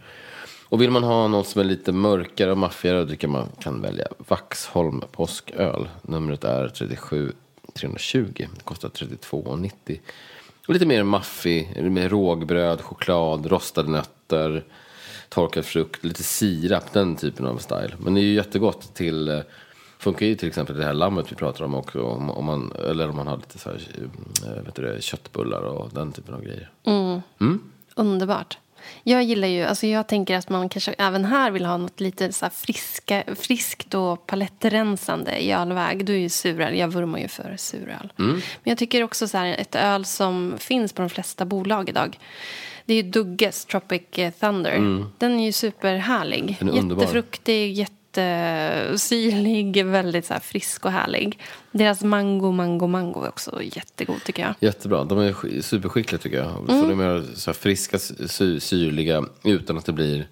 Och 0.68 0.82
vill 0.82 0.90
man 0.90 1.04
ha 1.04 1.28
något 1.28 1.46
som 1.46 1.60
är 1.60 1.64
lite 1.64 1.92
mörkare 1.92 2.50
och 2.50 2.58
maffigare 2.58 3.04
då 3.04 3.28
man 3.28 3.48
kan 3.60 3.82
välja 3.82 4.06
Vaxholm 4.18 5.02
påsköl. 5.12 5.88
Numret 6.02 6.44
är 6.44 6.68
37 6.68 7.32
320. 7.74 8.46
Det 8.54 8.64
kostar 8.64 8.88
32,90. 8.88 9.98
Och 10.66 10.74
lite 10.74 10.86
mer 10.86 11.02
maffig, 11.02 11.82
med 11.82 12.10
rågbröd, 12.10 12.80
choklad, 12.80 13.46
rostade 13.46 13.90
nötter, 13.90 14.64
torkad 15.28 15.64
frukt, 15.64 16.04
lite 16.04 16.22
sirap, 16.22 16.92
den 16.92 17.16
typen 17.16 17.46
av 17.46 17.56
style. 17.56 17.94
Men 17.98 18.14
det 18.14 18.20
är 18.20 18.22
ju 18.22 18.34
jättegott 18.34 18.94
till 18.94 19.28
eh, 19.28 19.40
funkar 19.98 20.26
ju 20.26 20.34
till 20.34 20.48
exempel 20.48 20.76
det 20.76 20.84
här 20.84 20.92
lammet 20.92 21.32
vi 21.32 21.36
pratar 21.36 21.64
om 21.64 21.74
också. 21.74 22.02
Om, 22.02 22.30
om 22.30 22.44
man, 22.44 22.72
eller 22.90 23.08
om 23.08 23.16
man 23.16 23.26
har 23.26 23.36
lite 23.36 23.58
så 23.58 23.70
här, 23.70 23.80
eh, 24.46 24.62
vet 24.62 24.74
du, 24.74 24.96
köttbullar 25.00 25.60
och 25.62 25.90
den 25.92 26.12
typen 26.12 26.34
av 26.34 26.42
grejer. 26.42 26.70
Mm. 26.84 27.20
Mm? 27.40 27.60
Underbart. 27.94 28.58
Jag 29.02 29.22
gillar 29.24 29.48
ju, 29.48 29.64
alltså 29.64 29.86
jag 29.86 30.08
tänker 30.08 30.36
att 30.36 30.48
man 30.48 30.68
kanske 30.68 30.94
även 30.98 31.24
här 31.24 31.50
vill 31.50 31.64
ha 31.64 31.76
något 31.76 32.00
lite 32.00 32.32
så 32.32 32.50
friska, 32.50 33.24
friskt 33.36 33.94
och 33.94 34.26
palettrensande 34.26 35.36
i 35.38 35.52
ölväg. 35.52 36.04
Du 36.04 36.14
är 36.14 36.18
ju 36.18 36.28
suröl, 36.28 36.78
jag 36.78 36.88
vurmar 36.88 37.18
ju 37.18 37.28
för 37.28 37.54
suröl. 37.58 38.12
Mm. 38.18 38.32
Men 38.32 38.42
jag 38.62 38.78
tycker 38.78 39.02
också 39.02 39.28
så 39.28 39.38
här, 39.38 39.46
ett 39.46 39.74
öl 39.74 40.04
som 40.04 40.54
finns 40.58 40.92
på 40.92 41.02
de 41.02 41.10
flesta 41.10 41.44
bolag 41.44 41.88
idag. 41.88 42.18
Det 42.84 42.94
är 42.94 43.02
ju 43.02 43.10
Dugges 43.10 43.64
Tropic 43.64 44.02
Thunder. 44.40 44.72
Mm. 44.72 45.06
Den 45.18 45.40
är 45.40 45.44
ju 45.44 45.52
superhärlig. 45.52 46.56
Den 46.58 46.68
är 46.68 46.92
Jättefruktig, 46.92 47.72
jätte 47.72 47.97
jättesyrlig, 48.18 49.86
väldigt 49.86 50.26
så 50.26 50.34
frisk 50.42 50.84
och 50.84 50.92
härlig. 50.92 51.38
Deras 51.70 52.02
mango, 52.02 52.52
mango, 52.52 52.86
mango 52.86 53.24
är 53.24 53.28
också 53.28 53.62
jättegod 53.62 54.24
tycker 54.24 54.42
jag. 54.42 54.54
Jättebra. 54.60 55.04
De 55.04 55.18
är 55.18 55.60
superskickliga 55.62 56.18
tycker 56.18 56.36
jag. 56.36 56.50
Mm. 56.50 56.82
För 56.82 56.88
de 56.88 57.00
är 57.00 57.24
så 57.34 57.52
friska, 57.52 57.98
sy 57.98 58.60
syrliga 58.60 59.24
utan 59.44 59.78
att 59.78 59.86
det 59.86 59.92
blir 59.92 60.28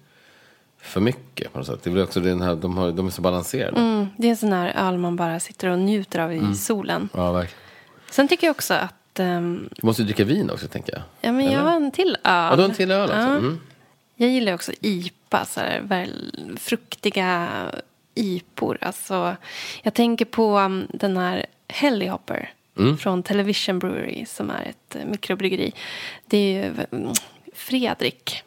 för 0.81 1.01
mycket 1.01 1.53
på 1.53 1.59
något 1.59 1.67
sätt. 1.67 1.83
Det 1.83 1.89
blir 1.89 2.03
också 2.03 2.19
den 2.19 2.41
här, 2.41 2.55
de, 2.55 2.77
har, 2.77 2.91
de 2.91 3.07
är 3.07 3.11
så 3.11 3.21
balanserade. 3.21 3.77
Mm. 3.77 4.07
Det 4.17 4.27
är 4.27 4.31
en 4.31 4.37
sån 4.37 4.53
här 4.53 4.87
öl 4.87 4.97
man 4.97 5.15
bara 5.15 5.39
sitter 5.39 5.67
och 5.67 5.79
njuter 5.79 6.19
av 6.19 6.33
i 6.33 6.37
mm. 6.37 6.55
solen. 6.55 7.09
Ja, 7.13 7.31
verkligen. 7.31 7.61
Sen 8.11 8.27
tycker 8.27 8.47
jag 8.47 8.51
också 8.51 8.73
att... 8.73 8.93
Um, 9.19 9.69
du 9.75 9.87
måste 9.87 10.01
ju 10.01 10.05
dricka 10.05 10.23
vin 10.23 10.49
också 10.49 10.67
tänker 10.67 10.93
jag. 10.93 11.01
Ja, 11.21 11.31
men 11.31 11.45
Eller? 11.45 11.55
jag 11.55 11.61
har 11.61 11.75
en 11.75 11.91
till 11.91 12.09
öl. 12.09 12.17
Ja, 12.23 12.55
du 12.55 12.61
har 12.61 12.69
en 12.69 12.75
till 12.75 12.91
öl 12.91 13.11
alltså. 13.11 13.29
Mm. 13.29 13.59
Jag 14.19 14.29
gillar 14.29 14.53
också 14.53 14.71
IPA, 14.81 15.45
så 15.45 15.59
här, 15.59 15.81
väl, 15.81 16.33
fruktiga 16.59 17.49
IPor. 18.15 18.77
Alltså, 18.81 19.35
jag 19.81 19.93
tänker 19.93 20.25
på 20.25 20.57
um, 20.59 20.87
den 20.89 21.17
här 21.17 21.45
Hellyhopper. 21.67 22.53
från 22.97 23.23
Television 23.23 23.79
Brewery 23.79 24.25
som 24.25 24.49
är 24.49 24.65
ett 24.65 24.95
eh, 24.95 25.05
mikrobryggeri. 25.05 25.73
Det 26.25 26.37
är 26.37 26.63
ju 26.63 26.85
mm, 26.91 27.13
Fredrik 27.55 28.43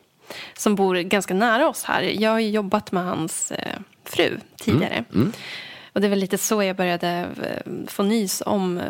som 0.54 0.74
bor 0.74 0.96
ganska 0.96 1.35
nära 1.35 1.68
oss 1.68 1.85
här. 1.85 2.02
Jag 2.02 2.30
har 2.30 2.38
ju 2.38 2.50
jobbat 2.50 2.92
med 2.92 3.04
hans 3.04 3.52
eh, 3.52 3.78
fru 4.04 4.38
tidigare. 4.56 5.04
Och 5.92 6.00
det 6.00 6.06
är 6.06 6.09
väl 6.09 6.18
lite 6.18 6.38
så 6.38 6.62
jag 6.62 6.76
började 6.76 7.28
få 7.87 8.02
nys 8.02 8.42
om 8.46 8.78
eh, 8.78 8.85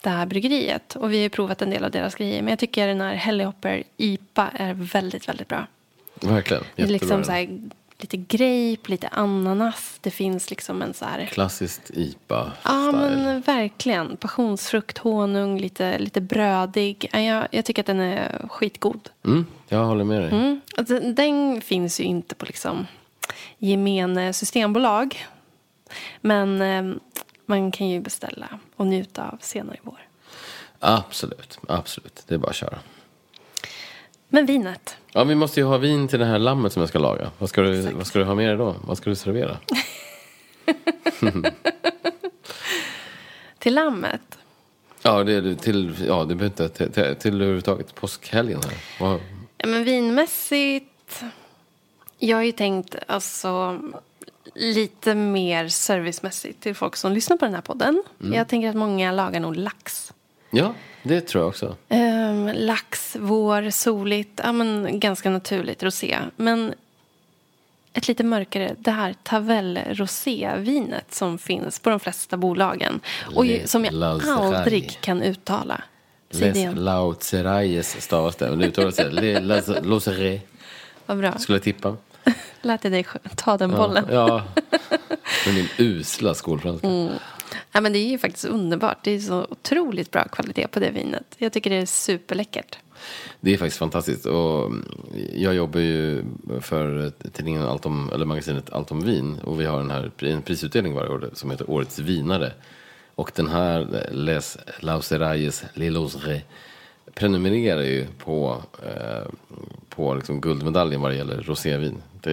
det 0.00 0.10
här 0.10 0.26
bryggeriet. 0.26 0.96
Och 0.96 1.12
vi 1.12 1.16
har 1.16 1.22
ju 1.22 1.28
provat 1.28 1.62
en 1.62 1.70
del 1.70 1.84
av 1.84 1.90
deras 1.90 2.14
grejer. 2.14 2.42
Men 2.42 2.50
jag 2.50 2.58
tycker 2.58 2.88
den 2.88 3.00
här 3.00 3.14
Hellihopper 3.14 3.82
IPA 3.96 4.50
är 4.54 4.74
väldigt, 4.74 5.28
väldigt 5.28 5.48
bra. 5.48 5.66
Verkligen. 6.20 6.62
Det 6.76 6.82
är 6.82 6.86
Jättebra. 6.86 6.92
liksom 6.92 7.24
så 7.24 7.32
här, 7.32 7.60
lite 7.98 8.16
grape, 8.16 8.90
lite 8.90 9.08
ananas. 9.08 9.98
Det 10.00 10.10
finns 10.10 10.50
liksom 10.50 10.82
en 10.82 10.94
så 10.94 11.04
här... 11.04 11.26
Klassiskt 11.26 11.90
IPA 11.94 12.52
Ja, 12.62 12.92
men 12.92 13.40
verkligen. 13.40 14.16
Passionsfrukt, 14.16 14.98
honung, 14.98 15.58
lite, 15.58 15.98
lite 15.98 16.20
brödig. 16.20 17.08
Ja, 17.12 17.20
Jag, 17.20 17.48
jag 17.50 17.64
tycker 17.64 17.82
att 17.82 17.86
den 17.86 18.00
är 18.00 18.46
skitgod. 18.48 19.08
Mm, 19.24 19.46
jag 19.68 19.84
håller 19.84 20.04
med 20.04 20.22
dig. 20.22 20.30
Mm. 20.30 20.60
Den, 20.76 21.14
den 21.14 21.60
finns 21.60 22.00
ju 22.00 22.04
inte 22.04 22.34
på 22.34 22.46
liksom 22.46 22.86
gemene 23.58 24.32
systembolag. 24.32 25.26
Men 26.20 26.62
eh, 26.62 26.96
man 27.46 27.72
kan 27.72 27.88
ju 27.88 28.00
beställa 28.00 28.48
och 28.76 28.86
njuta 28.86 29.28
av 29.28 29.38
senare 29.40 29.76
i 29.76 29.80
vår. 29.82 30.00
Absolut, 30.78 31.58
absolut. 31.68 32.22
Det 32.26 32.34
är 32.34 32.38
bara 32.38 32.50
att 32.50 32.56
köra. 32.56 32.78
Men 34.32 34.46
vinet. 34.46 34.96
Ja, 35.12 35.24
vi 35.24 35.34
måste 35.34 35.60
ju 35.60 35.66
ha 35.66 35.78
vin 35.78 36.08
till 36.08 36.18
det 36.18 36.24
här 36.24 36.38
lammet 36.38 36.72
som 36.72 36.80
jag 36.80 36.88
ska 36.88 36.98
laga. 36.98 37.30
Vad 37.38 37.48
ska 37.48 37.60
du, 37.62 37.80
vad 37.82 38.06
ska 38.06 38.18
du 38.18 38.24
ha 38.24 38.34
med 38.34 38.48
dig 38.48 38.56
då? 38.56 38.74
Vad 38.86 38.98
ska 38.98 39.10
du 39.10 39.16
servera? 39.16 39.56
Till 43.58 43.74
lammet. 43.74 44.38
Ja, 45.02 45.24
det 45.24 45.54
till, 45.56 45.94
ja, 46.08 46.24
det 46.24 46.34
behöver 46.34 46.44
inte, 46.46 46.68
till, 46.68 46.92
till, 46.92 47.16
till 47.16 47.34
överhuvudtaget 47.34 47.94
påskhelgen 47.94 48.60
här. 48.64 48.74
Vad- 49.06 49.20
Ja, 49.62 49.66
men 49.68 49.84
vinmässigt. 49.84 51.22
Jag 52.18 52.36
har 52.36 52.42
ju 52.44 52.52
tänkt 52.52 52.94
alltså 53.06 53.80
lite 54.54 55.14
mer 55.14 55.68
servicemässigt 55.68 56.60
till 56.62 56.74
folk 56.74 56.96
som 56.96 57.12
lyssnar 57.12 57.36
på 57.36 57.44
den 57.44 57.54
här 57.54 57.60
podden. 57.62 58.02
Jag 58.32 58.48
tänker 58.48 58.68
att 58.68 58.76
många 58.76 59.12
lagar 59.12 59.40
nog 59.40 59.56
lax. 59.56 60.12
Ja, 60.50 60.74
det 61.02 61.20
tror 61.20 61.42
jag 61.42 61.48
också. 61.48 61.76
Ehm, 61.88 62.50
lax, 62.54 63.16
vår, 63.20 63.70
soligt, 63.70 64.40
ja, 64.44 64.52
men 64.52 65.00
ganska 65.00 65.30
naturligt 65.30 65.82
rosé. 65.82 66.18
Men 66.36 66.74
ett 67.92 68.08
lite 68.08 68.24
mörkare, 68.24 68.74
det 68.78 68.90
här 68.90 69.14
Tavel 69.22 69.78
rosévinet 69.90 71.14
som 71.14 71.38
finns 71.38 71.78
på 71.78 71.90
de 71.90 72.00
flesta 72.00 72.36
bolagen. 72.36 73.00
Och 73.36 73.44
Le- 73.44 73.66
som 73.66 73.84
jag 73.84 73.94
aldrig 73.94 74.98
kan 75.00 75.22
uttala. 75.22 75.82
Det 76.30 76.38
Les 76.38 76.56
igen. 76.56 76.74
Lautzerayes 76.84 78.00
stavas 78.02 78.36
det. 78.36 78.50
Men 78.50 78.58
det 78.58 78.66
uttalas 78.66 79.00
Losere. 79.82 80.40
Vad 81.06 81.18
bra. 81.18 81.38
Skulle 81.38 81.56
jag 81.56 81.62
tippa. 81.62 81.96
Lät 82.62 82.84
jag 82.84 82.92
dig 82.92 83.06
ta 83.36 83.56
den 83.56 83.70
bollen. 83.70 84.04
Ja. 84.10 84.42
Med 85.46 85.54
min 85.54 85.68
usla 85.78 86.34
skolfranska. 86.34 86.88
Ja, 87.72 87.80
men 87.80 87.92
det 87.92 87.98
är 87.98 88.08
ju 88.08 88.18
faktiskt 88.18 88.44
underbart. 88.44 88.98
Det 89.02 89.10
är 89.10 89.18
så 89.18 89.46
otroligt 89.50 90.10
bra 90.10 90.24
kvalitet 90.24 90.68
på 90.68 90.80
det 90.80 90.90
vinet. 90.90 91.34
Jag 91.38 91.52
tycker 91.52 91.70
det 91.70 91.76
är 91.76 91.86
superläckert. 91.86 92.78
Det 93.40 93.54
är 93.54 93.58
faktiskt 93.58 93.78
fantastiskt. 93.78 94.26
Och 94.26 94.72
jag 95.34 95.54
jobbar 95.54 95.80
ju 95.80 96.24
för 96.60 97.12
tidningen 97.32 97.62
Allt 97.62 97.86
om, 97.86 98.10
eller 98.12 98.26
magasinet 98.26 98.70
Allt 98.70 98.90
om 98.90 99.00
vin. 99.00 99.38
Och 99.44 99.60
vi 99.60 99.64
har 99.64 99.78
den 99.78 99.90
här 99.90 100.10
en 100.18 100.42
prisutdelning 100.42 100.94
varje 100.94 101.10
år 101.10 101.30
som 101.32 101.50
heter 101.50 101.70
Årets 101.70 101.98
vinare. 101.98 102.52
Och 103.14 103.32
den 103.34 103.48
här 103.48 104.08
Les 104.12 104.58
Lauserayes 104.80 105.64
Lilosre 105.74 106.42
prenumererar 107.14 107.82
ju 107.82 108.06
på, 108.18 108.62
eh, 108.82 109.32
på 109.88 110.14
liksom 110.14 110.40
guldmedaljen 110.40 111.00
vad 111.00 111.10
det 111.10 111.16
gäller 111.16 111.42
rosévin. 111.42 112.02
Det, 112.20 112.32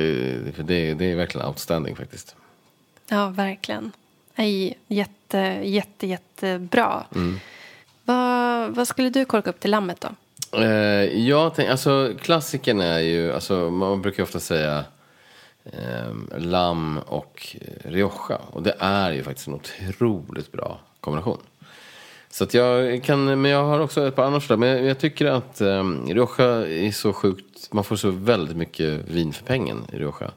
det, 0.63 0.93
det 0.93 1.11
är 1.11 1.15
verkligen 1.15 1.47
outstanding 1.47 1.95
faktiskt. 1.95 2.35
Ja, 3.07 3.29
verkligen. 3.29 3.91
Nej, 4.35 4.77
jätte, 4.87 5.11
jätte, 5.63 6.07
jättebra. 6.07 7.05
Vad, 8.05 8.75
vad 8.75 8.87
skulle 8.87 9.09
du 9.09 9.25
korka 9.25 9.49
upp 9.49 9.59
till 9.59 9.71
lammet 9.71 10.01
då? 10.01 10.09
Eh, 10.51 11.27
jag 11.27 11.55
tänk, 11.55 11.69
alltså 11.69 12.11
klassikern 12.21 12.81
är 12.81 12.99
ju, 12.99 13.33
alltså 13.33 13.69
man 13.69 14.01
brukar 14.01 14.23
ofta 14.23 14.39
säga 14.39 14.85
eh, 15.65 16.37
lamm 16.37 16.99
och 17.05 17.55
eh, 17.61 17.89
rioja. 17.89 18.37
Och 18.51 18.63
det 18.63 18.75
är 18.79 19.11
ju 19.11 19.23
faktiskt 19.23 19.47
en 19.47 19.53
otroligt 19.53 20.51
bra 20.51 20.79
kombination. 20.99 21.37
Så 22.29 22.43
att 22.43 22.53
jag 22.53 23.03
kan, 23.03 23.41
men 23.41 23.51
jag 23.51 23.63
har 23.63 23.79
också 23.79 24.07
ett 24.07 24.15
par 24.15 24.23
andra 24.23 24.39
förslag. 24.39 24.59
Men 24.59 24.69
jag, 24.69 24.85
jag 24.85 24.99
tycker 24.99 25.25
att 25.25 25.61
eh, 25.61 25.83
rioja 26.07 26.67
är 26.67 26.91
så 26.91 27.13
sjukt, 27.13 27.73
man 27.73 27.83
får 27.83 27.95
så 27.95 28.09
väldigt 28.11 28.57
mycket 28.57 29.07
vin 29.07 29.33
för 29.33 29.45
pengen 29.45 29.85
i 29.93 29.97
rioja. 29.97 30.31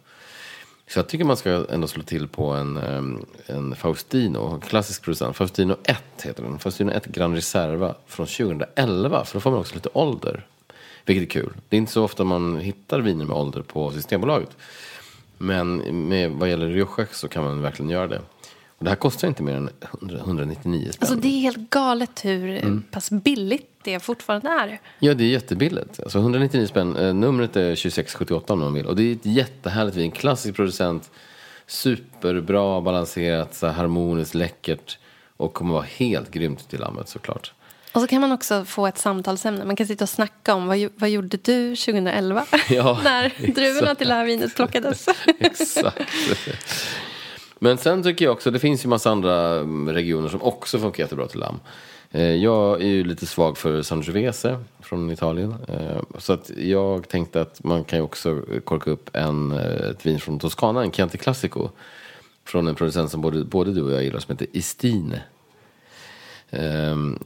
Så 0.90 0.98
jag 0.98 1.09
tycker 1.09 1.24
man 1.24 1.37
ska 1.37 1.66
ändå 1.70 1.88
slå 1.88 2.03
till 2.03 2.29
på 2.29 2.50
en, 2.50 2.76
ehm, 2.76 3.26
en 3.46 3.76
Faustino, 3.76 4.55
en 4.55 4.61
klassisk 4.61 5.03
producent. 5.03 5.37
Faustino 5.37 5.76
1 5.85 6.03
heter 6.22 6.42
den. 6.42 6.59
Faustino 6.59 6.92
1 6.92 7.07
Gran 7.07 7.35
Reserva 7.35 7.94
från 8.07 8.26
2011. 8.26 9.24
För 9.24 9.35
då 9.35 9.40
får 9.40 9.50
man 9.50 9.61
också 9.61 9.74
lite 9.74 9.88
ålder. 9.92 10.46
Vilket 11.05 11.29
är 11.29 11.40
kul. 11.40 11.53
Det 11.68 11.76
är 11.76 11.79
inte 11.79 11.92
så 11.92 12.05
ofta 12.05 12.24
man 12.24 12.57
hittar 12.57 13.00
viner 13.00 13.24
med 13.24 13.37
ålder 13.37 13.62
på 13.62 13.90
Systembolaget. 13.90 14.57
Men 15.38 15.76
med, 16.09 16.31
vad 16.31 16.50
gäller 16.50 16.68
Rioja 16.68 17.07
så 17.12 17.29
kan 17.29 17.44
man 17.44 17.62
verkligen 17.62 17.90
göra 17.90 18.07
det. 18.07 18.20
Och 18.80 18.84
det 18.84 18.90
här 18.90 18.96
kostar 18.96 19.28
inte 19.28 19.42
mer 19.42 19.56
än 19.56 19.70
100, 20.00 20.18
199 20.18 20.92
spänn. 20.92 20.96
Alltså 21.00 21.16
det 21.16 21.28
är 21.28 21.40
helt 21.40 21.70
galet 21.70 22.24
hur 22.24 22.80
pass 22.90 23.10
billigt 23.10 23.70
det 23.82 24.00
fortfarande 24.00 24.48
är. 24.48 24.80
Ja, 24.98 25.14
det 25.14 25.24
är 25.24 25.28
jättebilligt. 25.28 26.00
Alltså 26.00 26.18
199 26.18 26.66
spänn. 26.66 26.96
Eh, 26.96 27.14
numret 27.14 27.56
är 27.56 27.62
2678 27.62 28.52
om 28.52 28.58
man 28.60 28.74
vill. 28.74 28.86
Och 28.86 28.96
det 28.96 29.02
är 29.02 29.12
ett 29.12 29.26
jättehärligt 29.26 29.96
vin. 29.96 30.10
Klassisk 30.10 30.56
producent. 30.56 31.10
Superbra, 31.66 32.80
balanserat, 32.80 33.54
så 33.54 33.66
harmoniskt, 33.66 34.34
läckert. 34.34 34.98
Och 35.36 35.54
kommer 35.54 35.72
vara 35.72 35.86
helt 35.96 36.30
grymt 36.30 36.68
till 36.68 36.80
lammet 36.80 37.08
såklart. 37.08 37.52
Och 37.92 38.00
så 38.00 38.06
kan 38.06 38.20
man 38.20 38.32
också 38.32 38.64
få 38.64 38.86
ett 38.86 38.98
samtalsämne. 38.98 39.64
Man 39.64 39.76
kan 39.76 39.86
sitta 39.86 40.04
och 40.04 40.08
snacka 40.08 40.54
om 40.54 40.66
vad, 40.66 40.88
vad 40.96 41.10
gjorde 41.10 41.36
du 41.36 41.76
2011? 41.76 42.46
Ja, 42.68 43.00
När 43.04 43.52
druvorna 43.54 43.94
till 43.94 44.08
det 44.08 44.14
här 44.14 44.24
vinet 44.24 44.56
plockades. 44.56 45.06
Exakt. 45.38 46.02
Men 47.62 47.79
sen 47.79 48.03
tycker 48.03 48.25
jag 48.25 48.33
också, 48.33 48.51
det 48.51 48.59
finns 48.59 48.85
ju 48.85 48.88
massa 48.88 49.11
andra 49.11 49.57
mm, 49.57 49.94
regioner 49.94 50.29
som 50.29 50.42
också 50.42 50.79
funkar 50.79 51.05
jättebra 51.05 51.27
till 51.27 51.40
lamm. 51.40 51.61
Eh, 52.11 52.35
jag 52.35 52.83
är 52.83 52.87
ju 52.87 53.05
lite 53.05 53.27
svag 53.27 53.59
för 53.59 53.83
Sangiovese 53.83 54.64
från 54.81 55.11
Italien. 55.11 55.55
Eh, 55.68 56.03
så 56.18 56.33
att 56.33 56.51
jag 56.57 57.09
tänkte 57.09 57.40
att 57.40 57.64
man 57.64 57.85
kan 57.85 57.99
ju 57.99 58.03
också 58.03 58.42
korka 58.64 58.90
upp 58.90 59.11
en, 59.16 59.53
eh, 59.53 59.90
ett 59.90 60.07
vin 60.07 60.20
från 60.20 60.38
Toscana, 60.38 60.83
en 60.83 60.92
Chianti 60.92 61.18
Classico. 61.18 61.68
Från 62.44 62.68
en 62.68 62.75
producent 62.75 63.11
som 63.11 63.20
både, 63.20 63.44
både 63.44 63.73
du 63.73 63.83
och 63.83 63.92
jag 63.92 64.05
gillar 64.05 64.18
som 64.18 64.33
heter 64.33 64.46
Istine. 64.53 65.23
Ehm, 66.51 67.18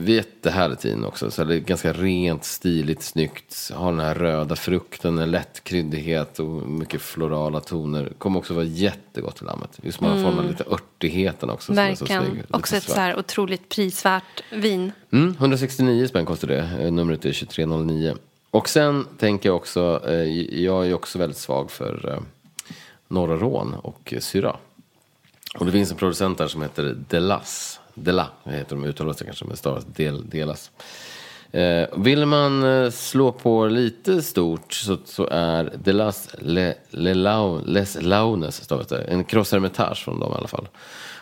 Jättehärligt 0.00 0.84
vin 0.84 1.04
också. 1.04 1.30
Så 1.30 1.44
det 1.44 1.54
är 1.54 1.58
ganska 1.58 1.92
rent, 1.92 2.44
stiligt, 2.44 3.02
snyggt. 3.02 3.70
Har 3.74 3.90
den 3.90 4.00
här 4.00 4.14
röda 4.14 4.56
frukten, 4.56 5.18
en 5.18 5.30
lätt 5.30 5.64
kryddighet 5.64 6.38
och 6.38 6.46
mycket 6.46 7.02
florala 7.02 7.60
toner. 7.60 8.12
Kommer 8.18 8.38
också 8.38 8.54
vara 8.54 8.64
jättegott 8.64 9.36
till 9.36 9.46
lammet. 9.46 9.78
Just 9.82 10.00
man 10.00 10.22
får 10.22 10.32
mm. 10.32 10.48
lite 10.48 10.64
örtigheten 10.64 11.50
också. 11.50 11.72
Verkligen. 11.72 12.42
Också 12.50 12.76
ett 12.76 12.82
svart. 12.82 12.94
så 12.94 13.00
här 13.00 13.18
otroligt 13.18 13.68
prisvärt 13.68 14.42
vin. 14.52 14.92
Mm, 15.12 15.34
169 15.38 16.06
spänn 16.06 16.26
kostar 16.26 16.48
det. 16.48 16.70
Eh, 16.80 16.92
Numret 16.92 17.24
är 17.24 17.32
2309. 17.32 18.14
Och 18.50 18.68
sen 18.68 19.06
tänker 19.18 19.48
jag 19.48 19.56
också, 19.56 20.02
eh, 20.06 20.12
jag 20.62 20.86
är 20.86 20.94
också 20.94 21.18
väldigt 21.18 21.38
svag 21.38 21.70
för 21.70 22.12
eh, 22.14 22.20
Norra 23.08 23.36
Rån 23.36 23.74
och 23.74 24.14
Syrah. 24.20 24.56
Och 25.58 25.66
det 25.66 25.72
finns 25.72 25.90
en 25.90 25.96
producent 25.96 26.38
där 26.38 26.48
som 26.48 26.62
heter 26.62 26.96
Delas. 27.08 27.80
Dela 28.04 28.26
heter 28.44 28.76
de 28.76 28.84
uttalas 28.84 29.16
det 29.16 29.24
kanske, 29.24 29.44
men 29.44 29.56
stavas 29.56 29.84
del, 29.84 30.28
Delas. 30.28 30.70
Eh, 31.50 31.88
vill 31.96 32.26
man 32.26 32.62
eh, 32.64 32.90
slå 32.90 33.32
på 33.32 33.66
lite 33.66 34.22
stort 34.22 34.72
så, 34.72 34.96
så 35.04 35.26
är 35.30 35.72
Delas 35.84 36.28
Le, 36.38 36.74
Le 36.90 37.14
Lau, 37.14 37.62
Les 37.66 37.96
Launes 38.00 38.64
stavas 38.64 38.86
det. 38.86 39.02
En 39.02 39.24
Cross 39.24 39.52
Hermitage 39.52 40.04
från 40.04 40.20
dem 40.20 40.32
i 40.32 40.36
alla 40.36 40.48
fall. 40.48 40.68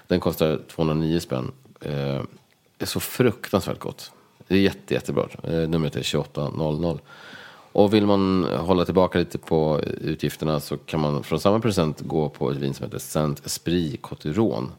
Den 0.07 0.21
kostar 0.21 0.61
209 0.69 1.21
spänn. 1.21 1.53
Eh, 1.81 2.23
det 2.79 2.85
är 2.85 2.87
så 2.87 3.01
fruktansvärt 3.01 3.79
gott. 3.79 4.13
Det 4.49 4.55
är 4.55 4.59
jätte, 4.59 4.95
jättebra. 4.95 5.29
Eh, 5.43 5.69
numret 5.69 5.97
är 5.97 6.03
2800. 6.03 6.99
Och 7.73 7.95
vill 7.95 8.07
man 8.07 8.45
hålla 8.45 8.85
tillbaka 8.85 9.19
lite 9.19 9.39
på 9.39 9.81
utgifterna 10.01 10.61
så 10.61 10.77
kan 10.77 11.01
man 11.01 11.23
från 11.23 11.41
samma 11.41 11.61
present 11.61 12.01
gå 12.01 12.29
på 12.29 12.51
ett 12.51 12.57
vin 12.57 12.75
som 12.75 12.85
heter 12.85 12.99
Saint 12.99 13.47
Esprit 13.47 14.03
Coturon. 14.03 14.73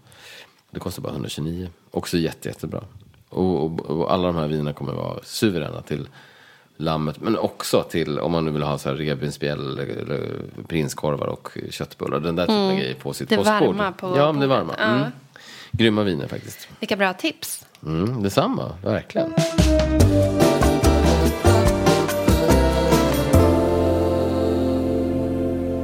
Det 0.77 0.81
kostar 0.81 1.01
bara 1.03 1.11
129. 1.13 1.69
Också 1.91 2.17
jätte, 2.17 2.47
jättebra. 2.49 2.83
Och, 3.29 3.63
och, 3.65 3.79
och 3.79 4.13
alla 4.13 4.27
de 4.27 4.35
här 4.35 4.47
vinerna 4.47 4.73
kommer 4.73 4.93
vara 4.93 5.19
suveräna 5.23 5.81
till 5.81 6.07
lammet. 6.75 7.21
Men 7.21 7.37
också 7.37 7.83
till 7.89 8.19
om 8.19 8.31
man 8.31 8.45
nu 8.45 8.51
vill 8.51 8.63
ha 8.63 8.77
så 8.77 8.89
här 8.89 8.95
revbensspjäll, 8.95 9.81
prinskorvar 10.67 11.27
och 11.27 11.57
köttbullar. 11.69 12.19
Den 12.19 12.35
där 12.35 12.43
typen 12.43 12.57
av 12.71 12.75
grejer 12.75 12.93
på 12.93 13.13
sitt 13.13 13.29
Det 13.29 13.37
postbord. 13.37 13.75
varma 13.75 13.91
på 13.91 14.17
Ja, 14.17 14.31
men 14.31 14.41
det 14.41 14.47
varma. 14.47 14.73
Mm. 14.73 15.11
Grymma 15.71 16.03
viner 16.03 16.27
faktiskt. 16.27 16.67
Vilka 16.79 16.95
bra 16.95 17.13
tips. 17.13 17.65
Mm, 17.85 18.23
detsamma, 18.23 18.71
verkligen. 18.83 19.33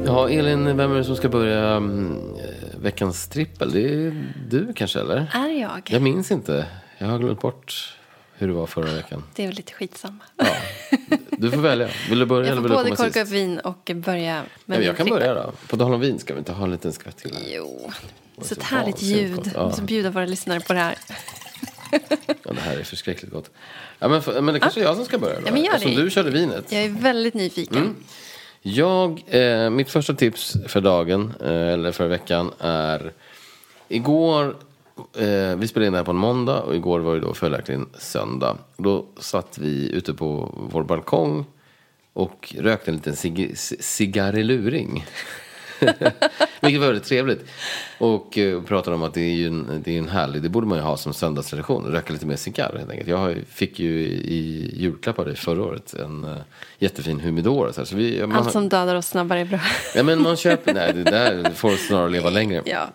Ja, 0.06 0.28
Elin, 0.28 0.76
vem 0.76 0.92
är 0.92 0.96
det 0.96 1.04
som 1.04 1.16
ska 1.16 1.28
börja 1.28 1.68
mm, 1.68 2.18
veckans 2.84 3.28
trippel? 3.28 3.72
Det 3.72 3.80
är 3.94 4.24
du 4.50 4.72
kanske, 4.72 5.00
eller? 5.00 5.30
Är 5.34 5.60
jag? 5.60 5.82
Jag 5.90 6.02
minns 6.02 6.30
inte. 6.30 6.66
Jag 6.98 7.06
har 7.06 7.18
glömt 7.18 7.40
bort 7.40 7.96
hur 8.36 8.46
det 8.48 8.52
var 8.54 8.66
förra 8.66 8.92
veckan. 8.94 9.22
Det 9.34 9.42
är 9.42 9.46
väl 9.46 9.56
lite 9.56 9.72
skitsamma. 9.72 10.18
Ja. 10.36 10.46
Du 11.30 11.50
får 11.50 11.60
välja. 11.60 11.88
Vill 12.10 12.18
du 12.18 12.26
börja 12.26 12.46
Jag 12.48 12.52
eller 12.52 12.62
får 12.62 12.68
vill 12.68 12.70
du 12.70 12.76
både 12.76 12.84
komma 12.84 12.96
korka 12.96 13.12
sist? 13.12 13.26
upp 13.32 13.34
vin 13.36 13.58
och 13.58 13.90
börja 13.94 14.34
med 14.64 14.76
Ja, 14.76 14.78
min 14.78 14.82
jag 14.86 14.96
kan 14.96 15.06
trippel. 15.06 15.20
börja 15.20 15.34
då. 15.34 15.52
På 15.68 15.76
tal 15.76 15.94
om 15.94 16.00
vin, 16.00 16.18
ska 16.18 16.34
vi 16.34 16.38
inte 16.38 16.52
ha 16.52 16.64
en 16.64 16.70
liten 16.70 16.92
skvätt 16.92 17.16
till? 17.16 17.36
Jo, 17.46 17.90
så 18.38 18.44
så 18.44 18.54
ett 18.54 18.62
härligt 18.62 19.02
ljud. 19.02 19.40
Vi 19.44 19.50
Ja. 19.54 19.62
måste 19.66 19.82
bjuda 19.82 20.10
våra 20.10 20.26
lyssnare 20.26 20.60
på 20.60 20.72
det 20.72 20.78
här. 20.78 20.94
Ja, 22.42 22.52
det 22.52 22.60
här 22.60 22.76
är 22.76 22.82
förskräckligt 22.84 23.32
gott. 23.32 23.50
Ja, 23.98 24.08
men, 24.08 24.22
för, 24.22 24.40
men 24.40 24.54
det 24.54 24.60
kanske 24.60 24.80
är 24.80 24.84
jag 24.84 24.96
som 24.96 25.04
ska 25.04 25.18
börja 25.18 25.40
då. 25.40 25.46
Ja, 25.46 25.52
men 25.52 25.64
gör 25.64 25.74
Eftersom 25.74 25.94
det. 25.96 26.02
du 26.02 26.10
körde 26.10 26.30
vinet. 26.30 26.72
Jag 26.72 26.82
är 26.84 26.88
väldigt 26.88 27.34
nyfiken. 27.34 27.76
Mm. 27.76 27.96
Jag, 28.66 29.24
eh, 29.26 29.70
mitt 29.70 29.90
första 29.90 30.14
tips 30.14 30.56
för 30.66 30.80
dagen, 30.80 31.32
eh, 31.40 31.68
eller 31.72 31.92
för 31.92 32.08
veckan, 32.08 32.52
är... 32.58 33.12
Igår, 33.88 34.56
eh, 35.16 35.56
vi 35.56 35.68
spelade 35.68 35.86
in 35.86 35.92
det 35.92 35.98
här 35.98 36.04
på 36.04 36.10
en 36.10 36.16
måndag 36.16 36.60
och 36.60 36.74
igår 36.74 37.00
var 37.00 37.14
det 37.14 37.20
då 37.20 37.34
följaktligen 37.34 37.88
söndag. 37.98 38.56
Då 38.76 39.04
satt 39.20 39.58
vi 39.58 39.90
ute 39.92 40.14
på 40.14 40.54
vår 40.72 40.82
balkong 40.82 41.44
och 42.12 42.54
rökte 42.58 42.90
en 42.90 42.96
liten 42.96 43.16
cig 43.16 43.58
cigarreluring. 43.80 45.04
Vilket 46.60 46.80
var 46.80 46.86
väldigt 46.86 47.04
trevligt. 47.04 47.44
Och 47.98 48.38
eh, 48.38 48.62
pratade 48.62 48.96
om 48.96 49.02
att 49.02 49.14
det 49.14 49.20
är 49.20 49.34
ju 49.34 49.46
en, 49.46 49.82
det 49.84 49.94
är 49.94 49.98
en 49.98 50.08
härlig, 50.08 50.42
det 50.42 50.48
borde 50.48 50.66
man 50.66 50.78
ju 50.78 50.84
ha 50.84 50.96
som 50.96 51.14
söndagstradition, 51.14 51.84
röka 51.84 52.12
lite 52.12 52.26
mer 52.26 52.36
cigarr 52.36 52.76
helt 52.78 52.90
enkelt. 52.90 53.08
Jag 53.08 53.16
har 53.16 53.36
fick 53.50 53.78
ju 53.78 54.00
i 54.06 54.70
julklapp 54.76 55.18
av 55.18 55.24
dig 55.24 55.36
förra 55.36 55.62
året 55.62 55.94
en 55.94 56.24
uh, 56.24 56.36
jättefin 56.78 57.20
humidor. 57.20 57.72
Så, 57.72 57.80
här, 57.80 57.86
så 57.86 57.96
vi, 57.96 58.26
man, 58.26 58.36
Allt 58.36 58.52
som 58.52 58.68
dödar 58.68 58.94
oss 58.94 59.06
snabbare 59.06 59.40
är 59.40 59.44
bra. 59.44 59.60
Ja 59.94 60.02
men 60.02 60.22
man 60.22 60.36
köper, 60.36 60.74
nej 60.74 60.92
det 60.92 61.02
där 61.02 61.50
får 61.50 61.70
snarare 61.70 62.10
leva 62.10 62.30
längre. 62.30 62.62
ja. 62.64 62.88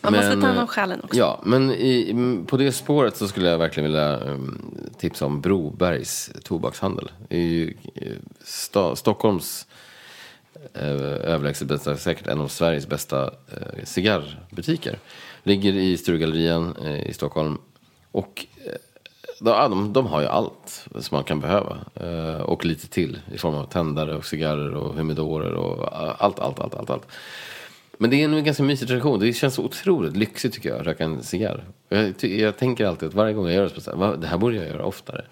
Man 0.00 0.12
måste 0.12 0.28
Men, 0.28 0.40
ta 0.40 0.46
hand 0.46 0.58
eh, 0.58 0.62
om 0.62 0.68
själen 0.68 1.00
också. 1.04 1.18
Ja, 1.18 1.40
men 1.44 1.70
i, 1.70 2.44
på 2.46 2.56
det 2.56 2.72
spåret 2.72 3.16
så 3.16 3.28
skulle 3.28 3.48
jag 3.48 3.58
verkligen 3.58 3.90
vilja 3.90 4.16
um, 4.16 4.74
tipsa 4.98 5.26
om 5.26 5.40
Brobergs 5.40 6.30
tobakshandel. 6.44 7.10
Är 7.28 7.38
ju 7.38 7.74
eh, 7.94 8.08
sta, 8.44 8.96
Stockholms 8.96 9.66
Eh, 10.74 11.32
överlägset 11.32 11.68
bästa, 11.68 11.96
säkert 11.96 12.26
en 12.26 12.40
av 12.40 12.48
Sveriges 12.48 12.86
bästa 12.86 13.24
eh, 13.24 13.84
cigarrbutiker. 13.84 14.98
Ligger 15.42 15.72
i 15.72 15.96
Sturegallerian 15.96 16.76
eh, 16.84 17.06
i 17.06 17.12
Stockholm. 17.12 17.58
Och 18.10 18.46
eh, 18.66 18.72
de, 19.40 19.50
ja, 19.50 19.68
de, 19.68 19.92
de 19.92 20.06
har 20.06 20.20
ju 20.20 20.26
allt 20.26 20.86
som 20.98 21.16
man 21.16 21.24
kan 21.24 21.40
behöva. 21.40 21.78
Eh, 21.94 22.40
och 22.40 22.64
lite 22.64 22.88
till 22.88 23.18
i 23.32 23.38
form 23.38 23.54
av 23.54 23.64
tändare 23.64 24.16
och 24.16 24.24
cigarrer 24.24 24.74
och 24.74 24.94
humidorer 24.94 25.52
och 25.52 25.92
eh, 25.92 26.14
allt, 26.18 26.38
allt, 26.38 26.60
allt, 26.60 26.74
allt. 26.74 26.90
allt. 26.90 27.06
Men 27.98 28.10
det 28.10 28.22
är 28.22 28.28
nog 28.28 28.38
en 28.38 28.44
ganska 28.44 28.62
mysig 28.62 28.88
tradition. 28.88 29.20
Det 29.20 29.32
känns 29.32 29.58
otroligt 29.58 30.16
lyxigt 30.16 30.54
tycker 30.54 30.68
jag, 30.68 30.80
att 30.80 30.86
röka 30.86 31.04
en 31.04 31.22
cigarr. 31.22 31.64
Jag, 31.88 32.24
jag 32.24 32.56
tänker 32.56 32.86
alltid 32.86 33.08
att 33.08 33.14
varje 33.14 33.32
gång 33.34 33.46
jag 33.46 33.54
gör 33.54 33.70
det 33.74 33.80
så, 33.80 34.16
det 34.16 34.26
här 34.26 34.38
borde 34.38 34.56
jag 34.56 34.66
göra 34.66 34.84
oftare. 34.84 35.24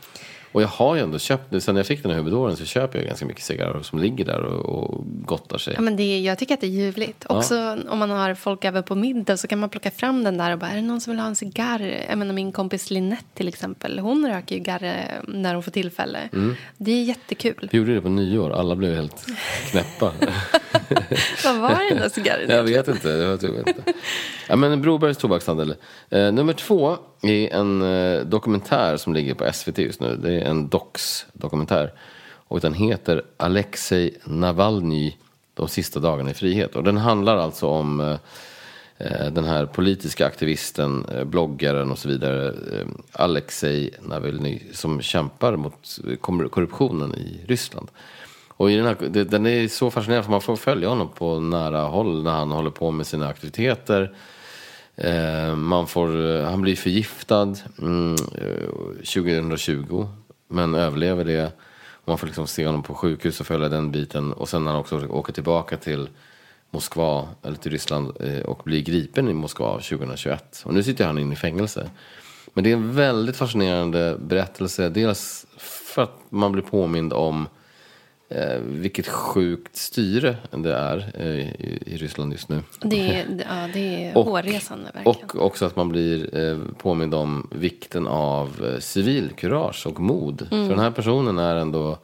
Och 0.52 0.62
jag 0.62 0.68
har 0.68 0.94
ju 0.94 1.02
ändå 1.02 1.18
köpt, 1.18 1.50
nu, 1.50 1.60
sen 1.60 1.76
jag 1.76 1.86
fick 1.86 2.02
den 2.02 2.10
här 2.10 2.18
humidoren 2.18 2.56
så 2.56 2.64
köper 2.64 2.98
jag 2.98 3.06
ganska 3.06 3.26
mycket 3.26 3.42
cigarrer 3.42 3.82
som 3.82 3.98
ligger 3.98 4.24
där 4.24 4.42
och, 4.42 4.64
och 4.64 5.04
gottar 5.04 5.58
sig. 5.58 5.74
Ja, 5.74 5.80
men 5.80 5.96
det 5.96 6.02
är, 6.02 6.20
jag 6.20 6.38
tycker 6.38 6.54
att 6.54 6.60
det 6.60 6.66
är 6.66 6.70
ljuvligt. 6.70 7.24
Också 7.28 7.78
om 7.88 7.98
man 7.98 8.10
har 8.10 8.34
folk 8.34 8.64
över 8.64 8.82
på 8.82 8.94
middag 8.94 9.36
så 9.36 9.48
kan 9.48 9.58
man 9.58 9.68
plocka 9.68 9.90
fram 9.90 10.24
den 10.24 10.38
där 10.38 10.52
och 10.52 10.58
bara, 10.58 10.70
är 10.70 10.76
det 10.76 10.82
någon 10.82 11.00
som 11.00 11.10
vill 11.10 11.20
ha 11.20 11.26
en 11.26 11.36
cigarr? 11.36 12.04
Jag 12.08 12.18
menar 12.18 12.34
min 12.34 12.52
kompis 12.52 12.90
Linette 12.90 13.24
till 13.34 13.48
exempel, 13.48 13.98
hon 13.98 14.26
röker 14.28 14.54
ju 14.56 14.60
garre 14.62 15.22
när 15.28 15.54
hon 15.54 15.62
får 15.62 15.70
tillfälle. 15.70 16.18
Mm. 16.32 16.54
Det 16.76 16.90
är 16.92 17.02
jättekul. 17.02 17.68
Vi 17.72 17.78
gjorde 17.78 17.94
det 17.94 18.00
på 18.00 18.08
nyår, 18.08 18.50
alla 18.52 18.76
blev 18.76 18.94
helt 18.94 19.26
knäppa. 19.70 20.12
Vad 21.44 21.56
var 21.56 21.88
den 21.90 21.98
där 21.98 22.08
cigarren? 22.08 22.50
jag 22.50 22.62
vet 22.62 22.88
inte, 22.88 23.08
jag 23.08 23.36
vet 23.36 23.42
inte. 23.42 23.74
Ja, 24.48 24.56
men 24.56 24.82
Brobergs 24.82 25.18
tobakshandel. 25.18 25.74
Eh, 26.10 26.32
nummer 26.32 26.52
två 26.52 26.98
är 27.30 27.54
en 27.54 27.82
eh, 27.82 28.20
dokumentär 28.20 28.96
som 28.96 29.14
ligger 29.14 29.34
på 29.34 29.52
SVT 29.52 29.78
just 29.78 30.00
nu. 30.00 30.16
Det 30.16 30.40
är 30.40 30.44
en 30.44 30.68
Docs-dokumentär. 30.68 31.92
Och 32.52 32.60
den 32.60 32.74
heter 32.74 33.22
Alexej 33.36 34.18
Navalny, 34.24 35.16
de 35.54 35.68
sista 35.68 36.00
dagarna 36.00 36.30
i 36.30 36.34
frihet. 36.34 36.76
Och 36.76 36.84
den 36.84 36.96
handlar 36.96 37.36
alltså 37.36 37.66
om 37.66 38.00
eh, 38.00 38.16
eh 38.98 39.32
den 39.32 39.44
här 39.44 39.66
politiska 39.66 40.26
aktivisten, 40.26 41.04
eh, 41.14 41.24
bloggaren 41.24 41.90
och 41.90 41.98
så 41.98 42.08
vidare, 42.08 42.48
eh, 42.48 42.86
Alexej 43.12 43.90
Navalny, 44.00 44.62
som 44.72 45.00
kämpar 45.00 45.56
mot 45.56 45.98
korruptionen 46.20 47.14
i 47.14 47.40
Ryssland. 47.46 47.88
Och 48.48 48.70
i 48.70 48.76
den, 48.76 48.86
här, 48.86 49.24
den 49.24 49.46
är 49.46 49.68
så 49.68 49.90
fascinerande 49.90 50.24
för 50.24 50.30
man 50.30 50.40
får 50.40 50.56
följa 50.56 50.88
honom 50.88 51.08
på 51.08 51.40
nära 51.40 51.80
håll 51.80 52.22
när 52.22 52.30
han 52.30 52.50
håller 52.50 52.70
på 52.70 52.90
med 52.90 53.06
sina 53.06 53.28
aktiviteter. 53.28 54.14
Eh, 54.96 55.56
man 55.56 55.86
får, 55.86 56.36
eh, 56.36 56.44
han 56.44 56.60
blir 56.60 56.76
förgiftad 56.76 57.54
mm, 57.78 58.12
eh, 58.12 58.68
2020 58.96 60.08
men 60.48 60.74
överlever 60.74 61.24
det. 61.24 61.52
Och 61.90 62.08
man 62.08 62.18
får 62.18 62.26
liksom 62.26 62.46
se 62.46 62.66
honom 62.66 62.82
på 62.82 62.94
sjukhus 62.94 63.40
och 63.40 63.46
följa 63.46 63.68
den 63.68 63.90
biten. 63.90 64.32
Och 64.32 64.48
sen 64.48 64.64
när 64.64 64.70
han 64.70 64.80
också 64.80 65.06
åker 65.06 65.32
tillbaka 65.32 65.76
till 65.76 66.08
Moskva, 66.70 67.28
eller 67.42 67.56
till 67.56 67.72
Ryssland 67.72 68.10
och 68.44 68.62
blir 68.64 68.82
gripen 68.82 69.28
i 69.28 69.34
Moskva 69.34 69.72
2021. 69.72 70.62
Och 70.64 70.74
nu 70.74 70.82
sitter 70.82 71.06
han 71.06 71.18
inne 71.18 71.32
i 71.32 71.36
fängelse. 71.36 71.90
Men 72.54 72.64
det 72.64 72.70
är 72.70 72.74
en 72.74 72.94
väldigt 72.94 73.36
fascinerande 73.36 74.16
berättelse. 74.20 74.88
Dels 74.88 75.46
för 75.56 76.02
att 76.02 76.18
man 76.28 76.52
blir 76.52 76.62
påmind 76.62 77.12
om 77.12 77.46
eh, 78.34 78.60
vilket 78.60 79.08
sjukt 79.08 79.76
styre 79.76 80.36
det 80.50 80.74
är 80.74 81.10
eh, 81.18 81.26
i, 81.26 81.82
i 81.86 81.96
Ryssland 81.96 82.32
just 82.32 82.48
nu. 82.48 82.62
Det 82.80 83.16
är, 83.16 83.26
ja, 83.48 83.68
det 83.72 84.04
är 84.04 84.16
Och- 84.18 84.24
hårresande 84.24 84.90
verkligen. 84.94 85.06
Och 85.30 85.46
också 85.46 85.66
att 85.66 85.76
man 85.76 85.88
blir 85.88 86.38
eh, 86.38 86.58
påmind 86.78 87.14
om 87.14 87.48
vikten 87.52 88.06
av 88.06 88.64
eh, 88.74 88.80
civilkurage 88.80 89.86
och 89.86 90.00
mod. 90.00 90.48
Mm. 90.50 90.66
För 90.68 90.74
den 90.74 90.84
här 90.84 90.90
personen 90.90 91.38
är 91.38 91.56
ändå, 91.56 91.98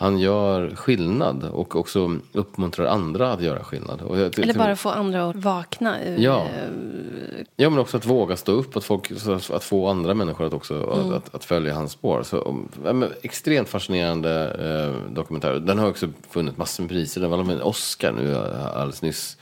han 0.00 0.18
gör 0.18 0.74
skillnad 0.76 1.44
och 1.44 1.76
också 1.76 2.18
uppmuntrar 2.32 2.86
andra 2.86 3.32
att 3.32 3.42
göra 3.42 3.64
skillnad. 3.64 4.02
Jag, 4.10 4.38
Eller 4.38 4.54
bara 4.54 4.76
få 4.76 4.88
andra 4.88 5.28
att 5.28 5.36
vakna 5.36 6.04
ur... 6.04 6.18
Ja. 6.18 6.44
eh, 6.44 7.44
Ja, 7.56 7.70
men 7.70 7.78
också 7.78 7.96
att 7.96 8.06
våga 8.06 8.36
stå 8.36 8.52
upp, 8.52 8.76
att, 8.76 8.84
folk, 8.84 9.12
att, 9.50 9.64
få 9.64 9.88
andra 9.88 10.14
människor 10.14 10.46
att 10.46 10.52
också 10.52 10.84
att, 11.14 11.34
att 11.34 11.44
följa 11.44 11.74
hans 11.74 11.92
spår. 11.92 12.22
Så, 12.22 12.64
ja, 12.84 13.08
extremt 13.22 13.68
fascinerande 13.68 14.56
eh, 14.58 15.12
dokumentär. 15.14 15.54
Den 15.54 15.78
har 15.78 15.88
också 15.88 16.08
funnit 16.30 16.56
massor 16.56 16.82
med 16.82 16.90
priser. 16.90 17.20
Den 17.20 17.30
vann 17.30 17.50
en 17.50 17.62
Oscar 17.62 18.12
nu 18.12 18.32
eh, 18.32 18.66
alldeles 18.66 19.02
nyss. 19.02 19.36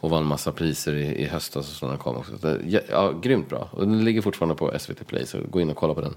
Och 0.00 0.10
vann 0.10 0.24
massa 0.24 0.52
priser 0.52 0.94
i, 0.94 1.22
i 1.22 1.24
höstas 1.24 1.70
och 1.70 1.76
så 1.76 1.86
när 1.86 1.92
den 1.92 2.02
kom 2.02 2.16
också. 2.16 2.38
Så 2.38 2.46
Det, 2.46 2.60
ja, 2.66 2.80
ja, 2.90 3.12
grymt 3.22 3.48
bra. 3.48 3.68
Och 3.72 3.80
den 3.80 4.04
ligger 4.04 4.22
fortfarande 4.22 4.54
på 4.54 4.72
SVT 4.78 5.06
Play, 5.06 5.26
så 5.26 5.38
gå 5.50 5.60
in 5.60 5.70
och 5.70 5.76
kolla 5.76 5.94
på 5.94 6.00
den. 6.00 6.14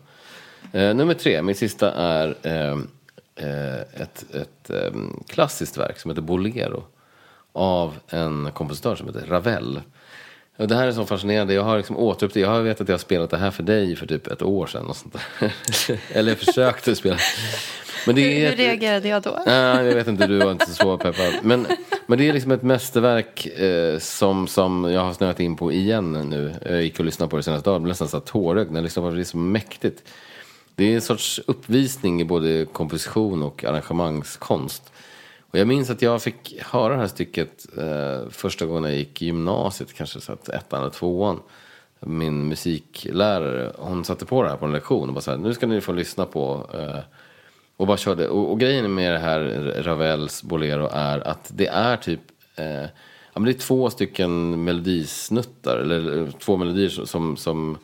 Eh, 0.72 0.96
nummer 0.96 1.14
tre, 1.14 1.42
min 1.42 1.56
sista 1.56 1.92
är 1.92 2.36
eh, 2.44 2.78
ett, 3.36 4.26
ett 4.36 4.70
eh, 4.70 4.92
klassiskt 5.28 5.78
verk 5.78 6.00
som 6.00 6.12
heter 6.12 6.22
Bolero. 6.22 6.84
Av 7.54 8.00
en 8.10 8.50
kompositör 8.54 8.96
som 8.96 9.08
heter 9.08 9.26
Ravel. 9.28 9.82
Och 10.58 10.68
det 10.68 10.76
här 10.76 10.88
är 10.88 10.92
så 10.92 11.06
fascinerande. 11.06 11.54
Jag 11.54 11.64
har 11.64 11.78
liksom 11.78 11.98
återupp 11.98 12.36
Jag 12.36 12.62
vet 12.62 12.82
att 12.82 12.88
jag 12.88 12.94
har 12.94 13.00
spelat 13.00 13.30
det 13.30 13.38
här 13.38 13.52
för 13.52 13.64
dig 13.64 13.96
för 13.96 14.08
typ 14.08 14.28
ett 14.28 14.42
år 14.42 14.68
sedan. 14.68 14.86
Och 14.86 14.96
sånt. 14.96 15.16
Eller 16.12 16.32
jag 16.32 16.38
försökte 16.38 16.96
spela. 16.96 17.18
Men 18.06 18.16
det 18.16 18.22
hur, 18.22 18.46
är 18.46 18.50
hur 18.50 18.58
reagerade 18.58 19.08
jag 19.08 19.22
då? 19.22 19.44
Nej, 19.46 19.86
jag 19.86 19.96
vet 19.96 20.08
inte, 20.08 20.28
du 20.28 20.38
var 20.38 20.52
inte 20.52 20.70
så 20.70 20.98
peppad. 20.98 21.34
Men, 21.44 21.68
men 22.06 22.18
det 22.18 22.30
är 22.30 22.34
liksom 22.34 22.52
ett 22.52 22.62
mästerverk 22.62 23.46
eh, 23.46 24.00
som, 24.00 24.48
som 24.48 24.92
jag 24.92 25.02
har 25.02 25.14
snöat 25.14 25.40
in 25.40 25.56
på 25.56 25.72
igen 25.72 26.30
nu. 26.30 26.54
Jag 26.66 26.84
gick 26.84 27.00
och 27.00 27.06
lyssnade 27.06 27.30
på 27.30 27.38
det 27.38 27.44
senaste 27.44 27.70
dagen, 27.70 27.84
blev 27.84 27.92
nästan 27.92 28.08
så 28.08 28.20
tårögd 28.20 28.72
när 28.72 28.78
jag 28.78 28.84
lyssnade 28.84 29.08
på 29.08 29.12
det. 29.12 29.18
Det 29.18 29.24
är 29.24 29.26
så 29.26 29.38
mäktigt. 29.38 30.04
Det 30.76 30.84
är 30.84 30.96
en 30.96 31.02
sorts 31.02 31.42
uppvisning 31.48 32.22
i 32.22 32.26
både 32.26 32.66
komposition 32.66 33.44
och 33.44 33.64
arrangemangskonst. 33.64 34.92
Och 35.52 35.60
jag 35.60 35.68
minns 35.68 35.90
att 35.90 36.02
jag 36.02 36.22
fick 36.22 36.62
höra 36.62 36.94
det 36.94 37.00
här 37.00 37.08
stycket 37.08 37.78
eh, 37.78 38.30
första 38.30 38.66
gången 38.66 38.84
jag 38.84 39.00
gick 39.00 39.22
i 39.22 39.26
gymnasiet, 39.26 39.94
kanske 39.94 40.22
så 40.22 40.32
att 40.32 40.50
ettan 40.50 40.82
eller 40.82 40.92
tvåan. 40.92 41.40
Min 42.00 42.48
musiklärare, 42.48 43.72
hon 43.78 44.06
satte 44.06 44.26
på 44.26 44.44
det 44.44 44.50
här 44.50 44.58
på 44.58 44.66
en 44.66 44.72
lektion 44.72 45.08
och 45.08 45.14
bara 45.14 45.22
så 45.22 45.32
här, 45.32 45.38
nu 45.38 45.54
ska 45.54 45.68
ni 45.68 45.82
få 45.82 45.92
lyssna 45.92 46.26
på 46.26 46.70
eh, 46.74 47.00
och 47.78 47.88
bara 47.88 47.98
körde. 47.98 48.28
Och, 48.28 48.52
och 48.52 48.60
grejen 48.60 48.94
med 48.94 49.14
det 49.14 49.20
här 49.20 49.40
Ravels 49.84 50.44
Bolero 50.44 50.90
är 50.92 51.28
att 51.28 51.52
det 51.54 51.68
är 51.68 51.98
typ 51.98 52.22
eh, 52.56 52.82
ja, 53.34 53.40
men 53.40 53.44
det 53.44 53.52
är 53.52 53.60
två 53.60 53.90
stycken 53.90 54.64
melodisnuttar, 54.64 55.78
eller, 55.78 55.96
eller 55.96 56.32
två 56.32 56.58
melodier 56.58 56.90
som, 56.90 57.06
som, 57.06 57.38
som 57.38 57.78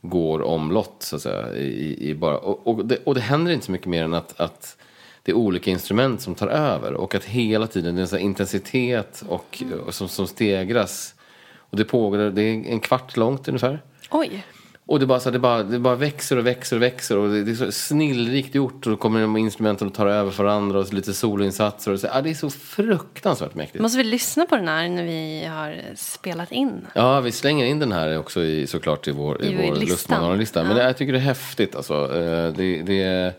går 0.00 0.42
omlott 0.42 0.96
så 0.98 1.16
att 1.16 1.22
säga. 1.22 1.54
I, 1.54 2.10
i 2.10 2.14
bara, 2.14 2.38
och, 2.38 2.66
och, 2.66 2.84
det, 2.84 2.98
och 3.04 3.14
det 3.14 3.20
händer 3.20 3.52
inte 3.52 3.66
så 3.66 3.72
mycket 3.72 3.86
mer 3.86 4.04
än 4.04 4.14
att, 4.14 4.40
att 4.40 4.76
det 5.22 5.32
är 5.32 5.36
olika 5.36 5.70
instrument 5.70 6.20
som 6.20 6.34
tar 6.34 6.48
över 6.48 6.94
och 6.94 7.14
att 7.14 7.24
hela 7.24 7.66
tiden 7.66 7.96
det 7.96 8.02
är 8.02 8.14
en 8.14 8.20
intensitet 8.20 9.24
och, 9.28 9.62
och 9.86 9.94
som, 9.94 10.08
som 10.08 10.26
stegras. 10.26 11.14
Och 11.56 11.76
det 11.76 11.84
pågår, 11.84 12.18
det 12.18 12.42
är 12.42 12.66
en 12.66 12.80
kvart 12.80 13.16
långt 13.16 13.48
ungefär. 13.48 13.82
Oj. 14.10 14.44
Och 14.90 15.00
det 15.00 15.06
bara, 15.06 15.20
så 15.20 15.30
det, 15.30 15.38
bara, 15.38 15.62
det 15.62 15.78
bara 15.78 15.94
växer 15.94 16.36
och 16.36 16.46
växer 16.46 16.76
och 16.76 16.82
växer 16.82 17.16
och 17.18 17.28
det, 17.28 17.44
det 17.44 17.50
är 17.50 17.54
så 17.54 17.72
snillrikt 17.72 18.54
gjort 18.54 18.86
och 18.86 18.90
då 18.92 18.96
kommer 18.96 19.20
de 19.20 19.36
instrumenten 19.36 19.88
och 19.88 19.94
tar 19.94 20.06
över 20.06 20.30
för 20.30 20.44
varandra 20.44 20.78
och 20.78 20.92
lite 20.92 21.14
soloinsatser 21.14 21.92
och 21.92 22.00
så, 22.00 22.06
ja, 22.14 22.20
det 22.20 22.30
är 22.30 22.34
så 22.34 22.50
fruktansvärt 22.50 23.54
mäktigt. 23.54 23.82
Måste 23.82 23.98
vi 23.98 24.04
lyssna 24.04 24.46
på 24.46 24.56
den 24.56 24.68
här 24.68 24.88
när 24.88 25.02
vi 25.04 25.44
har 25.50 25.76
spelat 25.94 26.52
in? 26.52 26.86
Ja, 26.94 27.20
vi 27.20 27.32
slänger 27.32 27.66
in 27.66 27.78
den 27.78 27.92
här 27.92 28.18
också 28.18 28.42
i, 28.42 28.66
såklart 28.66 29.08
i 29.08 29.10
vår, 29.12 29.42
i 29.42 29.46
I 29.46 29.54
vår 29.56 29.62
listan. 29.62 29.88
lustmannaronlista. 29.88 30.62
Men 30.62 30.70
Ja. 30.76 30.76
det, 30.78 30.84
jag 30.84 30.96
tycker 30.96 31.12
det 31.12 31.18
är 31.18 31.22
häftigt 31.22 31.76
alltså. 31.76 31.94
Eh, 31.94 32.52
Det, 32.52 32.82
det 32.82 33.02
är, 33.02 33.32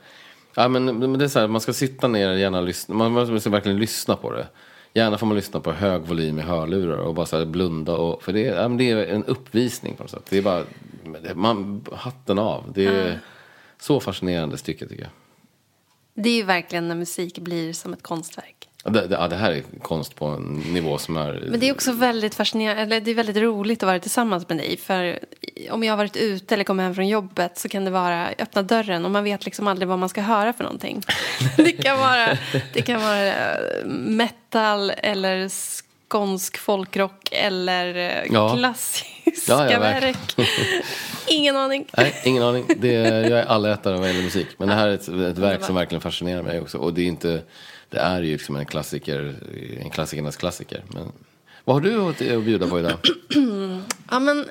ja, 0.56 0.68
men, 0.68 0.86
men 0.86 1.14
det 1.20 1.26
är 1.26 1.30
så 1.30 1.40
här, 1.40 1.48
man 1.48 1.62
ska 1.62 1.74
sitta 1.74 2.08
ner 2.08 2.32
och 2.32 2.40
gärna 2.40 2.62
lyssna. 2.62 2.96
Man 2.96 3.12
måste 3.12 3.50
verkligen 3.50 3.78
lyssna 3.80 4.16
på 4.16 4.32
det. 4.32 4.48
Gärna 4.94 5.18
får 5.18 5.28
man 5.28 5.36
lyssna 5.36 5.60
på 5.60 5.72
hög 5.72 6.02
volym 6.02 6.40
i 6.40 6.42
hörlurar 6.42 6.98
och 6.98 7.14
bara 7.16 7.26
så 7.26 7.46
blunda. 7.46 7.94
Och, 7.96 8.24
för 8.24 8.34
det, 8.34 8.48
är- 8.48 8.56
ja, 8.62 8.68
det 8.70 8.92
är 8.92 9.06
en 9.08 9.24
uppvisning 9.26 9.96
på 9.96 10.04
något 10.04 10.12
sätt. 10.12 10.26
Det 10.30 10.38
är 10.38 10.42
bara, 10.42 10.64
man, 11.36 11.86
hatten 11.94 12.40
av. 12.40 12.72
Det 12.74 12.86
är 12.86 13.20
så 13.80 14.00
fascinerande 14.00 14.58
stycke 14.58 14.88
tycker 14.88 15.04
jag. 15.04 15.12
Det 16.14 16.30
är 16.30 16.36
ju 16.36 16.44
verkligen 16.44 16.88
när 16.88 16.96
musik 16.96 17.40
blir 17.40 17.74
som 17.74 17.94
ett 17.94 18.04
konstverk. 18.04 18.70
Det, 18.84 19.08
det, 19.08 19.16
ja, 19.16 19.28
det 19.28 19.36
här 19.36 19.52
är 19.52 19.64
konst 19.82 20.16
på 20.16 20.26
en 20.26 20.54
nivå 20.74 20.98
som 20.98 21.18
är... 21.18 21.48
Men 21.50 21.60
det 21.60 21.70
är 21.70 21.74
också 21.74 21.92
väldigt 21.92 22.36
fascinerande, 22.36 22.82
eller 22.82 23.00
det 23.02 23.12
är 23.12 23.16
väldigt 23.16 23.38
roligt 23.38 23.84
att 23.84 23.88
vara 23.88 24.00
tillsammans 24.00 24.50
med 24.50 24.58
dig. 24.58 24.78
För 24.78 25.20
om 25.72 25.84
jag 25.84 25.92
har 25.92 25.98
varit 25.98 26.18
ute 26.18 26.54
eller 26.54 26.64
kommer 26.64 26.84
hem 26.84 26.96
från 26.96 27.08
jobbet 27.08 27.58
så 27.60 27.70
kan 27.70 27.86
det 27.86 27.92
vara 27.92 28.28
öppna 28.40 28.62
dörren 28.62 29.06
och 29.06 29.12
man 29.12 29.24
vet 29.24 29.46
liksom 29.46 29.68
aldrig 29.68 29.88
vad 29.88 30.00
man 30.00 30.10
ska 30.10 30.22
höra 30.22 30.54
för 30.54 30.64
någonting. 30.64 31.02
Det 31.58 31.72
kan 31.72 32.00
vara, 32.00 32.38
det 32.74 32.82
kan 32.82 33.02
vara 33.02 33.26
eh, 33.28 33.86
metal 33.88 34.90
eller 34.90 35.50
skånsk 35.50 36.58
folkrock 36.58 37.30
eller 37.32 37.96
eh, 37.96 38.34
Ja. 38.34 38.56
klassiska 38.58 39.14
Ja, 39.48 39.72
ja, 39.72 39.80
verk. 39.80 40.36
Ingen 41.28 41.58
aning. 41.58 41.86
Nej, 41.98 42.22
ingen 42.26 42.44
aning. 42.44 42.66
Det 42.78 42.96
är, 42.96 43.30
jag 43.30 43.40
är 43.40 43.46
allätare 43.46 43.98
vad 43.98 44.08
gäller 44.08 44.24
musik. 44.24 44.48
Men 44.58 44.68
det 44.68 44.74
här 44.76 44.88
är 44.88 44.94
ett, 44.94 45.08
ett 45.08 45.38
verk 45.38 45.64
som 45.64 45.76
verkligen 45.76 46.02
fascinerar 46.02 46.42
mig 46.42 46.60
också. 46.62 46.78
Och 46.78 46.94
det 46.94 47.02
är 47.02 47.06
inte, 47.06 47.42
det 47.92 48.00
är 48.00 48.22
ju 48.22 48.32
liksom 48.32 48.56
en 48.56 48.66
klassiker, 48.66 49.36
en 49.82 49.90
klassikernas 49.90 50.38
klassiker. 50.38 50.84
Men, 50.88 51.12
vad 51.64 51.76
har 51.76 51.82
du 51.82 52.02
att 52.02 52.18
bjuda 52.18 52.68
på 52.68 52.80
idag? 52.80 52.98
Ja, 54.12 54.20
men 54.20 54.46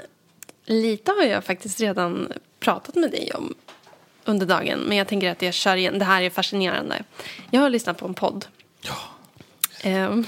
lite 0.64 1.12
har 1.12 1.24
jag 1.24 1.44
faktiskt 1.44 1.80
redan 1.80 2.32
pratat 2.60 2.94
med 2.94 3.10
dig 3.10 3.32
om 3.34 3.54
under 4.24 4.46
dagen. 4.46 4.78
Men 4.78 4.96
jag 4.96 5.08
tänker 5.08 5.30
att 5.30 5.42
jag 5.42 5.54
kör 5.54 5.76
igen. 5.76 5.98
Det 5.98 6.04
här 6.04 6.22
är 6.22 6.30
fascinerande. 6.30 7.02
Jag 7.50 7.60
har 7.60 7.70
lyssnat 7.70 7.98
på 7.98 8.06
en 8.06 8.14
podd. 8.14 8.46
Ja. 8.80 8.96
Ehm, 9.82 10.24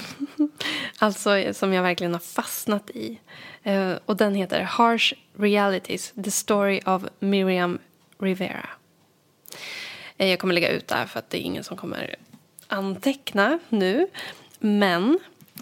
alltså 0.97 1.53
som 1.53 1.73
jag 1.73 1.83
verkligen 1.83 2.13
har 2.13 2.19
fastnat 2.19 2.89
i. 2.89 3.19
Eh, 3.63 3.93
och 4.05 4.17
den 4.17 4.35
heter 4.35 4.61
Harsh 4.61 5.13
Realities, 5.37 6.13
The 6.23 6.31
Story 6.31 6.81
of 6.85 7.03
Miriam 7.19 7.79
Rivera. 8.19 8.69
Eh, 10.17 10.29
jag 10.29 10.39
kommer 10.39 10.53
lägga 10.53 10.69
ut 10.69 10.87
det 10.87 10.95
här 10.95 11.05
för 11.05 11.19
att 11.19 11.29
det 11.29 11.37
är 11.37 11.41
ingen 11.41 11.63
som 11.63 11.77
kommer 11.77 12.15
anteckna 12.73 13.59
nu. 13.69 14.07
Men 14.59 15.19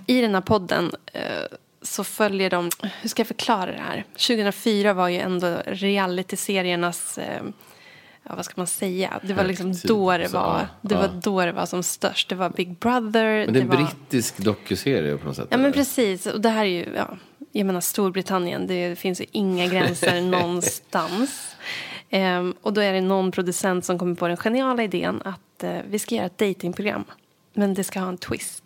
i 0.07 0.21
den 0.21 0.33
här 0.33 0.41
podden 0.41 0.91
eh, 1.13 1.21
så 1.81 2.03
följer 2.03 2.49
de, 2.49 2.69
hur 3.01 3.09
ska 3.09 3.19
jag 3.19 3.27
förklara 3.27 3.71
det 3.71 3.81
här? 3.81 4.05
2004 4.13 4.93
var 4.93 5.07
ju 5.07 5.19
ändå 5.19 5.57
realityseriernas, 5.65 7.17
eh, 7.17 7.41
ja 8.23 8.35
vad 8.35 8.45
ska 8.45 8.53
man 8.55 8.67
säga? 8.67 9.19
Det 9.23 9.33
var 9.33 9.43
liksom 9.43 9.67
Högtid, 9.67 9.89
då 9.89 10.17
det 10.17 10.27
var, 10.27 10.67
det 10.81 10.95
ja. 10.95 11.01
var 11.01 11.21
då 11.21 11.45
det 11.45 11.51
var 11.51 11.65
som 11.65 11.83
störst. 11.83 12.29
Det 12.29 12.35
var 12.35 12.49
Big 12.49 12.77
Brother. 12.77 13.45
Men 13.45 13.53
det 13.53 13.59
är 13.59 13.61
en 13.61 13.69
var... 13.69 13.77
brittisk 13.77 14.37
dokuserie 14.37 15.17
på 15.17 15.27
något 15.27 15.35
sätt. 15.35 15.47
Ja 15.49 15.57
men 15.57 15.65
eller? 15.65 15.73
precis, 15.73 16.25
och 16.25 16.41
det 16.41 16.49
här 16.49 16.65
är 16.65 16.69
ju, 16.69 16.85
ja, 16.95 17.17
jag 17.51 17.65
menar 17.65 17.81
Storbritannien, 17.81 18.67
det 18.67 18.99
finns 18.99 19.21
ju 19.21 19.25
inga 19.31 19.67
gränser 19.67 20.21
någonstans. 20.31 21.55
Ehm, 22.11 22.53
och 22.61 22.73
då 22.73 22.81
är 22.81 22.93
det 22.93 23.01
någon 23.01 23.31
producent 23.31 23.85
som 23.85 23.99
kommer 23.99 24.15
på 24.15 24.27
den 24.27 24.37
geniala 24.37 24.83
idén 24.83 25.21
att 25.25 25.63
eh, 25.63 25.79
vi 25.89 25.99
ska 25.99 26.15
göra 26.15 26.25
ett 26.25 26.37
datingprogram. 26.37 27.03
Men 27.53 27.73
det 27.73 27.83
ska 27.83 27.99
ha 27.99 28.09
en 28.09 28.17
twist. 28.17 28.63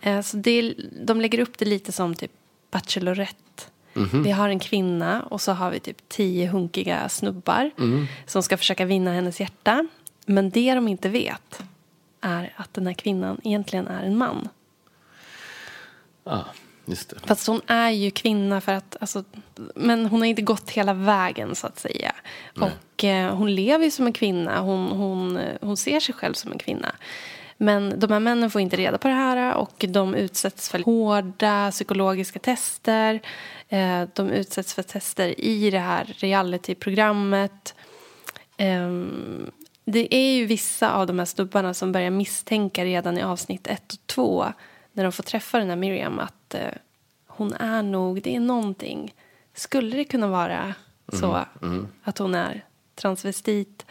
Eh, 0.00 0.20
så 0.20 0.36
det, 0.36 0.74
de 1.06 1.20
lägger 1.20 1.38
upp 1.38 1.58
det 1.58 1.64
lite 1.64 1.92
som 1.92 2.14
typ 2.14 2.30
Bachelorette. 2.70 3.36
Vi 4.24 4.30
har 4.30 4.48
en 4.48 4.58
kvinna 4.58 5.22
och 5.22 5.40
så 5.40 5.52
har 5.52 5.70
vi 5.70 5.80
typ 5.80 6.08
tio 6.08 6.46
hunkiga 6.46 7.08
snubbar 7.08 7.70
som 8.26 8.42
ska 8.42 8.56
försöka 8.56 8.84
vinna 8.84 9.12
hennes 9.12 9.40
hjärta. 9.40 9.88
Men 10.26 10.50
det 10.50 10.74
de 10.74 10.88
inte 10.88 11.08
vet 11.08 11.62
är 12.20 12.52
att 12.56 12.74
den 12.74 12.86
här 12.86 12.94
kvinnan 12.94 13.40
egentligen 13.44 13.86
är 13.86 14.04
en 14.04 14.18
man. 14.18 14.48
Ja, 16.24 16.44
just 16.84 17.08
det. 17.08 17.16
Fast 17.26 17.46
hon 17.46 17.60
är 17.66 17.90
ju 17.90 18.10
kvinna 18.10 18.60
för 18.60 18.72
att, 18.72 18.96
alltså, 19.00 19.24
men 19.74 20.06
hon 20.06 20.20
har 20.20 20.26
inte 20.26 20.42
gått 20.42 20.70
hela 20.70 20.94
vägen 20.94 21.54
så 21.54 21.66
att 21.66 21.78
säga. 21.78 22.12
Och 22.60 23.04
eh, 23.04 23.34
hon 23.34 23.54
lever 23.54 23.84
ju 23.84 23.90
som 23.90 24.06
en 24.06 24.12
kvinna, 24.12 24.60
hon, 24.60 24.86
hon, 24.86 25.36
eh, 25.36 25.56
hon 25.60 25.76
ser 25.76 26.00
sig 26.00 26.14
själv 26.14 26.34
som 26.34 26.52
en 26.52 26.58
kvinna. 26.58 26.94
Men 27.56 28.00
de 28.00 28.10
här 28.12 28.20
männen 28.20 28.50
får 28.50 28.60
inte 28.60 28.76
reda 28.76 28.98
på 28.98 29.08
det 29.08 29.14
här 29.14 29.54
och 29.54 29.84
de 29.88 30.14
utsätts 30.14 30.68
för 30.68 30.78
hårda 30.78 31.70
psykologiska 31.70 32.38
tester. 32.38 33.20
Eh, 33.68 34.02
de 34.14 34.30
utsätts 34.30 34.74
för 34.74 34.82
tester 34.82 35.40
i 35.40 35.70
det 35.70 35.78
här 35.78 36.14
realityprogrammet. 36.18 37.74
Ehm, 38.56 39.50
det 39.84 40.14
är 40.14 40.34
ju 40.34 40.46
vissa 40.46 40.92
av 40.92 41.06
de 41.06 41.18
här 41.18 41.26
snubbarna 41.26 41.74
som 41.74 41.92
börjar 41.92 42.10
misstänka 42.10 42.84
redan 42.84 43.18
i 43.18 43.22
avsnitt 43.22 43.66
ett 43.66 43.92
och 43.92 44.06
två 44.06 44.46
när 44.92 45.02
de 45.02 45.12
får 45.12 45.22
träffa 45.22 45.58
den 45.58 45.68
här 45.68 45.76
Miriam 45.76 46.18
att 46.18 46.54
eh, 46.54 46.60
hon 47.26 47.54
är 47.54 47.82
nog, 47.82 48.22
det 48.22 48.36
är 48.36 48.40
någonting. 48.40 49.14
Skulle 49.54 49.96
det 49.96 50.04
kunna 50.04 50.26
vara 50.26 50.74
så 51.12 51.44
att 52.02 52.18
hon 52.18 52.34
är 52.34 52.64
transvestit? 52.94 53.86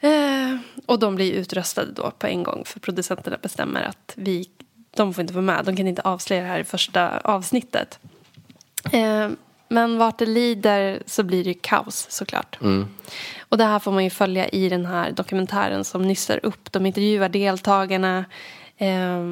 Eh, 0.00 0.56
och 0.86 0.98
de 0.98 1.14
blir 1.14 1.32
utröstade 1.32 1.92
då 1.92 2.10
på 2.10 2.26
en 2.26 2.42
gång 2.42 2.64
för 2.64 2.80
producenterna 2.80 3.38
bestämmer 3.42 3.82
att 3.82 4.12
vi, 4.16 4.50
de 4.96 5.14
får 5.14 5.22
inte 5.22 5.34
vara 5.34 5.44
med. 5.44 5.64
De 5.64 5.76
kan 5.76 5.86
inte 5.86 6.02
avslöja 6.02 6.42
det 6.42 6.48
här 6.48 6.60
i 6.60 6.64
första 6.64 7.18
avsnittet. 7.18 7.98
Eh, 8.92 9.28
men 9.68 9.98
vart 9.98 10.18
det 10.18 10.26
lider 10.26 11.02
så 11.06 11.22
blir 11.22 11.44
det 11.44 11.54
kaos 11.54 12.06
såklart. 12.10 12.58
Och 13.40 13.58
det 13.58 13.64
här 13.64 13.78
får 13.78 13.92
man 13.92 14.04
ju 14.04 14.10
följa 14.10 14.48
i 14.48 14.68
den 14.68 14.86
här 14.86 15.12
dokumentären 15.12 15.84
som 15.84 16.02
nystar 16.02 16.40
upp. 16.42 16.72
De 16.72 16.86
intervjuar 16.86 17.28
deltagarna 17.28 18.24
eh, 18.76 19.24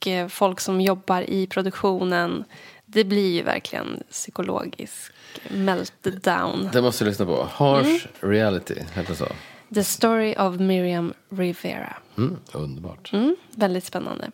och 0.00 0.06
eh, 0.06 0.28
folk 0.28 0.60
som 0.60 0.80
jobbar 0.80 1.30
i 1.30 1.46
produktionen. 1.46 2.44
Det 2.86 3.04
blir 3.04 3.32
ju 3.34 3.42
verkligen 3.42 4.02
psykologisk 4.10 5.12
meltdown. 5.50 6.68
Det 6.72 6.82
måste 6.82 7.04
jag 7.04 7.08
lyssna 7.08 7.26
på. 7.26 7.48
Harsh 7.52 8.06
Mm. 8.22 8.32
reality, 8.32 8.74
heter 8.94 9.14
så? 9.14 9.26
The 9.74 9.84
story 9.84 10.34
of 10.38 10.60
Miriam 10.60 11.14
Rivera. 11.28 11.96
Mm, 12.18 12.36
underbart. 12.52 13.12
Mm, 13.12 13.36
väldigt 13.50 13.84
spännande. 13.84 14.30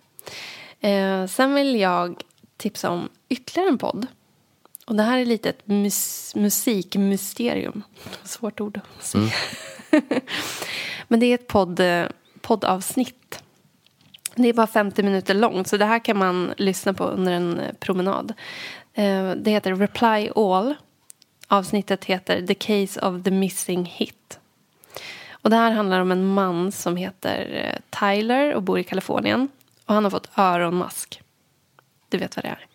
Eh, 0.80 1.26
sen 1.26 1.54
vill 1.54 1.80
jag 1.80 2.22
tipsa 2.56 2.90
om 2.90 3.08
ytterligare 3.28 3.68
en 3.68 3.78
podd. 3.78 4.06
Och 4.86 4.94
det 4.96 5.02
här 5.02 5.18
är 5.18 5.24
lite 5.24 5.48
ett 5.50 5.66
mus- 5.66 6.36
musikmysterium. 6.38 7.82
Svårt 8.24 8.60
ord 8.60 8.80
att 8.98 9.04
säga. 9.06 9.30
Men 11.08 11.20
det 11.20 11.26
är 11.26 11.34
ett 11.34 11.46
podd, 11.46 11.80
eh, 11.80 12.04
poddavsnitt. 12.40 13.41
Det 14.34 14.48
är 14.48 14.52
bara 14.52 14.66
50 14.66 15.02
minuter 15.02 15.34
långt, 15.34 15.68
så 15.68 15.76
det 15.76 15.84
här 15.84 15.98
kan 15.98 16.18
man 16.18 16.54
lyssna 16.56 16.94
på 16.94 17.04
under 17.04 17.32
en 17.32 17.60
eh, 17.60 17.72
promenad. 17.80 18.32
Eh, 18.94 19.30
det 19.30 19.50
heter 19.50 19.74
Reply 19.74 20.30
All. 20.36 20.74
Avsnittet 21.48 22.04
heter 22.04 22.46
The 22.46 22.54
Case 22.54 23.00
of 23.00 23.22
the 23.24 23.30
Missing 23.30 23.84
Hit. 23.84 24.38
Och 25.30 25.50
det 25.50 25.56
här 25.56 25.70
handlar 25.70 26.00
om 26.00 26.12
en 26.12 26.26
man 26.26 26.72
som 26.72 26.96
heter 26.96 27.64
eh, 27.64 27.98
Tyler 28.00 28.54
och 28.54 28.62
bor 28.62 28.78
i 28.78 28.84
Kalifornien. 28.84 29.48
Och 29.86 29.94
han 29.94 30.04
har 30.04 30.10
fått 30.10 30.30
öronmask. 30.38 31.22
Du 32.08 32.18
vet 32.18 32.36
vad 32.36 32.44
det 32.44 32.48
är? 32.48 32.66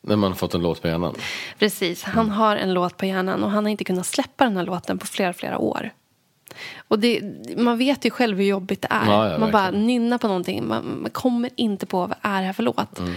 När 0.00 0.16
man 0.16 0.30
har 0.30 0.36
fått 0.36 0.54
en 0.54 0.62
låt 0.62 0.82
på 0.82 0.88
hjärnan. 0.88 1.14
Precis, 1.58 2.02
han 2.02 2.30
har 2.30 2.56
en 2.56 2.74
låt 2.74 2.96
på 2.96 3.06
hjärnan 3.06 3.44
och 3.44 3.50
han 3.50 3.64
har 3.64 3.70
inte 3.70 3.84
kunnat 3.84 4.06
släppa 4.06 4.44
den 4.44 4.56
här 4.56 4.64
låten 4.64 4.98
på 4.98 5.06
flera, 5.06 5.32
flera 5.32 5.58
år. 5.58 5.90
Och 6.88 6.98
det, 6.98 7.22
man 7.56 7.78
vet 7.78 8.04
ju 8.06 8.10
själv 8.10 8.36
hur 8.38 8.44
jobbigt 8.44 8.82
det 8.82 8.88
är. 8.90 9.06
Ja, 9.06 9.30
ja, 9.32 9.38
man 9.38 9.50
bara 9.50 9.62
verkligen. 9.62 9.86
nynnar 9.86 10.18
på 10.18 10.26
någonting, 10.26 10.68
man, 10.68 10.98
man 11.02 11.10
kommer 11.10 11.50
inte 11.56 11.86
på 11.86 11.98
vad 11.98 12.16
är 12.22 12.40
det 12.40 12.46
här 12.46 12.52
för 12.52 12.62
låt. 12.62 12.98
Mm. 12.98 13.14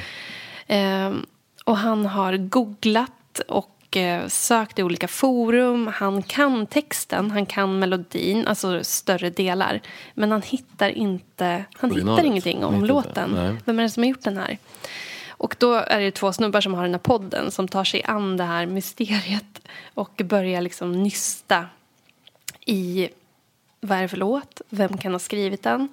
Ehm, 0.67 1.25
och 1.65 1.77
han 1.77 2.05
har 2.05 2.37
googlat 2.37 3.39
och 3.47 3.97
eh, 3.97 4.27
sökt 4.27 4.79
i 4.79 4.83
olika 4.83 5.07
forum. 5.07 5.87
Han 5.93 6.23
kan 6.23 6.65
texten, 6.65 7.31
han 7.31 7.45
kan 7.45 7.79
melodin, 7.79 8.47
alltså 8.47 8.83
större 8.83 9.29
delar. 9.29 9.81
Men 10.13 10.31
han 10.31 10.41
hittar 10.41 10.89
inte, 10.89 11.65
han 11.73 11.91
Originalet. 11.91 12.19
hittar 12.19 12.27
ingenting 12.27 12.65
om 12.65 12.85
låten. 12.85 13.57
Vem 13.65 13.79
är 13.79 13.83
det 13.83 13.89
som 13.89 14.03
har 14.03 14.09
gjort 14.09 14.23
den 14.23 14.37
här? 14.37 14.57
Och 15.29 15.55
då 15.59 15.73
är 15.73 15.99
det 15.99 16.11
två 16.11 16.33
snubbar 16.33 16.61
som 16.61 16.73
har 16.73 16.83
den 16.83 16.91
här 16.91 16.99
podden 16.99 17.51
som 17.51 17.67
tar 17.67 17.83
sig 17.83 18.03
an 18.03 18.37
det 18.37 18.43
här 18.43 18.65
mysteriet 18.65 19.61
och 19.93 20.21
börjar 20.25 20.61
liksom 20.61 21.03
nysta 21.03 21.65
i 22.65 23.09
vad 23.81 23.97
är 23.97 24.01
det 24.01 24.07
för 24.07 24.17
låt, 24.17 24.61
vem 24.69 24.97
kan 24.97 25.11
ha 25.11 25.19
skrivit 25.19 25.63
den. 25.63 25.87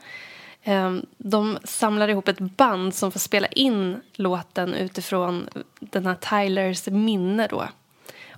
Ehm, 0.65 1.07
De 1.19 1.59
samlar 1.65 2.09
ihop 2.09 2.29
ett 2.29 2.41
band 2.41 2.95
som 2.95 3.13
får 3.13 3.21
spela 3.21 3.47
in 3.47 4.01
låten 4.15 4.75
utifrån 4.75 5.49
den 5.81 6.07
här 6.07 6.15
Tylers 6.15 6.87
minne 6.87 7.47
då. 7.47 7.69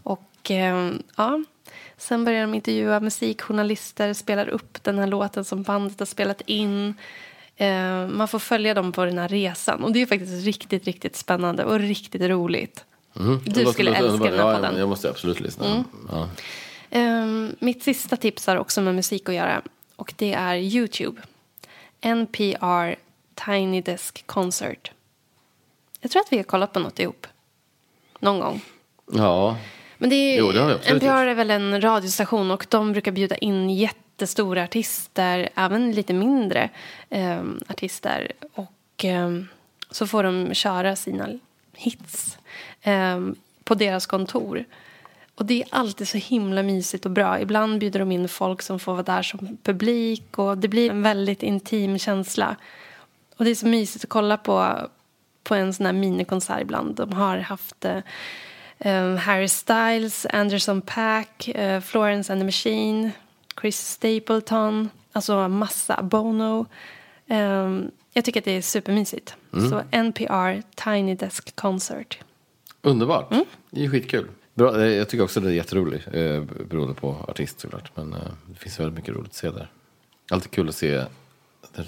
Och 0.02 0.28
Och 0.48 0.50
eh, 0.50 0.92
ja, 1.16 1.42
sen 1.96 2.24
börjar 2.24 2.40
de 2.40 2.54
intervjua 2.54 3.00
musikjournalister, 3.00 4.14
spelar 4.14 4.48
upp 4.48 4.84
den 4.84 4.98
här 4.98 5.06
låten 5.06 5.44
som 5.44 5.62
bandet 5.62 5.98
har 5.98 6.06
spelat 6.06 6.40
in. 6.46 6.94
Eh, 7.56 8.06
man 8.06 8.28
får 8.28 8.38
följa 8.38 8.74
dem 8.74 8.92
på 8.92 9.04
den 9.04 9.18
här 9.18 9.28
resan. 9.28 9.84
Och 9.84 9.92
det 9.92 10.02
är 10.02 10.06
faktiskt 10.06 10.44
riktigt, 10.44 10.84
riktigt 10.84 11.16
spännande 11.16 11.64
och 11.64 11.78
riktigt 11.78 12.22
roligt. 12.22 12.84
Mm. 13.16 13.40
Du 13.44 13.66
skulle 13.66 13.94
älska 13.94 14.24
den 14.24 14.38
här 14.38 14.46
ja, 14.46 14.54
podden. 14.54 14.78
Jag 14.78 14.88
måste 14.88 15.10
absolut 15.10 15.40
lyssna. 15.40 15.84
Ja. 16.10 16.28
Ehm, 16.90 17.56
mitt 17.58 17.82
sista 17.82 18.16
tips 18.16 18.46
har 18.46 18.56
också 18.56 18.80
med 18.80 18.94
musik 18.94 19.28
att 19.28 19.34
göra. 19.34 19.62
Och 19.96 20.14
det 20.16 20.32
är 20.32 20.56
Youtube. 20.56 21.22
NPR 22.00 22.94
Tiny 23.46 23.80
Desk 23.80 24.26
Concert. 24.26 24.90
Jag 26.00 26.10
tror 26.10 26.22
att 26.22 26.32
vi 26.32 26.36
har 26.36 26.44
kollat 26.44 26.72
på 26.72 26.80
något 26.80 26.98
ihop. 26.98 27.26
Någon 28.20 28.40
gång. 28.40 28.60
ja. 29.12 29.56
Men 30.00 30.10
det 30.10 30.16
är, 30.16 30.38
Jo, 30.38 30.52
det 30.52 30.60
har 30.60 30.70
absolut 30.70 31.02
NPR 31.02 31.26
är 31.26 31.34
väl 31.34 31.50
en 31.50 31.80
radiostation 31.80 32.50
och 32.50 32.66
de 32.68 32.92
brukar 32.92 33.12
bjuda 33.12 33.36
in 33.36 33.70
jättestora 33.70 34.64
artister, 34.64 35.48
även 35.54 35.92
lite 35.92 36.12
mindre 36.12 36.70
ehm, 37.10 37.60
artister. 37.68 38.32
Och 38.54 39.04
ehm, 39.04 39.48
så 39.90 40.06
får 40.06 40.22
de 40.22 40.54
köra 40.54 40.96
sina 40.96 41.28
hits 41.76 42.38
på 43.64 43.74
deras 43.74 44.06
kontor. 44.06 44.64
Och 45.38 45.46
det 45.46 45.62
är 45.62 45.68
alltid 45.70 46.08
så 46.08 46.18
himla 46.18 46.62
mysigt 46.62 47.04
och 47.06 47.10
bra. 47.10 47.40
Ibland 47.40 47.78
bjuder 47.78 48.00
de 48.00 48.12
in 48.12 48.28
folk 48.28 48.62
som 48.62 48.78
får 48.78 48.92
vara 48.92 49.02
där 49.02 49.22
som 49.22 49.58
publik 49.62 50.38
och 50.38 50.58
det 50.58 50.68
blir 50.68 50.90
en 50.90 51.02
väldigt 51.02 51.42
intim 51.42 51.98
känsla. 51.98 52.56
Och 53.36 53.44
det 53.44 53.50
är 53.50 53.54
så 53.54 53.66
mysigt 53.66 54.04
att 54.04 54.10
kolla 54.10 54.36
på, 54.36 54.76
på 55.44 55.54
en 55.54 55.74
sån 55.74 55.86
här 55.86 55.92
minikonsert 55.92 56.60
ibland. 56.60 56.96
De 56.96 57.12
har 57.12 57.38
haft 57.38 57.84
eh, 57.84 57.98
eh, 58.78 59.14
Harry 59.14 59.48
Styles, 59.48 60.26
Anderson 60.26 60.80
Paak, 60.80 61.48
eh, 61.48 61.80
Florence 61.80 62.32
and 62.32 62.40
the 62.40 62.44
Machine, 62.44 63.10
Chris 63.60 63.88
Stapleton, 63.88 64.90
alltså 65.12 65.48
massa, 65.48 66.02
Bono. 66.02 66.66
Eh, 67.26 67.80
jag 68.12 68.24
tycker 68.24 68.40
att 68.40 68.44
det 68.44 68.56
är 68.56 68.62
supermysigt. 68.62 69.36
Så 69.52 69.82
NPR 69.90 70.62
Tiny 70.84 71.14
Desk 71.14 71.56
Concert. 71.56 72.18
Underbart. 72.82 73.32
Mm. 73.32 73.44
Det 73.70 73.84
är 73.84 73.90
skitkul. 73.90 74.28
Bra, 74.58 74.80
eh, 74.80 74.86
jag 74.86 75.08
tycker 75.08 75.24
också 75.24 75.40
det 75.40 75.48
är 75.48 75.52
jätteroligt. 75.52 76.06
Eh, 76.06 76.42
beroende 76.70 76.94
på 76.94 77.16
artist 77.28 77.60
såklart. 77.60 77.90
Men 77.94 78.12
eh, 78.12 78.18
det 78.46 78.58
finns 78.58 78.80
väldigt 78.80 78.94
mycket 78.96 79.14
roligt 79.14 79.28
att 79.30 79.34
se 79.34 79.50
där. 79.50 79.70
Alltid 80.30 80.50
kul 80.50 80.68
att 80.68 80.74
se 80.74 81.04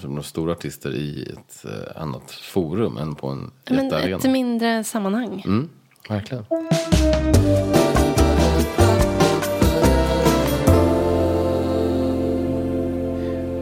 några 0.03 0.23
stora 0.23 0.51
artister 0.51 0.95
i 0.95 1.23
ett 1.33 1.65
eh, 1.65 2.01
annat 2.01 2.31
forum 2.31 2.97
än 2.97 3.15
på 3.15 3.27
en 3.27 3.51
Men 3.69 3.83
jättearena. 3.85 4.17
ett 4.17 4.29
mindre 4.31 4.83
sammanhang. 4.83 5.43
Mm, 5.45 5.69
verkligen. 6.09 6.45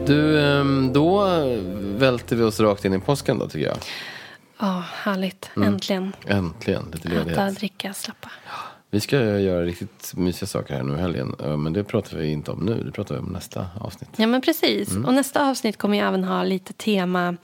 Du, 0.06 0.40
ehm, 0.40 0.92
då 0.92 1.24
välter 1.98 2.36
vi 2.36 2.42
oss 2.42 2.60
rakt 2.60 2.84
in 2.84 2.94
i 2.94 2.98
påsken 3.00 3.38
då 3.38 3.48
tycker 3.48 3.66
jag. 3.66 3.76
Ja, 4.58 4.84
härligt. 4.92 5.50
Mm. 5.56 5.68
Äntligen. 5.68 6.12
Äntligen, 6.26 6.84
lite 6.92 7.08
Äta, 7.08 7.18
ledighet. 7.18 7.58
dricka, 7.58 7.92
slappa. 7.94 8.30
Vi 8.92 9.00
ska 9.00 9.16
göra 9.38 9.64
riktigt 9.64 10.12
mysiga 10.16 10.46
saker 10.46 10.74
här 10.74 10.82
nu 10.82 10.94
i 10.94 11.00
helgen. 11.00 11.34
Eh, 11.44 11.56
Men 11.56 11.72
det 11.72 11.84
pratar 11.84 12.16
vi 12.18 12.32
inte 12.32 12.50
om 12.50 12.58
nu, 12.66 12.82
det 12.84 12.92
pratar 12.92 13.14
vi 13.14 13.20
om 13.20 13.26
nästa 13.32 13.66
avsnitt. 13.80 14.10
Ja, 14.16 14.26
men 14.26 14.40
precis. 14.40 14.90
Mm. 14.90 15.04
Och 15.04 15.14
nästa 15.14 15.50
avsnitt 15.50 15.76
kommer 15.76 15.96
ju 15.96 16.02
även 16.04 16.24
ha 16.24 16.42
lite 16.42 16.72
tema 16.72 17.36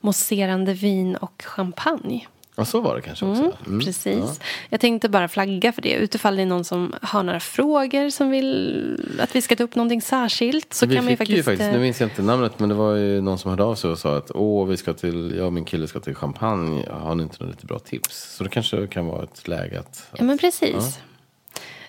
mousserande 0.00 0.74
vin 0.74 1.16
och 1.16 1.42
champagne. 1.46 2.26
Ja, 2.60 2.64
så 2.64 2.80
var 2.80 2.96
det 2.96 3.02
kanske 3.02 3.24
också. 3.26 3.42
Mm, 3.42 3.54
Mm. 3.66 3.80
precis. 3.80 4.40
Jag 4.68 4.80
tänkte 4.80 5.08
bara 5.08 5.28
flagga 5.28 5.72
för 5.72 5.82
det. 5.82 5.94
Utifall 5.94 6.36
det 6.36 6.42
är 6.42 6.46
någon 6.46 6.64
som 6.64 6.94
har 7.02 7.22
några 7.22 7.40
frågor 7.40 8.10
som 8.10 8.30
vill 8.30 9.16
att 9.20 9.36
vi 9.36 9.42
ska 9.42 9.56
ta 9.56 9.64
upp 9.64 9.74
någonting 9.74 10.02
särskilt. 10.02 10.74
Så 10.74 10.86
vi 10.86 10.94
kan 10.94 11.04
man 11.04 11.10
ju 11.10 11.16
fick 11.16 11.18
faktiskt... 11.18 11.38
ju 11.38 11.42
faktiskt, 11.42 11.66
eh, 11.68 11.72
nu 11.72 11.78
minns 11.78 12.00
jag 12.00 12.06
inte 12.10 12.22
namnet, 12.22 12.58
men 12.58 12.68
det 12.68 12.74
var 12.74 12.94
ju 12.94 13.20
någon 13.20 13.38
som 13.38 13.50
hörde 13.50 13.64
av 13.64 13.74
sig 13.74 13.90
och 13.90 13.98
sa 13.98 14.16
att 14.16 14.30
åh, 14.34 14.66
vi 14.66 14.76
ska 14.76 14.92
till, 14.92 15.34
jag 15.36 15.46
och 15.46 15.52
min 15.52 15.64
kille 15.64 15.86
ska 15.88 16.00
till 16.00 16.14
Champagne, 16.14 16.84
har 16.90 17.14
ni 17.14 17.22
inte 17.22 17.36
några 17.40 17.50
lite 17.50 17.66
bra 17.66 17.78
tips? 17.78 18.36
Så 18.36 18.44
det 18.44 18.50
kanske 18.50 18.86
kan 18.86 19.06
vara 19.06 19.22
ett 19.22 19.48
läge 19.48 19.78
att... 19.80 20.06
Ja, 20.16 20.24
men 20.24 20.38
precis. 20.38 20.98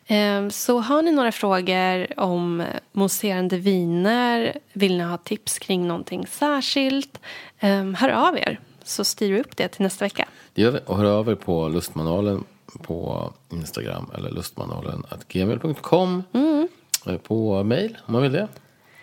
Ehm, 0.07 0.51
Så 0.51 0.79
har 0.79 1.01
ni 1.01 1.11
några 1.11 1.31
frågor 1.31 2.19
om 2.19 2.63
mousserande 2.91 3.57
viner, 3.57 4.57
vill 4.73 4.97
ni 4.97 5.03
ha 5.03 5.17
tips 5.17 5.59
kring 5.59 5.87
någonting 5.87 6.27
särskilt, 6.27 7.19
ehm, 7.59 7.95
hör 7.95 8.09
av 8.09 8.37
er 8.37 8.59
så 8.83 9.03
styr 9.03 9.33
vi 9.33 9.39
upp 9.41 9.57
det 9.57 9.67
till 9.67 9.81
nästa 9.81 10.05
vecka. 10.05 10.27
Det 10.53 10.61
gör 10.61 10.71
vi. 10.71 10.79
Och 10.85 10.97
hör 10.97 11.05
av 11.05 11.29
er 11.29 11.35
på 11.35 11.67
lustmanualen 11.69 12.43
på 12.83 13.33
Instagram 13.51 14.11
eller 14.15 14.29
lustmanualen.gmail.com 14.31 16.23
Mm. 16.33 16.67
På 17.23 17.63
mail 17.63 17.97
om 18.05 18.13
man 18.13 18.21
vill 18.21 18.31
det. 18.31 18.47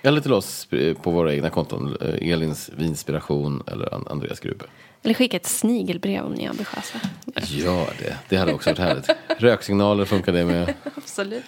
Eller 0.03 0.21
till 0.21 0.33
oss 0.33 0.69
på 1.03 1.11
våra 1.11 1.35
egna 1.35 1.51
konton, 1.51 1.97
eh, 2.01 2.33
Elins 2.33 2.71
vinspiration 2.77 3.63
eller 3.67 3.95
An- 3.95 4.07
Andreas 4.11 4.41
Grube. 4.41 4.65
Eller 5.03 5.15
skicka 5.15 5.37
ett 5.37 5.47
snigelbrev 5.47 6.25
om 6.25 6.33
ni 6.33 6.45
är 6.45 6.51
ambitiösa. 6.51 6.99
Gör 7.43 7.87
det, 7.99 8.17
det 8.29 8.37
hade 8.37 8.53
också 8.55 8.71
varit 8.71 8.79
härligt. 8.79 9.11
Röksignaler 9.39 10.05
funkar 10.05 10.33
det 10.33 10.45
med. 10.45 10.75
Absolut. 10.97 11.45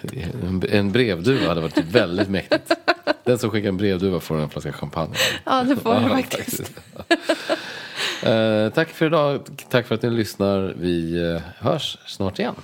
En, 0.71 0.91
brevduva 0.91 1.47
hade 1.47 1.61
varit 1.61 1.77
väldigt 1.77 2.29
mäktigt. 2.29 2.71
Den 3.23 3.37
som 3.37 3.49
skickar 3.51 3.69
en 3.69 3.77
brevduva 3.77 4.19
får 4.19 4.37
en 4.39 4.49
flaska 4.49 4.73
champagne. 4.73 5.15
Ja, 5.45 5.63
det 5.63 5.75
får 5.75 5.93
jag 5.95 6.03
Ja, 6.03 6.09
faktiskt. 6.09 6.71
Eh, 8.23 8.69
tack 8.69 8.89
för 8.89 9.05
idag. 9.05 9.41
Tack 9.69 9.87
för 9.87 9.95
att 9.95 10.01
ni 10.01 10.09
lyssnar. 10.09 10.73
Vi 10.77 11.29
eh, 11.33 11.41
hörs 11.57 11.97
snart 12.05 12.39
igen. 12.39 12.55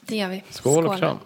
Det 0.00 0.16
gör 0.16 0.28
vi. 0.28 0.42
Skål 0.50 0.86
och 0.86 0.98
kram. 0.98 1.18